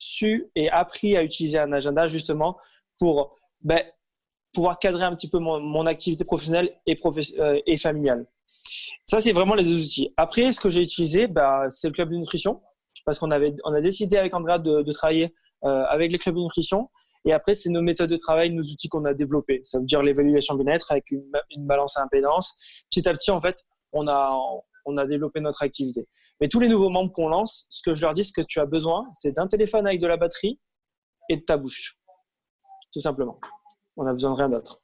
su 0.00 0.50
et 0.56 0.68
appris 0.68 1.16
à 1.16 1.22
utiliser 1.22 1.60
un 1.60 1.72
agenda 1.72 2.08
justement 2.08 2.58
pour 2.98 3.36
ben, 3.62 3.82
pouvoir 4.52 4.78
cadrer 4.78 5.04
un 5.04 5.14
petit 5.14 5.28
peu 5.28 5.38
mon, 5.38 5.86
activité 5.86 6.24
professionnelle 6.24 6.70
et, 6.86 6.98
euh, 7.38 7.60
et 7.66 7.76
familiale. 7.76 8.26
Ça, 9.04 9.20
c'est 9.20 9.32
vraiment 9.32 9.54
les 9.54 9.64
deux 9.64 9.84
outils. 9.84 10.12
Après, 10.16 10.52
ce 10.52 10.60
que 10.60 10.70
j'ai 10.70 10.82
utilisé, 10.82 11.26
ben, 11.26 11.68
c'est 11.68 11.88
le 11.88 11.92
club 11.92 12.10
de 12.10 12.16
nutrition, 12.16 12.62
parce 13.04 13.18
qu'on 13.18 13.30
avait, 13.30 13.54
on 13.64 13.74
a 13.74 13.80
décidé 13.80 14.16
avec 14.16 14.34
Andrea 14.34 14.58
de, 14.58 14.82
de 14.82 14.92
travailler 14.92 15.34
euh, 15.64 15.84
avec 15.88 16.10
les 16.10 16.18
clubs 16.18 16.36
de 16.36 16.40
nutrition. 16.40 16.88
Et 17.26 17.32
après, 17.32 17.54
c'est 17.54 17.70
nos 17.70 17.82
méthodes 17.82 18.10
de 18.10 18.16
travail, 18.16 18.50
nos 18.50 18.62
outils 18.62 18.88
qu'on 18.88 19.04
a 19.04 19.14
développés. 19.14 19.60
Ça 19.64 19.78
veut 19.78 19.84
dire 19.84 20.02
l'évaluation 20.02 20.54
bien-être 20.54 20.92
avec 20.92 21.10
une, 21.10 21.24
une, 21.50 21.66
balance 21.66 21.96
à 21.96 22.02
impédance. 22.02 22.84
Petit 22.90 23.08
à 23.08 23.12
petit, 23.12 23.30
en 23.30 23.40
fait, 23.40 23.64
on 23.92 24.06
a, 24.08 24.38
on 24.84 24.96
a 24.98 25.06
développé 25.06 25.40
notre 25.40 25.62
activité. 25.62 26.06
Mais 26.40 26.48
tous 26.48 26.60
les 26.60 26.68
nouveaux 26.68 26.90
membres 26.90 27.12
qu'on 27.12 27.28
lance, 27.28 27.66
ce 27.70 27.82
que 27.82 27.94
je 27.94 28.02
leur 28.02 28.12
dis, 28.14 28.24
ce 28.24 28.32
que 28.32 28.42
tu 28.42 28.60
as 28.60 28.66
besoin, 28.66 29.06
c'est 29.12 29.32
d'un 29.32 29.46
téléphone 29.46 29.86
avec 29.86 30.00
de 30.00 30.06
la 30.06 30.18
batterie 30.18 30.60
et 31.30 31.36
de 31.36 31.42
ta 31.42 31.56
bouche 31.56 31.98
tout 32.94 33.00
simplement. 33.00 33.38
On 33.96 34.06
a 34.06 34.12
besoin 34.12 34.32
de 34.32 34.36
rien 34.38 34.48
d'autre. 34.48 34.80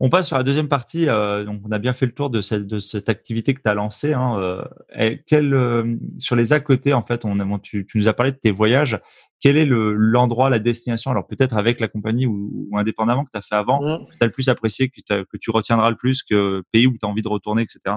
On 0.00 0.10
passe 0.10 0.26
sur 0.26 0.36
la 0.36 0.42
deuxième 0.42 0.68
partie. 0.68 1.08
Euh, 1.08 1.44
donc, 1.44 1.62
on 1.64 1.70
a 1.70 1.78
bien 1.78 1.92
fait 1.92 2.06
le 2.06 2.12
tour 2.12 2.28
de 2.28 2.42
cette, 2.42 2.66
de 2.66 2.78
cette 2.78 3.08
activité 3.08 3.54
que 3.54 3.62
tu 3.62 3.68
as 3.70 3.74
lancée. 3.74 4.12
Hein, 4.12 4.36
euh, 4.38 5.16
quel, 5.26 5.54
euh, 5.54 5.96
sur 6.18 6.34
les 6.34 6.52
à 6.52 6.58
côté, 6.58 6.92
en 6.92 7.02
fait, 7.02 7.24
on, 7.24 7.58
tu, 7.58 7.86
tu, 7.86 7.98
nous 7.98 8.08
as 8.08 8.12
parlé 8.12 8.32
de 8.32 8.36
tes 8.36 8.50
voyages. 8.50 9.00
Quel 9.40 9.56
est 9.56 9.66
l'endroit, 9.66 10.50
la 10.50 10.58
destination? 10.58 11.12
Alors, 11.12 11.26
peut-être 11.26 11.56
avec 11.56 11.78
la 11.78 11.86
compagnie 11.86 12.26
ou, 12.26 12.68
indépendamment 12.74 13.24
que 13.24 13.30
tu 13.32 13.38
as 13.38 13.42
fait 13.42 13.54
avant, 13.54 13.80
mmh. 13.80 14.06
que 14.06 14.10
tu 14.10 14.22
as 14.22 14.26
le 14.26 14.32
plus 14.32 14.48
apprécié, 14.48 14.88
que, 14.88 15.22
que, 15.22 15.36
tu 15.36 15.50
retiendras 15.50 15.90
le 15.90 15.96
plus, 15.96 16.22
que 16.24 16.64
pays 16.72 16.88
où 16.88 16.98
tu 16.98 17.06
as 17.06 17.08
envie 17.08 17.22
de 17.22 17.28
retourner, 17.28 17.62
etc. 17.62 17.96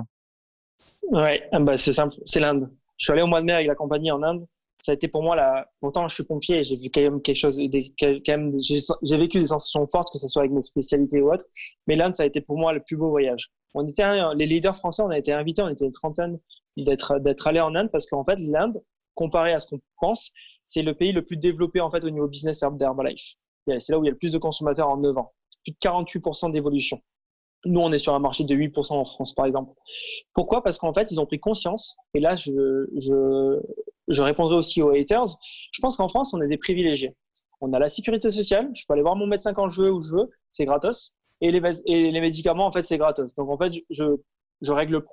Ouais, 1.10 1.50
ah 1.52 1.60
bah, 1.60 1.78
c'est 1.78 1.94
simple. 1.94 2.16
C'est 2.26 2.40
l'Inde. 2.40 2.70
Je 2.98 3.06
suis 3.06 3.14
allé 3.14 3.24
au 3.24 3.28
mois 3.28 3.42
de 3.42 3.46
mai 3.46 3.54
avec 3.54 3.68
la 3.68 3.76
compagnie 3.76 4.12
en 4.12 4.22
Inde 4.22 4.46
ça 4.80 4.92
a 4.92 4.96
été 4.96 5.08
pour 5.08 5.24
moi 5.24 5.36
la. 5.36 5.68
Pourtant, 5.80 6.08
je 6.08 6.14
suis 6.16 6.24
pompier 6.24 6.64
j'ai 6.64 6.76
vu 6.76 6.90
quand 6.94 7.02
même 7.02 7.22
quelque 7.22 7.36
chose. 7.36 7.58
Des, 7.58 7.94
quand 8.00 8.28
même, 8.28 8.52
j'ai 8.62 9.18
vécu 9.18 9.40
des 9.40 9.48
sensations 9.48 9.86
fortes, 9.88 10.12
que 10.12 10.20
ce 10.20 10.28
soit 10.28 10.44
avec 10.44 10.52
mes 10.52 10.62
spécialités 10.62 11.22
ou 11.22 11.32
autre. 11.32 11.46
Mais 11.88 11.96
l'Inde, 11.96 12.16
ça 12.16 12.24
a 12.24 12.26
été 12.26 12.42
pour 12.42 12.58
moi 12.58 12.74
le 12.74 12.82
plus 12.86 12.96
beau 12.96 13.10
voyage. 13.10 13.52
On 13.74 13.86
était 13.88 14.04
les 14.36 14.46
leaders 14.46 14.76
français, 14.76 15.02
on 15.04 15.10
a 15.10 15.18
été 15.18 15.34
invités, 15.34 15.62
on 15.62 15.70
était 15.70 15.86
une 15.86 15.92
trentaine 15.92 16.40
d'être 16.78 17.20
d'être 17.20 17.48
allés 17.48 17.60
en 17.60 17.76
Inde 17.76 17.90
parce 17.92 18.06
qu'en 18.06 18.24
fait, 18.24 18.40
l'Inde, 18.40 18.82
comparé 19.16 19.54
à 19.54 19.60
ce 19.60 19.68
qu'on 19.68 19.80
pense, 20.00 20.32
c'est 20.64 20.84
le 20.84 20.94
pays 20.94 21.12
le 21.12 21.24
plus 21.24 21.38
développé 21.38 21.82
en 21.82 21.90
fait 21.92 22.04
au 22.04 22.10
niveau 22.10 22.28
business 22.28 22.62
d'Herbalife. 22.74 23.36
C'est 23.80 23.92
là 23.92 24.00
où 24.00 24.04
il 24.04 24.08
y 24.08 24.10
a 24.10 24.12
le 24.12 24.18
plus 24.18 24.32
de 24.32 24.38
consommateurs 24.38 24.90
en 24.90 24.98
9 24.98 25.18
ans. 25.18 25.34
Plus 25.64 25.74
de 25.74 25.78
48% 25.78 26.52
d'évolution. 26.52 27.02
Nous, 27.66 27.82
on 27.82 27.92
est 27.92 27.98
sur 27.98 28.14
un 28.14 28.20
marché 28.20 28.44
de 28.44 28.56
8% 28.56 28.94
en 28.94 29.04
France, 29.04 29.34
par 29.34 29.46
exemple. 29.46 29.74
Pourquoi? 30.34 30.64
Parce 30.64 30.78
qu'en 30.78 30.94
fait, 30.94 31.12
ils 31.12 31.20
ont 31.20 31.26
pris 31.26 31.40
conscience, 31.40 31.98
et 32.14 32.20
là, 32.20 32.36
je, 32.36 32.88
je, 32.96 33.60
je 34.08 34.22
répondrai 34.22 34.56
aussi 34.56 34.82
aux 34.82 34.92
haters. 34.92 35.26
Je 35.72 35.82
pense 35.82 35.98
qu'en 35.98 36.08
France, 36.08 36.34
on 36.34 36.42
est 36.42 36.48
des 36.48 36.58
privilégiés. 36.58 37.16
On 37.62 37.74
a 37.74 37.80
la 37.80 37.88
sécurité 37.88 38.32
sociale. 38.32 38.70
Je 38.74 38.84
peux 38.88 38.94
aller 38.94 39.02
voir 39.02 39.16
mon 39.16 39.28
médecin 39.28 39.54
quand 39.54 39.68
je 39.68 39.82
veux, 39.82 39.92
où 39.92 40.00
je 40.00 40.16
veux. 40.16 40.30
C'est 40.50 40.66
gratos. 40.66 41.16
Et 41.42 41.52
les, 41.52 42.22
médicaments, 42.22 42.66
en 42.66 42.72
fait, 42.72 42.82
c'est 42.82 42.98
gratos. 42.98 43.36
Donc, 43.36 43.50
en 43.50 43.58
fait, 43.58 43.74
je, 43.90 44.72
règle 44.72 45.04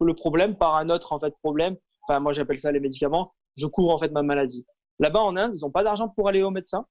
le 0.00 0.14
problème 0.14 0.56
par 0.56 0.76
un 0.76 0.88
autre, 0.88 1.12
en 1.12 1.20
fait, 1.20 1.34
problème. 1.42 1.76
Enfin, 2.06 2.20
moi, 2.20 2.32
j'appelle 2.32 2.58
ça 2.58 2.72
les 2.72 2.80
médicaments. 2.80 3.32
Je 3.56 3.66
couvre, 3.66 3.90
en 3.90 3.98
fait, 3.98 4.10
ma 4.10 4.22
maladie. 4.22 4.64
Là-bas, 4.98 5.20
en 5.20 5.36
Inde, 5.36 5.52
ils 5.54 5.64
n'ont 5.64 5.70
pas 5.70 5.82
d'argent 5.82 6.08
pour 6.08 6.28
aller 6.28 6.42
au 6.42 6.50
médecin. 6.50 6.86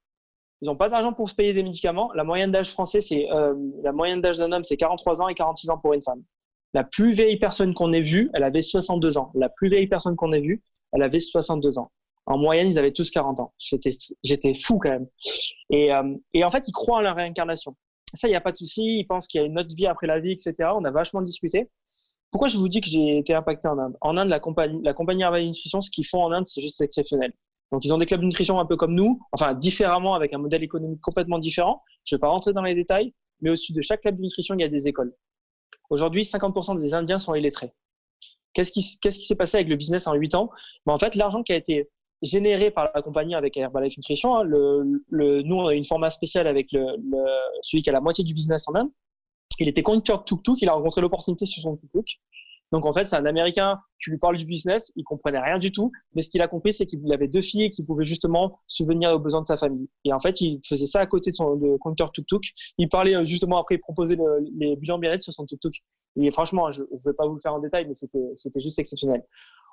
Ils 0.62 0.68
n'ont 0.68 0.76
pas 0.76 0.90
d'argent 0.90 1.14
pour 1.14 1.30
se 1.30 1.36
payer 1.36 1.54
des 1.54 1.64
médicaments. 1.64 2.12
La 2.14 2.24
moyenne 2.24 2.52
d'âge 2.52 2.72
français, 2.72 3.02
c'est, 3.02 3.30
euh, 3.32 3.54
la 3.84 3.92
moyenne 3.92 4.22
d'âge 4.22 4.38
d'un 4.38 4.52
homme, 4.52 4.64
c'est 4.64 4.78
43 4.78 5.22
ans 5.22 5.28
et 5.28 5.36
46 5.36 5.70
ans 5.70 5.78
pour 5.78 5.94
une 5.94 6.02
femme. 6.02 6.24
La 6.74 6.84
plus 6.84 7.12
vieille 7.12 7.38
personne 7.38 7.74
qu'on 7.74 7.94
ait 7.94 8.02
vue, 8.02 8.32
elle 8.34 8.44
avait 8.44 8.62
62 8.62 9.18
ans. 9.18 9.32
La 9.36 9.50
plus 9.50 9.70
vieille 9.70 9.88
personne 9.88 10.16
qu'on 10.16 10.32
ait 10.32 10.42
vue, 10.42 10.64
elle 10.94 11.04
avait 11.04 11.20
62 11.20 11.80
ans. 11.80 11.92
En 12.26 12.38
moyenne, 12.38 12.70
ils 12.70 12.80
avaient 12.80 12.94
tous 12.94 13.12
40 13.12 13.40
ans. 13.42 13.54
J'étais 14.24 14.54
fou 14.54 14.80
quand 14.80 14.90
même. 14.90 15.08
Et, 15.70 15.94
euh, 15.94 16.16
et 16.34 16.44
en 16.44 16.50
fait, 16.50 16.68
ils 16.68 16.72
croient 16.72 16.98
en 16.98 17.02
la 17.02 17.14
réincarnation. 17.14 17.76
Ça, 18.14 18.28
il 18.28 18.32
n'y 18.32 18.38
a 18.38 18.42
pas 18.42 18.52
de 18.52 18.58
souci. 18.58 18.82
Ils 19.00 19.06
pensent 19.06 19.28
qu'il 19.28 19.42
y 19.42 19.44
a 19.44 19.48
une 19.48 19.60
autre 19.60 19.76
vie 19.76 19.88
après 19.88 20.08
la 20.08 20.20
vie, 20.20 20.32
etc. 20.32 20.54
On 20.76 20.86
a 20.86 20.92
vachement 20.92 21.22
discuté. 21.22 21.70
Pourquoi 22.32 22.48
je 22.48 22.58
vous 22.58 22.70
dis 22.70 22.80
que 22.80 22.90
j'ai 22.90 23.18
été 23.18 23.34
impacté 23.34 23.68
en 23.68 23.78
Inde? 23.78 23.98
En 24.02 24.18
Inde, 24.18 24.30
la 24.30 24.40
compagnie, 24.40 24.82
la 24.84 24.94
compagnie 24.94 25.24
Herbal 25.24 25.44
Nutrition, 25.46 25.82
ce 25.82 25.90
qu'ils 25.90 26.06
font 26.06 26.24
en 26.24 26.32
Inde, 26.32 26.48
c'est 26.48 26.62
juste 26.62 26.82
exceptionnel. 26.82 27.34
Donc, 27.72 27.84
ils 27.86 27.94
ont 27.94 27.98
des 27.98 28.06
clubs 28.06 28.22
de 28.22 28.26
nutrition 28.26 28.60
un 28.60 28.66
peu 28.68 28.78
comme 28.78 28.94
nous, 28.94 29.20
enfin 29.32 29.54
différemment, 29.54 30.14
avec 30.14 30.32
un 30.34 30.38
modèle 30.38 30.64
économique 30.64 31.02
complètement 31.02 31.40
différent. 31.40 31.82
Je 32.06 32.16
ne 32.16 32.18
vais 32.18 32.22
pas 32.22 32.28
rentrer 32.28 32.54
dans 32.54 32.62
les 32.62 32.76
détails, 32.76 33.14
mais 33.42 33.50
au-dessus 33.50 33.74
de 33.74 33.82
chaque 33.82 34.02
club 34.02 34.16
de 34.16 34.22
nutrition, 34.22 34.56
il 34.56 34.62
y 34.62 34.64
a 34.64 34.68
des 34.68 34.88
écoles. 34.88 35.14
Aujourd'hui, 35.90 36.22
50% 36.24 36.80
des 36.80 36.94
Indiens 36.94 37.18
sont 37.20 37.34
illettrés. 37.34 37.74
Qu'est-ce 38.54 38.72
qui 38.72 38.82
s'est 39.26 39.36
passé 39.36 39.58
avec 39.58 39.70
le 39.70 39.76
business 39.76 40.08
en 40.08 40.14
8 40.14 40.36
ans? 40.36 40.50
Ben, 40.86 40.94
En 40.94 40.98
fait, 40.98 41.16
l'argent 41.16 41.44
qui 41.44 41.54
a 41.54 41.56
été 41.56 41.90
généré 42.22 42.72
par 42.72 42.90
la 42.96 43.02
compagnie 43.02 43.36
avec 43.36 43.58
Herbalife 43.58 43.98
Nutrition, 43.98 44.36
hein, 44.38 44.44
le, 44.44 45.42
nous, 45.42 45.56
on 45.56 45.68
a 45.68 45.74
une 45.74 45.84
format 45.84 46.10
spéciale 46.10 46.48
avec 46.48 46.72
le, 46.72 46.86
celui 47.62 47.84
qui 47.84 47.90
a 47.90 47.94
la 47.94 48.02
moitié 48.02 48.24
du 48.24 48.34
business 48.34 48.68
en 48.68 48.76
Inde. 48.76 48.90
Il 49.60 49.68
était 49.68 49.84
conducteur 49.84 50.20
de 50.20 50.24
tuk-tuk, 50.24 50.62
il 50.62 50.70
a 50.70 50.74
rencontré 50.74 51.02
l'opportunité 51.02 51.46
sur 51.46 51.62
son 51.62 51.76
tuk-tuk. 51.76 52.20
Donc 52.74 52.88
en 52.88 52.92
fait, 52.92 53.04
c'est 53.04 53.16
un 53.16 53.26
Américain 53.28 53.80
qui 54.04 54.10
lui 54.10 54.18
parle 54.18 54.36
du 54.36 54.46
business, 54.46 54.92
il 54.96 55.04
comprenait 55.04 55.40
rien 55.40 55.60
du 55.60 55.72
tout, 55.72 55.92
mais 56.16 56.24
ce 56.24 56.32
qu'il 56.32 56.42
a 56.42 56.48
compris, 56.48 56.74
c'est 56.74 56.88
qu'il 56.88 57.00
avait 57.14 57.28
deux 57.28 57.42
filles 57.42 57.70
qui 57.70 57.84
pouvaient 57.84 58.04
justement 58.04 58.60
subvenir 58.68 59.12
aux 59.12 59.20
besoins 59.20 59.42
de 59.42 59.46
sa 59.46 59.58
famille. 59.58 59.88
Et 60.06 60.12
en 60.12 60.18
fait, 60.18 60.42
il 60.42 60.60
faisait 60.68 60.88
ça 60.88 61.00
à 61.00 61.06
côté 61.06 61.30
de 61.30 61.36
son 61.36 61.56
de 61.56 61.78
conducteur 61.78 62.12
tuk-tuk. 62.12 62.42
Il 62.80 62.90
parlait 62.90 63.16
euh, 63.16 63.26
justement 63.26 63.60
après, 63.60 63.76
il 63.76 63.80
proposait 63.80 64.18
les 64.58 64.76
bilans 64.76 64.98
bien-être 64.98 65.22
sur 65.22 65.32
son 65.32 65.46
tuk-tuk. 65.46 65.84
Et 66.16 66.32
franchement, 66.32 66.72
je 66.72 66.82
ne 66.82 67.10
vais 67.10 67.14
pas 67.16 67.28
vous 67.28 67.36
le 67.36 67.40
faire 67.40 67.54
en 67.54 67.60
détail, 67.60 67.86
mais 67.86 67.94
c'était 67.94 68.60
juste 68.60 68.80
exceptionnel. 68.80 69.24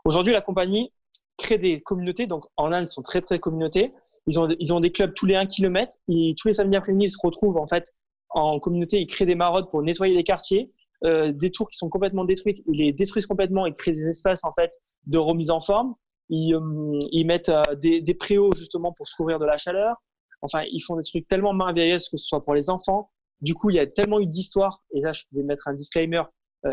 Aujourd'hui, 0.04 0.34
la 0.34 0.42
compagnie 0.42 0.92
crée 1.38 1.56
des 1.56 1.80
communautés. 1.80 2.26
Donc 2.26 2.44
en 2.58 2.70
Inde, 2.70 2.84
ils 2.86 2.90
sont 2.90 3.02
très 3.02 3.22
très 3.22 3.38
communautés. 3.38 3.94
Ils 4.26 4.38
ont 4.38 4.48
ils 4.58 4.74
ont 4.74 4.80
des 4.80 4.92
clubs 4.92 5.14
tous 5.14 5.24
les 5.24 5.36
1 5.36 5.46
km. 5.46 5.96
Et 6.08 6.34
tous 6.38 6.48
les 6.48 6.54
samedis 6.54 6.76
après-midi, 6.76 7.06
ils 7.06 7.10
se 7.10 7.18
retrouvent 7.22 7.56
en 7.56 7.66
fait 7.66 7.94
en 8.28 8.60
communauté. 8.60 9.00
Ils 9.00 9.06
créent 9.06 9.24
des 9.24 9.34
maraudes 9.34 9.70
pour 9.70 9.82
nettoyer 9.82 10.14
les 10.14 10.24
quartiers. 10.24 10.70
Euh, 11.04 11.32
des 11.32 11.50
tours 11.50 11.70
qui 11.70 11.78
sont 11.78 11.88
complètement 11.88 12.24
détruites, 12.24 12.62
ils 12.66 12.78
les 12.78 12.92
détruisent 12.92 13.26
complètement 13.26 13.64
et 13.66 13.72
créent 13.72 13.92
des 13.92 14.08
espaces 14.08 14.44
en 14.44 14.52
fait 14.52 14.70
de 15.06 15.18
remise 15.18 15.50
en 15.50 15.60
forme. 15.60 15.94
Ils, 16.28 16.54
euh, 16.54 16.98
ils 17.10 17.26
mettent 17.26 17.48
euh, 17.48 17.62
des, 17.76 18.00
des, 18.00 18.14
préaux 18.14 18.52
justement 18.54 18.92
pour 18.92 19.06
se 19.06 19.16
couvrir 19.16 19.38
de 19.38 19.46
la 19.46 19.56
chaleur. 19.56 19.96
Enfin, 20.42 20.62
ils 20.70 20.80
font 20.80 20.96
des 20.96 21.02
trucs 21.02 21.26
tellement 21.26 21.54
merveilleux 21.54 21.96
que 21.96 22.16
ce 22.16 22.26
soit 22.26 22.44
pour 22.44 22.54
les 22.54 22.70
enfants. 22.70 23.10
Du 23.40 23.54
coup, 23.54 23.70
il 23.70 23.76
y 23.76 23.78
a 23.78 23.86
tellement 23.86 24.20
eu 24.20 24.26
d'histoires. 24.26 24.82
Et 24.94 25.00
là, 25.00 25.12
je 25.12 25.22
vais 25.32 25.42
mettre 25.42 25.68
un 25.68 25.74
disclaimer. 25.74 26.22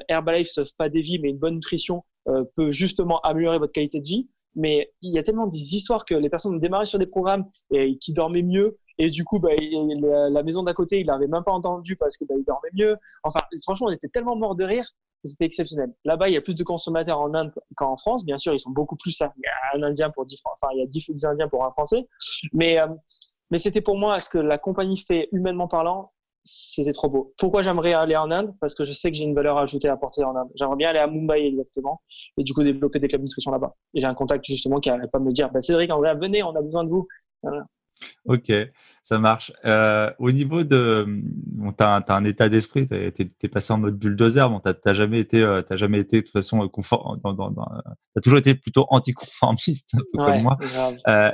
Herbalife 0.09 0.47
sauve 0.47 0.69
pas 0.77 0.89
des 0.89 0.99
vies, 0.99 1.17
mais 1.19 1.29
une 1.29 1.37
bonne 1.37 1.55
nutrition 1.55 2.03
peut 2.55 2.69
justement 2.71 3.21
améliorer 3.21 3.57
votre 3.57 3.71
qualité 3.71 4.01
de 4.01 4.05
vie. 4.05 4.29
Mais 4.55 4.91
il 5.01 5.13
y 5.13 5.17
a 5.17 5.23
tellement 5.23 5.47
des 5.47 5.75
histoires 5.75 6.03
que 6.03 6.15
les 6.15 6.29
personnes 6.29 6.55
ont 6.55 6.59
démarré 6.59 6.85
sur 6.85 6.99
des 6.99 7.05
programmes 7.05 7.45
et 7.71 7.97
qui 7.97 8.11
dormaient 8.11 8.43
mieux 8.43 8.77
et 8.97 9.09
du 9.09 9.23
coup, 9.23 9.39
bah, 9.39 9.49
la 10.29 10.43
maison 10.43 10.63
d'à 10.63 10.73
côté, 10.73 10.99
il 10.99 11.07
n'avait 11.07 11.27
même 11.27 11.43
pas 11.43 11.51
entendu 11.51 11.95
parce 11.95 12.17
que 12.17 12.25
bah, 12.25 12.35
il 12.37 12.43
dormait 12.43 12.69
mieux. 12.73 12.97
Enfin, 13.23 13.39
franchement, 13.63 13.87
on 13.87 13.91
était 13.91 14.07
tellement 14.07 14.35
mort 14.35 14.55
de 14.55 14.63
rire 14.63 14.85
que 15.23 15.29
c'était 15.29 15.45
exceptionnel. 15.45 15.93
Là-bas, 16.05 16.29
il 16.29 16.33
y 16.33 16.37
a 16.37 16.41
plus 16.41 16.55
de 16.55 16.63
consommateurs 16.63 17.19
en 17.19 17.33
Inde 17.33 17.53
qu'en 17.75 17.95
France. 17.97 18.25
Bien 18.25 18.37
sûr, 18.37 18.53
ils 18.53 18.59
sont 18.59 18.71
beaucoup 18.71 18.95
plus. 18.95 19.21
Hein. 19.21 19.31
Il 19.37 19.43
y 19.43 19.77
a 19.79 19.79
un 19.79 19.89
Indien 19.89 20.09
pour 20.09 20.25
10 20.25 20.41
Enfin, 20.45 20.73
il 20.73 20.79
y 20.79 20.83
a 20.83 20.87
10 20.87 21.25
Indiens 21.25 21.47
pour 21.47 21.63
un 21.65 21.71
Français. 21.71 22.07
Mais, 22.53 22.79
euh, 22.79 22.87
mais 23.51 23.57
c'était 23.57 23.81
pour 23.81 23.97
moi 23.97 24.19
ce 24.19 24.29
que 24.29 24.37
la 24.37 24.57
compagnie 24.57 24.97
fait 24.97 25.29
humainement 25.31 25.67
parlant. 25.67 26.11
C'était 26.49 26.93
trop 26.93 27.09
beau. 27.09 27.33
Pourquoi 27.37 27.61
j'aimerais 27.61 27.93
aller 27.93 28.15
en 28.15 28.31
Inde? 28.31 28.55
Parce 28.61 28.73
que 28.73 28.85
je 28.85 28.93
sais 28.93 29.11
que 29.11 29.17
j'ai 29.17 29.25
une 29.25 29.35
valeur 29.35 29.57
ajoutée 29.57 29.89
à 29.89 29.93
apporter 29.93 30.23
en 30.23 30.33
Inde. 30.33 30.47
J'aimerais 30.55 30.77
bien 30.77 30.89
aller 30.89 30.99
à 30.99 31.07
Mumbai 31.07 31.45
exactement 31.45 32.01
et 32.37 32.43
du 32.43 32.53
coup 32.53 32.63
développer 32.63 32.99
des 32.99 33.09
clubs 33.09 33.19
de 33.19 33.25
nutrition 33.25 33.51
là-bas. 33.51 33.75
Et 33.93 33.99
j'ai 33.99 34.07
un 34.07 34.13
contact 34.13 34.45
justement 34.45 34.79
qui 34.79 34.89
n'arrête 34.89 35.11
pas 35.11 35.19
me 35.19 35.33
dire 35.33 35.51
bah, 35.51 35.59
Cédric, 35.59 35.91
en 35.91 35.97
vrai, 35.97 36.15
venez, 36.15 36.43
on 36.43 36.55
a 36.55 36.61
besoin 36.61 36.85
de 36.85 36.89
vous. 36.89 37.05
Ok, 38.25 38.51
ça 39.01 39.19
marche. 39.19 39.51
Euh, 39.65 40.11
au 40.19 40.31
niveau 40.31 40.63
de, 40.63 41.05
bon, 41.07 41.71
tu 41.71 41.83
as, 41.83 42.03
un 42.07 42.23
état 42.25 42.49
d'esprit, 42.49 42.87
tu 42.87 42.95
es, 42.95 43.47
passé 43.47 43.73
en 43.73 43.79
mode 43.79 43.97
bulldozer, 43.97 44.49
bon, 44.49 44.59
tu 44.59 44.69
n'as 44.85 44.93
jamais 44.93 45.19
été, 45.19 45.41
euh, 45.41 45.61
jamais 45.71 45.99
été 45.99 46.17
de 46.17 46.21
toute 46.21 46.33
façon 46.33 46.63
euh, 46.63 46.67
confort, 46.67 47.17
dans, 47.23 47.33
dans, 47.33 47.51
as 48.15 48.21
toujours 48.21 48.39
été 48.39 48.55
plutôt 48.55 48.85
anticonformiste, 48.89 49.91
comme 50.13 50.41
moi. 50.41 50.57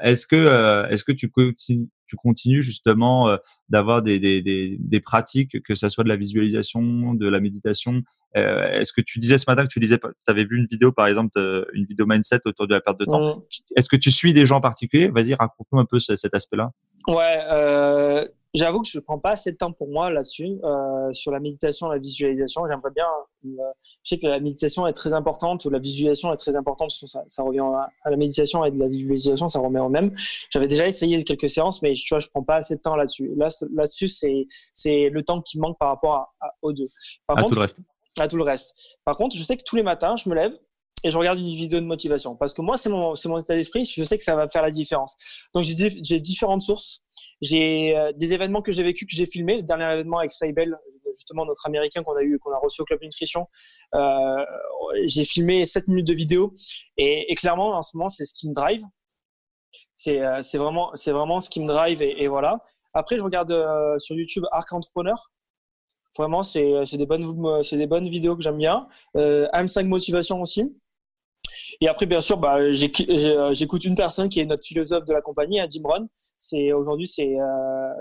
est-ce 0.04 0.28
que, 0.28 0.88
est-ce 0.90 1.04
que 1.04 1.12
tu 1.12 1.30
continues, 1.30 1.88
tu 2.14 2.18
continues 2.18 2.62
justement 2.62 3.28
euh, 3.28 3.38
d'avoir 3.70 4.04
des, 4.04 4.20
des, 4.20 4.42
des, 4.42 4.78
des, 4.80 5.00
pratiques, 5.00 5.62
que 5.64 5.74
ça 5.74 5.90
soit 5.90 6.04
de 6.04 6.10
la 6.10 6.16
visualisation, 6.16 7.16
de 7.16 7.28
la 7.28 7.40
méditation. 7.40 8.04
Euh, 8.38 8.72
est-ce 8.72 8.94
que 8.94 9.02
tu 9.02 9.20
disais 9.20 9.38
ce 9.38 9.46
matin 9.48 9.64
que 9.64 9.72
tu 9.72 9.80
disais, 9.80 9.98
tu 9.98 10.08
avais 10.28 10.46
vu 10.46 10.58
une 10.58 10.68
vidéo 10.68 10.92
par 10.92 11.08
exemple, 11.08 11.40
une 11.74 11.86
vidéo 11.86 12.06
mindset 12.06 12.42
autour 12.46 12.68
de 12.68 12.76
la 12.76 12.82
perte 12.82 13.00
de 13.00 13.06
temps. 13.06 13.44
Est-ce 13.76 13.90
que 13.90 13.96
tu 13.96 14.12
suis 14.12 14.34
des 14.34 14.46
gens 14.46 14.62
particuliers? 14.62 15.10
Vas-y, 15.10 15.34
raconte-nous 15.34 15.80
un 15.80 15.86
peu 15.86 16.00
cet 16.00 16.34
aspect-là. 16.34 16.72
Ouais, 17.08 17.40
euh, 17.52 18.28
J'avoue 18.54 18.82
que 18.82 18.88
je 18.88 19.00
ne 19.00 19.04
prends 19.04 19.18
pas 19.18 19.32
assez 19.32 19.52
de 19.52 19.58
temps 19.58 19.72
pour 19.72 19.90
moi 19.90 20.12
là-dessus, 20.12 20.60
euh, 20.64 21.12
sur 21.12 21.32
la 21.32 21.40
méditation, 21.40 21.88
la 21.88 21.98
visualisation. 21.98 22.62
J'aimerais 22.70 22.92
bien. 22.96 23.06
Euh, 23.46 23.72
je 24.04 24.10
sais 24.10 24.20
que 24.20 24.28
la 24.28 24.40
méditation 24.40 24.86
est 24.86 24.94
très 24.94 25.12
importante, 25.14 25.66
ou 25.66 25.72
la 25.72 25.80
visualisation 25.80 26.32
est 26.32 26.38
très 26.38 26.56
importante. 26.56 26.92
Ça, 26.92 27.24
ça 27.26 27.42
revient 27.42 27.62
à, 28.06 28.10
la 28.12 28.16
méditation 28.16 28.64
et 28.64 28.70
de 28.70 28.78
la 28.78 28.88
visualisation, 28.88 29.48
ça 29.48 29.60
remet 29.60 29.80
au 29.80 29.90
même. 29.90 30.14
J'avais 30.52 30.68
déjà 30.68 30.86
essayé 30.86 31.24
quelques 31.24 31.50
séances, 31.50 31.82
mais 31.82 31.94
tu 31.94 32.08
vois, 32.10 32.20
je 32.20 32.28
prends 32.28 32.44
pas 32.44 32.58
assez 32.58 32.76
de 32.76 32.82
temps 32.82 32.96
là-dessus. 32.96 33.32
Là, 33.36 33.48
là-dessus, 33.74 34.08
c'est 34.08 34.46
c'est 34.72 35.10
le 35.10 35.24
temps 35.24 35.42
qui 35.42 35.58
manque 35.58 35.80
par 35.80 35.90
rapport 35.90 36.36
à, 36.40 36.54
aux 36.62 36.74
deux. 36.74 36.88
Par 37.26 37.40
à 37.40 37.42
contre, 37.42 37.54
tout 37.54 37.56
le 37.56 37.62
reste. 37.62 37.80
À 38.20 38.28
tout 38.28 38.38
le 38.38 38.44
reste. 38.44 39.00
Par 39.04 39.18
contre, 39.18 39.36
je 39.36 39.44
sais 39.44 39.58
que 39.58 39.64
tous 39.66 39.78
les 39.78 39.84
matins, 39.84 40.16
je 40.16 40.30
me 40.30 40.36
lève 40.36 40.54
et 41.04 41.10
je 41.10 41.18
regarde 41.18 41.40
une 41.40 41.50
vidéo 41.50 41.80
de 41.80 41.86
motivation 41.86 42.36
parce 42.36 42.54
que 42.54 42.62
moi, 42.62 42.78
c'est 42.78 42.90
mon 42.90 43.16
c'est 43.16 43.30
mon 43.30 43.40
état 43.40 43.56
d'esprit. 43.56 43.84
Je 43.84 44.04
sais 44.04 44.16
que 44.16 44.24
ça 44.24 44.36
va 44.36 44.48
faire 44.48 44.62
la 44.62 44.70
différence. 44.72 45.16
Donc 45.56 45.64
j'ai 45.64 45.76
j'ai 46.04 46.20
différentes 46.20 46.62
sources. 46.62 47.03
J'ai 47.42 47.96
euh, 47.96 48.12
des 48.14 48.34
événements 48.34 48.62
que 48.62 48.72
j'ai 48.72 48.84
vécu, 48.84 49.06
que 49.06 49.16
j'ai 49.16 49.26
filmés. 49.26 49.58
Le 49.58 49.64
dernier 49.64 49.86
événement 49.86 50.20
avec 50.20 50.32
Saibel, 50.32 50.78
justement 51.08 51.46
notre 51.46 51.66
américain 51.66 52.04
qu'on 52.04 52.16
a 52.16 52.24
eu, 52.24 52.40
qu'on 52.40 52.52
a 52.52 52.58
reçu 52.58 52.82
au 52.82 52.86
club 52.86 53.02
nutrition. 53.02 53.48
Euh, 53.96 54.46
j'ai 55.06 55.26
filmé 55.26 55.66
7 55.66 55.88
minutes 55.88 56.08
de 56.08 56.14
vidéo 56.14 56.54
et, 56.98 57.34
clairement 57.36 57.76
en 57.76 57.82
ce 57.82 57.98
moment 57.98 58.10
c'est 58.10 58.26
ce 58.26 58.34
qui 58.34 58.48
me 58.48 58.54
drive. 58.54 58.84
C'est 59.96 60.22
euh, 60.22 60.42
vraiment 60.54 60.92
c'est 60.96 61.12
vraiment 61.12 61.40
ce 61.40 61.50
qui 61.50 61.60
me 61.60 61.68
drive 61.68 62.02
et, 62.02 62.28
voilà. 62.28 62.60
Après 62.94 63.18
je 63.18 63.24
regarde 63.24 63.54
sur 64.00 64.16
YouTube 64.16 64.46
Arc 64.52 64.72
Entrepreneur. 64.72 65.32
Vraiment 66.18 66.44
c'est 66.44 66.84
des 66.94 67.06
bonnes 67.06 67.64
c'est 67.64 67.78
des 67.78 67.88
bonnes 67.88 68.08
vidéos 68.08 68.36
que 68.36 68.44
j'aime 68.44 68.58
bien. 68.58 68.88
M5 69.16 69.86
Motivation 69.86 70.42
aussi. 70.42 70.72
Et 71.82 71.88
après, 71.88 72.06
bien 72.06 72.22
sûr, 72.22 72.38
bah, 72.38 72.72
j'écoute 72.72 73.86
une 73.86 73.96
personne 73.96 74.30
qui 74.30 74.40
est 74.40 74.46
notre 74.46 74.66
philosophe 74.66 75.06
de 75.06 75.14
la 75.14 75.22
compagnie, 75.22 75.60
hein, 75.60 75.68
Jim 75.70 75.82
Rohn. 75.84 76.08
C'est 76.40 76.72
aujourd'hui, 76.74 77.08
c'est 77.08 77.36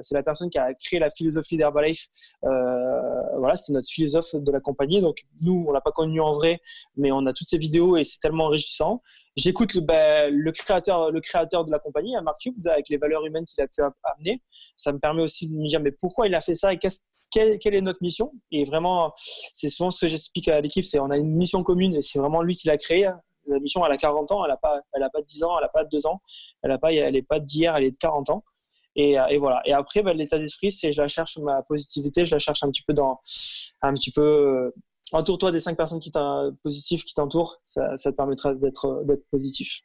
c'est 0.00 0.14
la 0.14 0.22
personne 0.22 0.50
qui 0.50 0.58
a 0.58 0.74
créé 0.74 0.98
la 0.98 1.10
philosophie 1.10 1.56
d'Herbalife. 1.56 2.06
voilà, 2.42 3.54
c'est 3.54 3.72
notre 3.72 3.88
philosophe 3.88 4.34
de 4.34 4.52
la 4.52 4.60
compagnie. 4.60 5.00
Donc 5.00 5.18
nous, 5.42 5.64
on 5.68 5.72
l'a 5.72 5.80
pas 5.80 5.92
connu 5.92 6.20
en 6.20 6.32
vrai, 6.32 6.60
mais 6.96 7.12
on 7.12 7.26
a 7.26 7.32
toutes 7.32 7.48
ses 7.48 7.58
vidéos 7.58 7.96
et 7.96 8.04
c'est 8.04 8.18
tellement 8.18 8.46
enrichissant. 8.46 9.02
J'écoute 9.36 9.74
le, 9.74 9.80
bah, 9.80 10.28
le, 10.28 10.52
créateur, 10.52 11.10
de 11.10 11.70
la 11.70 11.78
compagnie, 11.78 12.14
hein, 12.14 12.20
Mark 12.22 12.44
Hughes, 12.44 12.66
avec 12.66 12.88
les 12.90 12.98
valeurs 12.98 13.24
humaines 13.24 13.46
qu'il 13.46 13.62
a 13.62 13.66
pu 13.66 13.80
amener. 14.04 14.42
Ça 14.76 14.92
me 14.92 14.98
permet 14.98 15.22
aussi 15.22 15.48
de 15.48 15.54
me 15.54 15.66
dire, 15.66 15.80
mais 15.80 15.92
pourquoi 15.92 16.26
il 16.26 16.34
a 16.34 16.40
fait 16.40 16.54
ça 16.54 16.72
et 16.72 16.78
quelle, 16.78 17.74
est 17.74 17.80
notre 17.80 18.02
mission? 18.02 18.30
Et 18.50 18.64
vraiment, 18.64 19.14
c'est 19.16 19.70
souvent 19.70 19.90
ce 19.90 20.02
que 20.02 20.06
j'explique 20.06 20.48
à 20.48 20.60
l'équipe, 20.60 20.84
c'est 20.84 21.00
on 21.00 21.10
a 21.10 21.16
une 21.16 21.34
mission 21.34 21.62
commune 21.62 21.96
et 21.96 22.02
c'est 22.02 22.18
vraiment 22.18 22.42
lui 22.42 22.54
qui 22.54 22.68
l'a 22.68 22.76
créée. 22.76 23.10
La 23.46 23.58
mission, 23.58 23.84
elle 23.86 23.92
a 23.92 23.96
40 23.96 24.30
ans, 24.32 24.44
elle 24.44 24.50
n'a 24.50 24.56
pas, 24.58 24.80
elle 24.92 25.02
a 25.02 25.10
pas 25.10 25.22
10 25.22 25.44
ans, 25.44 25.56
elle 25.58 25.64
n'a 25.64 25.68
pas 25.68 25.84
2 25.84 26.06
ans, 26.06 26.20
elle 26.62 26.70
n'est 26.70 27.22
pas, 27.22 27.36
pas 27.36 27.40
d'hier, 27.40 27.74
elle 27.74 27.84
est 27.84 27.90
de 27.90 27.96
40 27.96 28.30
ans. 28.30 28.44
Et, 28.94 29.16
et 29.30 29.38
voilà. 29.38 29.62
Et 29.64 29.72
après, 29.72 30.02
bah, 30.02 30.12
l'état 30.12 30.38
d'esprit, 30.38 30.70
c'est 30.70 30.92
je 30.92 31.00
la 31.00 31.08
cherche 31.08 31.38
ma 31.38 31.62
positivité, 31.62 32.26
je 32.26 32.34
la 32.34 32.38
cherche 32.38 32.62
un 32.62 32.70
petit 32.70 32.82
peu 32.82 32.92
dans, 32.92 33.18
un 33.80 33.94
petit 33.94 34.12
peu 34.12 34.72
entoure-toi 35.12 35.52
des 35.52 35.60
cinq 35.60 35.76
personnes 35.76 36.00
qui 36.00 36.10
positives 36.62 37.04
qui 37.04 37.14
t'entourent, 37.14 37.60
ça, 37.64 37.96
ça, 37.96 38.10
te 38.10 38.16
permettra 38.16 38.54
d'être 38.54 39.04
positif. 39.30 39.80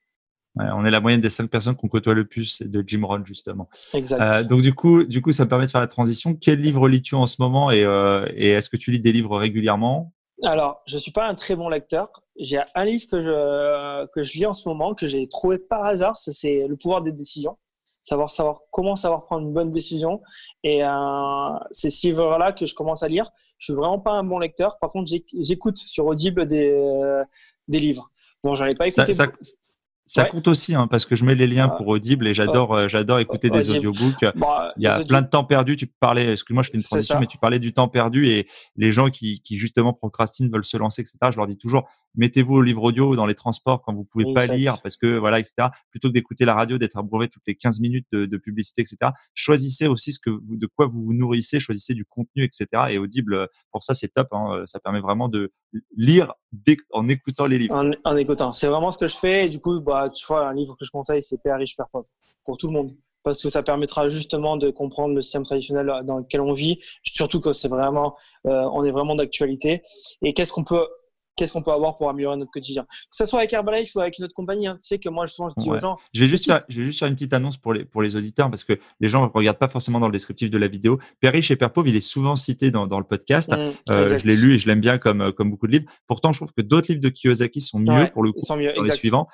Ouais, 0.55 0.65
on 0.73 0.85
est 0.85 0.91
la 0.91 1.01
moyenne 1.01 1.21
des 1.21 1.29
cinq 1.29 1.49
personnes 1.49 1.75
qu'on 1.75 1.87
côtoie 1.87 2.13
le 2.13 2.25
plus, 2.25 2.61
de 2.61 2.83
Jim 2.85 3.05
Rohn 3.05 3.25
justement. 3.25 3.69
Exact. 3.93 4.21
Euh, 4.21 4.43
donc 4.43 4.61
du 4.61 4.73
coup, 4.73 5.03
du 5.03 5.21
coup, 5.21 5.31
ça 5.31 5.45
me 5.45 5.49
permet 5.49 5.67
de 5.67 5.71
faire 5.71 5.81
la 5.81 5.87
transition. 5.87 6.33
Quel 6.33 6.61
livre 6.61 6.89
lis-tu 6.89 7.15
en 7.15 7.27
ce 7.27 7.35
moment 7.39 7.69
et, 7.69 7.83
euh, 7.83 8.25
et 8.35 8.49
est-ce 8.49 8.69
que 8.69 8.77
tu 8.77 8.91
lis 8.91 8.99
des 8.99 9.11
livres 9.11 9.37
régulièrement? 9.37 10.13
Alors, 10.43 10.81
je 10.85 10.97
suis 10.97 11.11
pas 11.11 11.27
un 11.27 11.35
très 11.35 11.55
bon 11.55 11.67
lecteur. 11.69 12.09
J'ai 12.39 12.59
un 12.75 12.83
livre 12.85 13.05
que 13.09 13.21
je 13.21 14.05
que 14.13 14.23
je 14.23 14.33
lis 14.33 14.45
en 14.45 14.53
ce 14.53 14.67
moment 14.69 14.93
que 14.93 15.07
j'ai 15.07 15.27
trouvé 15.27 15.57
par 15.57 15.83
hasard. 15.83 16.17
C'est 16.17 16.65
Le 16.67 16.75
pouvoir 16.75 17.01
des 17.01 17.11
décisions 17.11 17.57
savoir 18.01 18.29
savoir 18.29 18.61
comment 18.71 18.95
savoir 18.95 19.25
prendre 19.25 19.45
une 19.45 19.53
bonne 19.53 19.71
décision. 19.71 20.21
Et 20.63 20.83
euh, 20.83 20.89
c'est 21.71 21.89
ce 21.89 22.07
livre-là 22.07 22.53
que 22.53 22.65
je 22.65 22.73
commence 22.73 23.03
à 23.03 23.07
lire. 23.07 23.29
Je 23.57 23.65
suis 23.65 23.73
vraiment 23.73 23.99
pas 23.99 24.11
un 24.11 24.23
bon 24.23 24.39
lecteur. 24.39 24.77
Par 24.79 24.89
contre, 24.89 25.11
j'écoute 25.39 25.77
sur 25.77 26.05
Audible 26.05 26.47
des, 26.47 26.69
euh, 26.71 27.23
des 27.67 27.79
livres. 27.79 28.09
Bon, 28.43 28.53
j'en 28.53 28.65
ai 28.65 28.75
pas 28.75 28.87
écouté. 28.87 29.13
Ça 29.13 29.27
compte 30.25 30.47
aussi, 30.47 30.73
hein, 30.75 30.87
parce 30.87 31.05
que 31.05 31.15
je 31.15 31.25
mets 31.25 31.35
les 31.35 31.47
liens 31.47 31.69
pour 31.69 31.87
Audible 31.87 32.27
et 32.27 32.33
j'adore, 32.33 32.73
euh, 32.73 32.87
j'adore 32.87 33.19
écouter 33.19 33.49
des 33.49 33.71
audiobooks. 33.71 34.25
Bah, 34.35 34.73
il 34.77 34.83
y 34.83 34.87
a 34.87 34.99
plein 34.99 35.21
de 35.21 35.27
temps 35.27 35.43
perdu. 35.43 35.75
Tu 35.75 35.87
parlais, 35.87 36.31
excuse-moi, 36.31 36.63
je 36.63 36.71
fais 36.71 36.77
une 36.77 36.83
transition, 36.83 37.19
mais 37.19 37.27
tu 37.27 37.37
parlais 37.37 37.59
du 37.59 37.73
temps 37.73 37.87
perdu 37.87 38.27
et 38.27 38.47
les 38.75 38.91
gens 38.91 39.09
qui, 39.09 39.41
qui 39.41 39.57
justement 39.57 39.93
procrastinent, 39.93 40.49
veulent 40.51 40.65
se 40.65 40.77
lancer, 40.77 41.01
etc. 41.01 41.17
Je 41.31 41.37
leur 41.37 41.47
dis 41.47 41.57
toujours, 41.57 41.87
mettez-vous 42.15 42.55
au 42.55 42.61
livre 42.61 42.83
audio 42.83 43.15
dans 43.15 43.25
les 43.25 43.35
transports 43.35 43.81
quand 43.81 43.93
vous 43.93 44.03
pouvez 44.03 44.33
pas 44.33 44.47
lire, 44.47 44.81
parce 44.81 44.97
que 44.97 45.17
voilà, 45.17 45.39
etc. 45.39 45.69
Plutôt 45.91 46.09
que 46.09 46.13
d'écouter 46.13 46.45
la 46.45 46.53
radio, 46.53 46.77
d'être 46.77 46.97
abreuvé 46.97 47.27
toutes 47.27 47.43
les 47.47 47.55
15 47.55 47.79
minutes 47.79 48.07
de, 48.11 48.25
de, 48.25 48.37
publicité, 48.37 48.81
etc. 48.81 49.11
Choisissez 49.33 49.87
aussi 49.87 50.13
ce 50.13 50.19
que 50.19 50.29
vous, 50.29 50.57
de 50.57 50.67
quoi 50.67 50.87
vous 50.87 51.03
vous 51.05 51.13
nourrissez, 51.13 51.59
choisissez 51.59 51.93
du 51.93 52.05
contenu, 52.05 52.43
etc. 52.43 52.67
Et 52.89 52.97
Audible, 52.97 53.47
pour 53.71 53.83
ça, 53.83 53.93
c'est 53.93 54.09
top. 54.09 54.27
Hein, 54.31 54.63
ça 54.65 54.79
permet 54.79 54.99
vraiment 54.99 55.29
de 55.29 55.51
lire 55.95 56.33
en 56.91 57.07
écoutant 57.07 57.45
les 57.45 57.59
livres. 57.59 57.75
En, 57.75 57.91
en 58.03 58.17
écoutant, 58.17 58.51
c'est 58.51 58.67
vraiment 58.67 58.91
ce 58.91 58.97
que 58.97 59.07
je 59.07 59.15
fais. 59.15 59.45
Et 59.45 59.49
du 59.49 59.59
coup, 59.59 59.79
bah, 59.81 59.96
bah, 59.97 60.09
tu 60.09 60.25
vois, 60.27 60.47
un 60.47 60.53
livre 60.53 60.75
que 60.79 60.85
je 60.85 60.91
conseille, 60.91 61.23
c'est 61.23 61.41
Père 61.41 61.57
riche, 61.57 61.75
Père 61.75 61.87
pauvre, 61.91 62.07
pour 62.45 62.57
tout 62.57 62.67
le 62.67 62.73
monde. 62.73 62.95
Parce 63.23 63.41
que 63.41 63.49
ça 63.49 63.63
permettra 63.63 64.07
justement 64.07 64.55
de 64.55 64.69
comprendre 64.69 65.13
le 65.13 65.21
système 65.21 65.43
traditionnel 65.43 65.91
dans 66.05 66.19
lequel 66.19 66.41
on 66.41 66.53
vit, 66.53 66.79
surtout 67.03 67.41
que 67.41 67.51
c'est 67.51 67.67
vraiment, 67.67 68.15
euh, 68.45 68.69
on 68.71 68.85
est 68.85 68.91
vraiment 68.91 69.15
d'actualité. 69.15 69.81
Et 70.21 70.33
qu'est-ce 70.33 70.51
qu'on 70.51 70.63
peut 70.63 70.87
qu'est-ce 71.37 71.53
qu'on 71.53 71.61
peut 71.61 71.71
avoir 71.71 71.97
pour 71.97 72.09
améliorer 72.09 72.35
notre 72.35 72.51
quotidien? 72.51 72.83
Que 72.83 73.15
ce 73.15 73.25
soit 73.25 73.39
avec 73.39 73.53
Herbalife 73.53 73.95
ou 73.95 74.01
avec 74.01 74.17
une 74.17 74.25
autre 74.25 74.33
compagnie, 74.33 74.67
hein. 74.67 74.75
tu 74.81 74.87
sais 74.87 74.99
que 74.99 75.07
moi, 75.07 75.27
souvent, 75.27 75.49
je 75.49 75.55
dis 75.57 75.69
aux 75.69 75.77
gens. 75.77 75.97
Je 76.13 76.21
vais, 76.21 76.27
juste 76.27 76.45
faire, 76.45 76.61
je 76.67 76.79
vais 76.81 76.85
juste 76.87 76.99
faire 76.99 77.07
une 77.07 77.13
petite 77.13 77.31
annonce 77.31 77.57
pour 77.57 77.73
les, 77.73 77.85
pour 77.85 78.01
les 78.01 78.15
auditeurs 78.15 78.49
parce 78.49 78.63
que 78.63 78.73
les 78.99 79.07
gens 79.07 79.21
ne 79.21 79.29
regardent 79.31 79.59
pas 79.59 79.69
forcément 79.69 79.99
dans 79.99 80.07
le 80.07 80.13
descriptif 80.13 80.49
de 80.49 80.57
la 80.57 80.67
vidéo. 80.67 80.99
Père 81.19 81.31
riche 81.31 81.51
et 81.51 81.55
Père 81.55 81.71
pauvre, 81.71 81.87
il 81.87 81.95
est 81.95 82.01
souvent 82.01 82.35
cité 82.35 82.71
dans, 82.71 82.87
dans 82.87 82.97
le 82.97 83.05
podcast. 83.05 83.51
Mmh, 83.51 83.91
euh, 83.91 84.17
je 84.17 84.25
l'ai 84.25 84.35
lu 84.35 84.55
et 84.55 84.59
je 84.59 84.67
l'aime 84.67 84.81
bien 84.81 84.97
comme, 84.97 85.31
comme 85.33 85.51
beaucoup 85.51 85.67
de 85.67 85.73
livres. 85.73 85.85
Pourtant, 86.07 86.33
je 86.33 86.39
trouve 86.39 86.53
que 86.53 86.61
d'autres 86.61 86.87
livres 86.89 87.03
de 87.03 87.09
Kiyosaki 87.09 87.61
sont 87.61 87.79
mieux 87.79 88.09
pour 88.11 88.23
le 88.23 88.31
coup 88.31 88.39
mieux, 88.55 88.73
dans 88.73 88.81
les 88.81 88.91
suivants. 88.91 89.27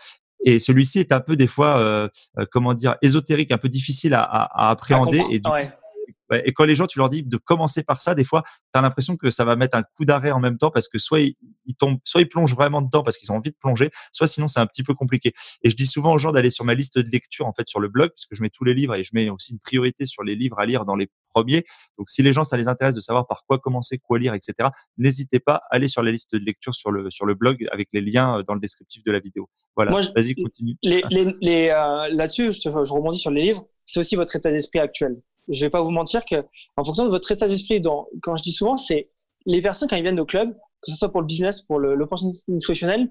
Et 0.43 0.59
celui-ci 0.59 0.99
est 0.99 1.11
un 1.11 1.19
peu 1.19 1.35
des 1.35 1.47
fois, 1.47 1.77
euh, 1.77 2.07
euh, 2.37 2.45
comment 2.51 2.73
dire, 2.73 2.95
ésotérique, 3.01 3.51
un 3.51 3.57
peu 3.57 3.69
difficile 3.69 4.13
à, 4.13 4.21
à, 4.21 4.67
à 4.67 4.69
appréhender. 4.71 5.21
et 5.31 5.39
du, 5.39 5.49
et 6.45 6.53
quand 6.53 6.65
les 6.65 6.75
gens, 6.75 6.88
tu 6.88 6.99
leur 6.99 7.09
dis 7.09 7.23
de 7.23 7.38
commencer 7.38 7.84
par 7.84 8.01
ça, 8.01 8.15
des 8.15 8.23
fois, 8.23 8.43
tu 8.73 8.79
as 8.79 8.81
l'impression 8.81 9.15
que 9.15 9.31
ça 9.31 9.45
va 9.45 9.55
mettre 9.55 9.77
un 9.77 9.84
coup 9.84 10.05
d'arrêt 10.05 10.31
en 10.31 10.39
même 10.39 10.57
temps 10.57 10.71
parce 10.71 10.88
que 10.88 10.99
soit 10.99 11.21
ils, 11.21 11.36
tombent, 11.77 11.99
soit 12.03 12.21
ils 12.21 12.29
plongent 12.29 12.55
vraiment 12.55 12.81
dedans 12.81 13.03
parce 13.03 13.17
qu'ils 13.17 13.31
ont 13.31 13.36
envie 13.36 13.51
de 13.51 13.55
plonger, 13.55 13.89
soit 14.11 14.27
sinon 14.27 14.47
c'est 14.47 14.59
un 14.59 14.65
petit 14.65 14.84
peu 14.84 14.93
compliqué. 14.93 15.34
Et 15.63 15.69
je 15.69 15.75
dis 15.75 15.86
souvent 15.86 16.13
aux 16.13 16.17
gens 16.17 16.31
d'aller 16.31 16.49
sur 16.49 16.65
ma 16.65 16.73
liste 16.73 16.97
de 16.97 17.09
lecture 17.09 17.47
en 17.47 17.53
fait 17.53 17.67
sur 17.67 17.79
le 17.79 17.88
blog 17.88 18.11
puisque 18.11 18.36
je 18.36 18.41
mets 18.41 18.49
tous 18.49 18.63
les 18.63 18.73
livres 18.73 18.95
et 18.95 19.03
je 19.03 19.11
mets 19.13 19.29
aussi 19.29 19.51
une 19.51 19.59
priorité 19.59 20.05
sur 20.05 20.23
les 20.23 20.36
livres 20.36 20.59
à 20.59 20.65
lire 20.65 20.86
dans 20.86 20.95
les 20.95 21.09
premiers. 21.34 21.65
Donc 21.97 22.09
si 22.09 22.21
les 22.21 22.34
gens 22.34 22.43
ça 22.43 22.57
les 22.57 22.67
intéresse 22.67 22.95
de 22.95 23.01
savoir 23.01 23.27
par 23.27 23.43
quoi 23.45 23.59
commencer, 23.59 23.97
quoi 23.97 24.19
lire, 24.19 24.34
etc. 24.34 24.69
N'hésitez 24.97 25.39
pas 25.39 25.55
à 25.55 25.75
aller 25.75 25.89
sur 25.89 26.03
la 26.03 26.11
liste 26.11 26.34
de 26.34 26.43
lecture 26.43 26.75
sur 26.75 26.91
le 26.91 27.09
sur 27.09 27.25
le 27.25 27.34
blog 27.34 27.67
avec 27.71 27.89
les 27.93 28.01
liens 28.01 28.39
euh, 28.39 28.43
dans 28.43 28.53
le 28.53 28.59
descriptif 28.59 29.03
de 29.03 29.11
la 29.11 29.19
vidéo. 29.19 29.49
Voilà. 29.75 29.91
Vas-y, 29.91 30.36
continue. 30.36 30.75
Les, 30.84 31.03
les, 31.09 31.36
les 31.41 31.69
euh, 31.69 32.07
là-dessus, 32.09 32.51
je, 32.51 32.61
je 32.61 32.93
rebondis 32.93 33.19
sur 33.19 33.31
les 33.31 33.41
livres. 33.41 33.65
C'est 33.86 33.99
aussi 33.99 34.15
votre 34.15 34.36
état 34.36 34.51
d'esprit 34.51 34.79
actuel 34.79 35.21
je 35.49 35.65
vais 35.65 35.69
pas 35.69 35.81
vous 35.81 35.91
mentir 35.91 36.23
que 36.25 36.36
en 36.77 36.84
fonction 36.84 37.05
de 37.05 37.09
votre 37.09 37.31
état 37.31 37.47
d'esprit, 37.47 37.81
quand 38.21 38.36
je 38.36 38.43
dis 38.43 38.51
souvent, 38.51 38.77
c'est 38.77 39.09
les 39.45 39.61
personnes 39.61 39.89
quand 39.89 39.95
ils 39.95 40.03
viennent 40.03 40.19
au 40.19 40.25
club, 40.25 40.53
que 40.53 40.91
ce 40.91 40.97
soit 40.97 41.11
pour 41.11 41.21
le 41.21 41.27
business, 41.27 41.61
pour 41.61 41.79
l'opportunité 41.79 42.43
nutritionnelle, 42.47 43.09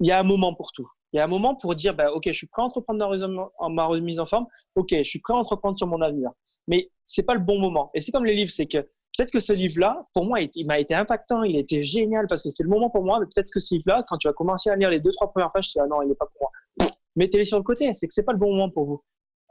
il 0.00 0.08
y 0.08 0.12
a 0.12 0.20
un 0.20 0.24
moment 0.24 0.54
pour 0.54 0.72
tout. 0.72 0.88
Il 1.12 1.16
y 1.16 1.20
a 1.20 1.24
un 1.24 1.28
moment 1.28 1.56
pour 1.56 1.74
dire, 1.74 1.94
bah, 1.94 2.12
ok, 2.12 2.22
je 2.26 2.32
suis 2.32 2.46
prêt 2.46 2.62
à 2.62 2.66
entreprendre 2.66 3.50
ma 3.70 3.84
remise 3.84 4.20
en 4.20 4.26
forme. 4.26 4.46
Ok, 4.76 4.90
je 4.92 5.02
suis 5.02 5.18
prêt 5.20 5.34
à 5.34 5.36
entreprendre 5.36 5.76
sur 5.76 5.88
mon 5.88 6.00
avenir. 6.00 6.30
Mais 6.68 6.90
c'est 7.04 7.24
pas 7.24 7.34
le 7.34 7.40
bon 7.40 7.58
moment. 7.58 7.90
Et 7.94 8.00
c'est 8.00 8.12
comme 8.12 8.24
les 8.24 8.36
livres, 8.36 8.50
c'est 8.50 8.66
que 8.66 8.78
peut-être 8.78 9.32
que 9.32 9.40
ce 9.40 9.52
livre-là, 9.52 10.06
pour 10.14 10.24
moi, 10.24 10.40
il 10.40 10.66
m'a 10.66 10.78
été 10.78 10.94
impactant, 10.94 11.42
il 11.42 11.56
était 11.56 11.82
génial 11.82 12.26
parce 12.28 12.44
que 12.44 12.50
c'est 12.50 12.62
le 12.62 12.68
moment 12.68 12.90
pour 12.90 13.02
moi. 13.02 13.18
Mais 13.18 13.26
peut-être 13.26 13.50
que 13.52 13.58
ce 13.58 13.74
livre-là, 13.74 14.04
quand 14.06 14.18
tu 14.18 14.28
vas 14.28 14.34
commencer 14.34 14.70
à 14.70 14.76
lire 14.76 14.88
les 14.88 15.00
deux 15.00 15.10
trois 15.10 15.30
premières 15.30 15.50
pages, 15.50 15.66
tu 15.66 15.72
dis 15.72 15.80
ah 15.80 15.88
non, 15.88 16.00
il 16.02 16.08
n'est 16.08 16.14
pas 16.14 16.26
pour 16.26 16.48
moi. 16.78 16.90
Mettez-les 17.16 17.44
sur 17.44 17.58
le 17.58 17.64
côté. 17.64 17.92
C'est 17.92 18.06
que 18.06 18.14
c'est 18.14 18.22
pas 18.22 18.32
le 18.32 18.38
bon 18.38 18.52
moment 18.52 18.70
pour 18.70 18.86
vous 18.86 19.02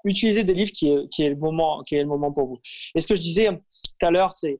utilisez 0.03 0.43
des 0.43 0.53
livres 0.53 0.71
qui 0.71 0.89
est, 0.89 1.09
qui 1.09 1.23
est, 1.23 1.29
le 1.29 1.35
moment, 1.35 1.81
qui 1.83 1.95
est 1.95 2.01
le 2.01 2.07
moment 2.07 2.31
pour 2.31 2.45
vous. 2.45 2.59
Et 2.95 2.99
ce 2.99 3.07
que 3.07 3.15
je 3.15 3.21
disais 3.21 3.47
tout 3.47 4.05
à 4.05 4.11
l'heure, 4.11 4.33
c'est 4.33 4.59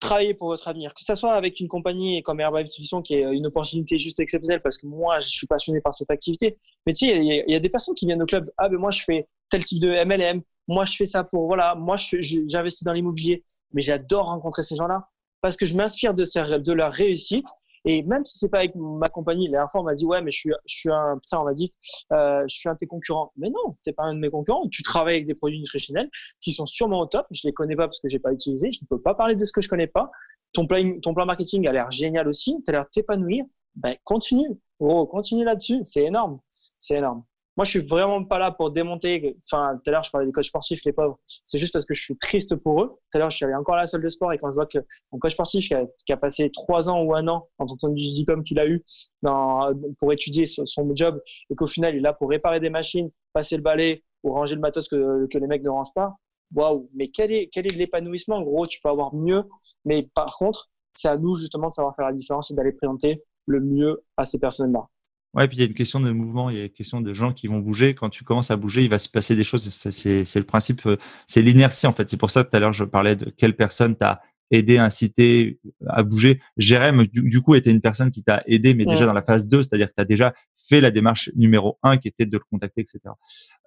travailler 0.00 0.34
pour 0.34 0.48
votre 0.48 0.68
avenir, 0.68 0.92
que 0.92 1.02
ce 1.02 1.14
soit 1.14 1.34
avec 1.34 1.60
une 1.60 1.68
compagnie 1.68 2.22
comme 2.22 2.40
Herbalife 2.40 2.68
Nutrition 2.68 3.00
qui 3.02 3.14
est 3.14 3.22
une 3.22 3.46
opportunité 3.46 3.98
juste 3.98 4.20
exceptionnelle 4.20 4.60
parce 4.60 4.76
que 4.76 4.86
moi, 4.86 5.20
je 5.20 5.28
suis 5.28 5.46
passionné 5.46 5.80
par 5.80 5.94
cette 5.94 6.10
activité. 6.10 6.58
Mais 6.86 6.92
tu 6.92 7.06
sais, 7.06 7.18
il 7.18 7.44
y, 7.48 7.54
a 7.54 7.60
des 7.60 7.68
personnes 7.68 7.94
qui 7.94 8.06
viennent 8.06 8.22
au 8.22 8.26
club. 8.26 8.50
Ah, 8.58 8.68
ben 8.68 8.78
moi, 8.78 8.90
je 8.90 9.02
fais 9.02 9.26
tel 9.50 9.64
type 9.64 9.80
de 9.80 10.04
MLM. 10.04 10.42
Moi, 10.68 10.84
je 10.84 10.96
fais 10.96 11.06
ça 11.06 11.24
pour, 11.24 11.46
voilà, 11.46 11.74
moi, 11.74 11.96
j'investis 11.96 12.84
dans 12.84 12.92
l'immobilier. 12.92 13.44
Mais 13.72 13.82
j'adore 13.82 14.26
rencontrer 14.26 14.62
ces 14.62 14.76
gens-là 14.76 15.08
parce 15.40 15.56
que 15.56 15.66
je 15.66 15.74
m'inspire 15.74 16.14
de 16.14 16.72
leur 16.72 16.92
réussite 16.92 17.46
et 17.84 18.02
même 18.02 18.24
si 18.24 18.38
c'est 18.38 18.48
pas 18.48 18.58
avec 18.58 18.74
ma 18.74 19.08
compagnie, 19.08 19.46
la 19.46 19.52
dernière 19.52 19.70
fois, 19.70 19.82
on 19.82 19.84
m'a 19.84 19.94
dit, 19.94 20.06
ouais, 20.06 20.22
mais 20.22 20.30
je 20.30 20.38
suis, 20.38 20.50
je 20.66 20.74
suis 20.74 20.90
un, 20.90 21.18
putain, 21.18 21.40
on 21.40 21.44
m'a 21.44 21.52
dit, 21.52 21.70
euh, 22.12 22.42
je 22.48 22.54
suis 22.54 22.68
un 22.68 22.72
de 22.72 22.78
tes 22.78 22.86
concurrents. 22.86 23.32
Mais 23.36 23.50
non, 23.50 23.76
t'es 23.82 23.92
pas 23.92 24.04
un 24.04 24.14
de 24.14 24.20
mes 24.20 24.30
concurrents. 24.30 24.66
Tu 24.68 24.82
travailles 24.82 25.16
avec 25.16 25.26
des 25.26 25.34
produits 25.34 25.58
nutritionnels 25.58 26.08
qui 26.40 26.52
sont 26.52 26.66
sûrement 26.66 27.00
au 27.00 27.06
top. 27.06 27.26
Je 27.30 27.42
les 27.44 27.52
connais 27.52 27.76
pas 27.76 27.86
parce 27.86 28.00
que 28.00 28.08
j'ai 28.08 28.18
pas 28.18 28.32
utilisé. 28.32 28.70
Je 28.70 28.80
ne 28.82 28.86
peux 28.88 29.00
pas 29.00 29.14
parler 29.14 29.34
de 29.34 29.44
ce 29.44 29.52
que 29.52 29.60
je 29.60 29.68
connais 29.68 29.86
pas. 29.86 30.10
Ton 30.52 30.66
plan, 30.66 30.98
ton 31.02 31.14
plan 31.14 31.26
marketing 31.26 31.66
a 31.68 31.72
l'air 31.72 31.90
génial 31.90 32.26
aussi. 32.26 32.56
Tu 32.64 32.70
as 32.70 32.72
l'air 32.72 32.88
t'épanouir. 32.90 33.44
Ben, 33.76 33.94
continue. 34.04 34.48
Oh, 34.78 35.06
continue 35.06 35.44
là-dessus. 35.44 35.80
C'est 35.84 36.04
énorme. 36.04 36.40
C'est 36.48 36.96
énorme. 36.96 37.24
Moi, 37.56 37.64
je 37.64 37.70
suis 37.70 37.80
vraiment 37.80 38.24
pas 38.24 38.38
là 38.38 38.50
pour 38.50 38.72
démonter. 38.72 39.36
Enfin, 39.44 39.78
tout 39.82 39.88
à 39.88 39.92
l'heure, 39.92 40.02
je 40.02 40.10
parlais 40.10 40.26
des 40.26 40.32
coachs 40.32 40.44
sportifs, 40.44 40.80
les 40.84 40.92
pauvres. 40.92 41.20
C'est 41.24 41.58
juste 41.58 41.72
parce 41.72 41.84
que 41.84 41.94
je 41.94 42.02
suis 42.02 42.16
triste 42.16 42.56
pour 42.56 42.82
eux. 42.82 42.88
Tout 42.88 43.16
à 43.16 43.18
l'heure, 43.18 43.30
je 43.30 43.36
suis 43.36 43.44
allé 43.44 43.54
encore 43.54 43.76
à 43.76 43.78
la 43.82 43.86
salle 43.86 44.02
de 44.02 44.08
sport 44.08 44.32
et 44.32 44.38
quand 44.38 44.50
je 44.50 44.56
vois 44.56 44.66
que 44.66 44.78
mon 45.12 45.18
coach 45.20 45.32
sportif 45.32 45.68
qui 45.68 45.74
a, 45.74 45.84
qui 46.04 46.12
a 46.12 46.16
passé 46.16 46.50
trois 46.50 46.90
ans 46.90 47.02
ou 47.02 47.14
un 47.14 47.28
an 47.28 47.48
en 47.58 47.66
fonction 47.66 47.88
du 47.90 48.10
diplôme 48.10 48.42
qu'il 48.42 48.58
a 48.58 48.66
eu 48.66 48.82
dans, 49.22 49.72
pour 50.00 50.12
étudier 50.12 50.46
son 50.46 50.94
job 50.94 51.20
et 51.48 51.54
qu'au 51.54 51.68
final, 51.68 51.94
il 51.94 51.98
est 51.98 52.00
là 52.00 52.12
pour 52.12 52.28
réparer 52.28 52.58
des 52.58 52.70
machines, 52.70 53.10
passer 53.32 53.56
le 53.56 53.62
balai 53.62 54.02
ou 54.24 54.32
ranger 54.32 54.56
le 54.56 54.60
matos 54.60 54.88
que, 54.88 55.26
que 55.26 55.38
les 55.38 55.46
mecs 55.46 55.62
ne 55.62 55.70
rangent 55.70 55.94
pas. 55.94 56.16
Waouh! 56.54 56.88
Mais 56.94 57.08
quel 57.08 57.32
est, 57.32 57.48
quel 57.52 57.66
est 57.66 57.76
l'épanouissement? 57.76 58.36
En 58.36 58.42
gros, 58.42 58.66
tu 58.66 58.80
peux 58.80 58.88
avoir 58.88 59.14
mieux. 59.14 59.44
Mais 59.84 60.08
par 60.14 60.36
contre, 60.38 60.70
c'est 60.92 61.08
à 61.08 61.16
nous 61.16 61.34
justement 61.36 61.68
de 61.68 61.72
savoir 61.72 61.94
faire 61.94 62.06
la 62.06 62.12
différence 62.12 62.50
et 62.50 62.54
d'aller 62.54 62.72
présenter 62.72 63.22
le 63.46 63.60
mieux 63.60 64.02
à 64.16 64.24
ces 64.24 64.38
personnes-là. 64.38 64.88
Ouais, 65.34 65.48
puis 65.48 65.56
il 65.56 65.60
y 65.60 65.62
a 65.64 65.66
une 65.66 65.74
question 65.74 65.98
de 65.98 66.10
mouvement, 66.12 66.48
il 66.48 66.56
y 66.56 66.60
a 66.60 66.64
une 66.64 66.70
question 66.70 67.00
de 67.00 67.12
gens 67.12 67.32
qui 67.32 67.48
vont 67.48 67.58
bouger. 67.58 67.94
Quand 67.94 68.08
tu 68.08 68.22
commences 68.22 68.52
à 68.52 68.56
bouger, 68.56 68.84
il 68.84 68.90
va 68.90 68.98
se 68.98 69.08
passer 69.08 69.34
des 69.34 69.44
choses. 69.44 69.68
C'est 69.68 70.36
le 70.36 70.44
principe, 70.44 70.86
euh, 70.86 70.96
c'est 71.26 71.42
l'inertie 71.42 71.86
en 71.86 71.92
fait. 71.92 72.08
C'est 72.08 72.16
pour 72.16 72.30
ça 72.30 72.44
que 72.44 72.50
tout 72.50 72.56
à 72.56 72.60
l'heure 72.60 72.72
je 72.72 72.84
parlais 72.84 73.16
de 73.16 73.30
quelle 73.36 73.56
personne 73.56 73.96
t'a 73.96 74.22
aidé, 74.50 74.78
incité 74.78 75.58
à 75.88 76.04
bouger. 76.04 76.40
Jérém, 76.56 77.06
du, 77.06 77.40
coup, 77.40 77.54
était 77.56 77.72
une 77.72 77.80
personne 77.80 78.10
qui 78.12 78.22
t'a 78.22 78.42
aidé, 78.46 78.74
mais 78.74 78.84
déjà 78.84 79.06
dans 79.06 79.12
la 79.12 79.22
phase 79.22 79.48
2, 79.48 79.62
c'est-à-dire 79.62 79.88
que 79.88 79.94
tu 79.96 80.02
as 80.02 80.04
déjà 80.04 80.34
fait 80.68 80.80
la 80.80 80.90
démarche 80.90 81.30
numéro 81.34 81.78
1 81.82 81.96
qui 81.96 82.08
était 82.08 82.26
de 82.26 82.36
le 82.36 82.44
contacter, 82.50 82.82
etc. 82.82 83.00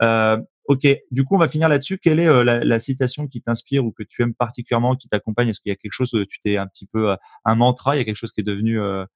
Euh, 0.03 0.37
ok, 0.65 0.87
du 1.11 1.25
coup, 1.25 1.35
on 1.35 1.39
va 1.39 1.47
finir 1.47 1.67
là-dessus. 1.67 1.97
Quelle 1.97 2.19
est 2.19 2.27
euh, 2.27 2.43
la, 2.43 2.63
la, 2.63 2.79
citation 2.79 3.27
qui 3.27 3.41
t'inspire 3.41 3.83
ou 3.83 3.91
que 3.91 4.03
tu 4.03 4.21
aimes 4.21 4.35
particulièrement, 4.35 4.95
qui 4.95 5.09
t'accompagne? 5.09 5.49
Est-ce 5.49 5.59
qu'il 5.59 5.71
y 5.71 5.73
a 5.73 5.75
quelque 5.75 5.91
chose, 5.91 6.11
tu 6.29 6.39
t'es 6.39 6.57
un 6.57 6.67
petit 6.67 6.85
peu 6.85 7.15
un 7.43 7.55
mantra, 7.55 7.95
il 7.95 7.99
y 7.99 8.01
a 8.01 8.05
quelque 8.05 8.15
chose 8.15 8.31
qui 8.31 8.41
est 8.41 8.45
devenu 8.45 8.75
le 8.77 9.07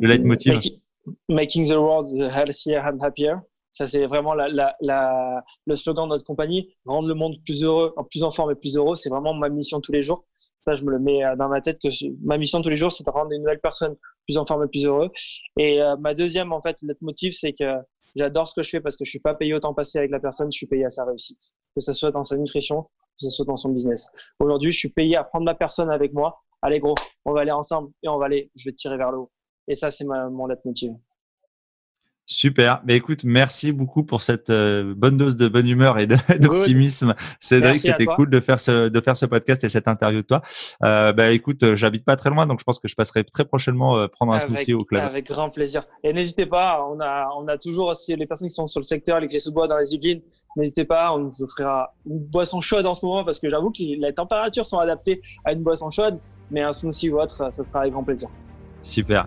leitmotiv? 0.00 0.58
Making 1.28 1.66
the 1.66 1.76
world 1.76 2.08
healthier 2.32 2.80
and 2.80 2.98
happier. 3.02 3.36
Ça, 3.74 3.88
c'est 3.88 4.06
vraiment 4.06 4.34
la, 4.34 4.46
la, 4.46 4.76
la, 4.80 5.42
le 5.66 5.74
slogan 5.74 6.04
de 6.04 6.10
notre 6.10 6.24
compagnie. 6.24 6.72
Rendre 6.86 7.08
le 7.08 7.14
monde 7.14 7.34
plus 7.44 7.64
heureux, 7.64 7.92
plus 8.08 8.22
en 8.22 8.30
forme 8.30 8.52
et 8.52 8.54
plus 8.54 8.76
heureux. 8.76 8.94
C'est 8.94 9.08
vraiment 9.08 9.34
ma 9.34 9.48
mission 9.48 9.80
tous 9.80 9.90
les 9.90 10.00
jours. 10.00 10.24
Ça, 10.62 10.74
je 10.74 10.84
me 10.84 10.92
le 10.92 11.00
mets 11.00 11.24
euh, 11.24 11.34
dans 11.34 11.48
ma 11.48 11.60
tête 11.60 11.78
que 11.82 11.88
ma 12.24 12.38
mission 12.38 12.62
tous 12.62 12.68
les 12.68 12.76
jours, 12.76 12.92
c'est 12.92 13.04
de 13.04 13.10
rendre 13.10 13.32
une 13.32 13.40
nouvelle 13.40 13.58
personne 13.60 13.96
plus 14.26 14.38
en 14.38 14.44
forme 14.44 14.64
et 14.64 14.68
plus 14.68 14.86
heureux. 14.86 15.10
Et 15.58 15.82
euh, 15.82 15.96
ma 15.96 16.14
deuxième, 16.14 16.52
en 16.52 16.62
fait, 16.62 16.76
motif, 17.00 17.34
c'est 17.36 17.52
que 17.52 17.74
j'adore 18.14 18.46
ce 18.46 18.54
que 18.54 18.62
je 18.62 18.70
fais 18.70 18.80
parce 18.80 18.96
que 18.96 19.04
je 19.04 19.10
suis 19.10 19.18
pas 19.18 19.34
payé 19.34 19.54
au 19.54 19.58
temps 19.58 19.74
passé 19.74 19.98
avec 19.98 20.12
la 20.12 20.20
personne, 20.20 20.52
je 20.52 20.56
suis 20.56 20.68
payé 20.68 20.84
à 20.84 20.90
sa 20.90 21.04
réussite. 21.04 21.40
Que 21.74 21.82
ce 21.82 21.92
soit 21.92 22.12
dans 22.12 22.22
sa 22.22 22.36
nutrition, 22.36 22.82
que 22.82 22.88
ce 23.18 23.30
soit 23.30 23.44
dans 23.44 23.56
son 23.56 23.70
business. 23.70 24.08
Aujourd'hui, 24.38 24.70
je 24.70 24.78
suis 24.78 24.90
payé 24.90 25.16
à 25.16 25.24
prendre 25.24 25.46
ma 25.46 25.54
personne 25.56 25.90
avec 25.90 26.12
moi. 26.12 26.40
Allez, 26.62 26.78
gros, 26.78 26.94
on 27.24 27.32
va 27.32 27.40
aller 27.40 27.50
ensemble 27.50 27.90
et 28.04 28.08
on 28.08 28.18
va 28.18 28.26
aller, 28.26 28.52
je 28.54 28.68
vais 28.68 28.72
tirer 28.72 28.96
vers 28.96 29.10
le 29.10 29.18
haut. 29.18 29.32
Et 29.68 29.74
ça, 29.74 29.90
c'est 29.90 30.04
mon 30.04 30.46
leitmotiv. 30.46 30.92
Super. 32.26 32.80
Mais 32.86 32.96
écoute, 32.96 33.24
merci 33.24 33.70
beaucoup 33.70 34.02
pour 34.02 34.22
cette 34.22 34.48
euh, 34.48 34.94
bonne 34.96 35.18
dose 35.18 35.36
de 35.36 35.46
bonne 35.46 35.68
humeur 35.68 35.98
et 35.98 36.06
d'optimisme. 36.40 37.14
Cédric, 37.38 37.76
c'était 37.76 38.06
cool 38.06 38.30
de 38.30 38.40
faire 38.40 38.60
ce 38.60 38.88
de 38.88 39.00
faire 39.00 39.16
ce 39.16 39.26
podcast 39.26 39.62
et 39.62 39.68
cette 39.68 39.88
interview 39.88 40.22
de 40.22 40.26
toi. 40.26 40.40
Euh, 40.82 41.12
bah 41.12 41.32
écoute, 41.32 41.62
euh, 41.62 41.76
j'habite 41.76 42.04
pas 42.04 42.16
très 42.16 42.30
loin, 42.30 42.46
donc 42.46 42.60
je 42.60 42.64
pense 42.64 42.78
que 42.78 42.88
je 42.88 42.94
passerai 42.94 43.24
très 43.24 43.44
prochainement 43.44 43.98
euh, 43.98 44.08
prendre 44.08 44.32
un 44.32 44.38
smoothie 44.38 44.72
au 44.72 44.84
club. 44.84 45.02
Avec 45.02 45.26
grand 45.26 45.50
plaisir. 45.50 45.86
Et 46.02 46.14
n'hésitez 46.14 46.46
pas, 46.46 46.86
on 46.90 46.98
a 47.00 47.28
on 47.36 47.46
a 47.46 47.58
toujours 47.58 47.88
aussi 47.88 48.16
les 48.16 48.26
personnes 48.26 48.48
qui 48.48 48.54
sont 48.54 48.66
sur 48.66 48.80
le 48.80 48.86
secteur, 48.86 49.20
les 49.20 49.28
clés 49.28 49.38
sous 49.38 49.52
bois 49.52 49.68
dans 49.68 49.76
les 49.76 49.94
usines. 49.94 50.22
N'hésitez 50.56 50.86
pas, 50.86 51.12
on 51.12 51.24
vous 51.24 51.42
offrira 51.42 51.94
une 52.06 52.20
boisson 52.20 52.62
chaude 52.62 52.86
en 52.86 52.94
ce 52.94 53.04
moment 53.04 53.22
parce 53.24 53.38
que 53.38 53.50
j'avoue 53.50 53.70
que 53.70 53.82
les 53.82 54.14
températures 54.14 54.66
sont 54.66 54.78
adaptées 54.78 55.20
à 55.44 55.52
une 55.52 55.62
boisson 55.62 55.90
chaude, 55.90 56.18
mais 56.50 56.62
un 56.62 56.72
smoothie 56.72 57.10
ou 57.10 57.20
autre, 57.20 57.52
ça 57.52 57.64
sera 57.64 57.80
avec 57.80 57.92
grand 57.92 58.02
plaisir. 58.02 58.30
Super. 58.80 59.26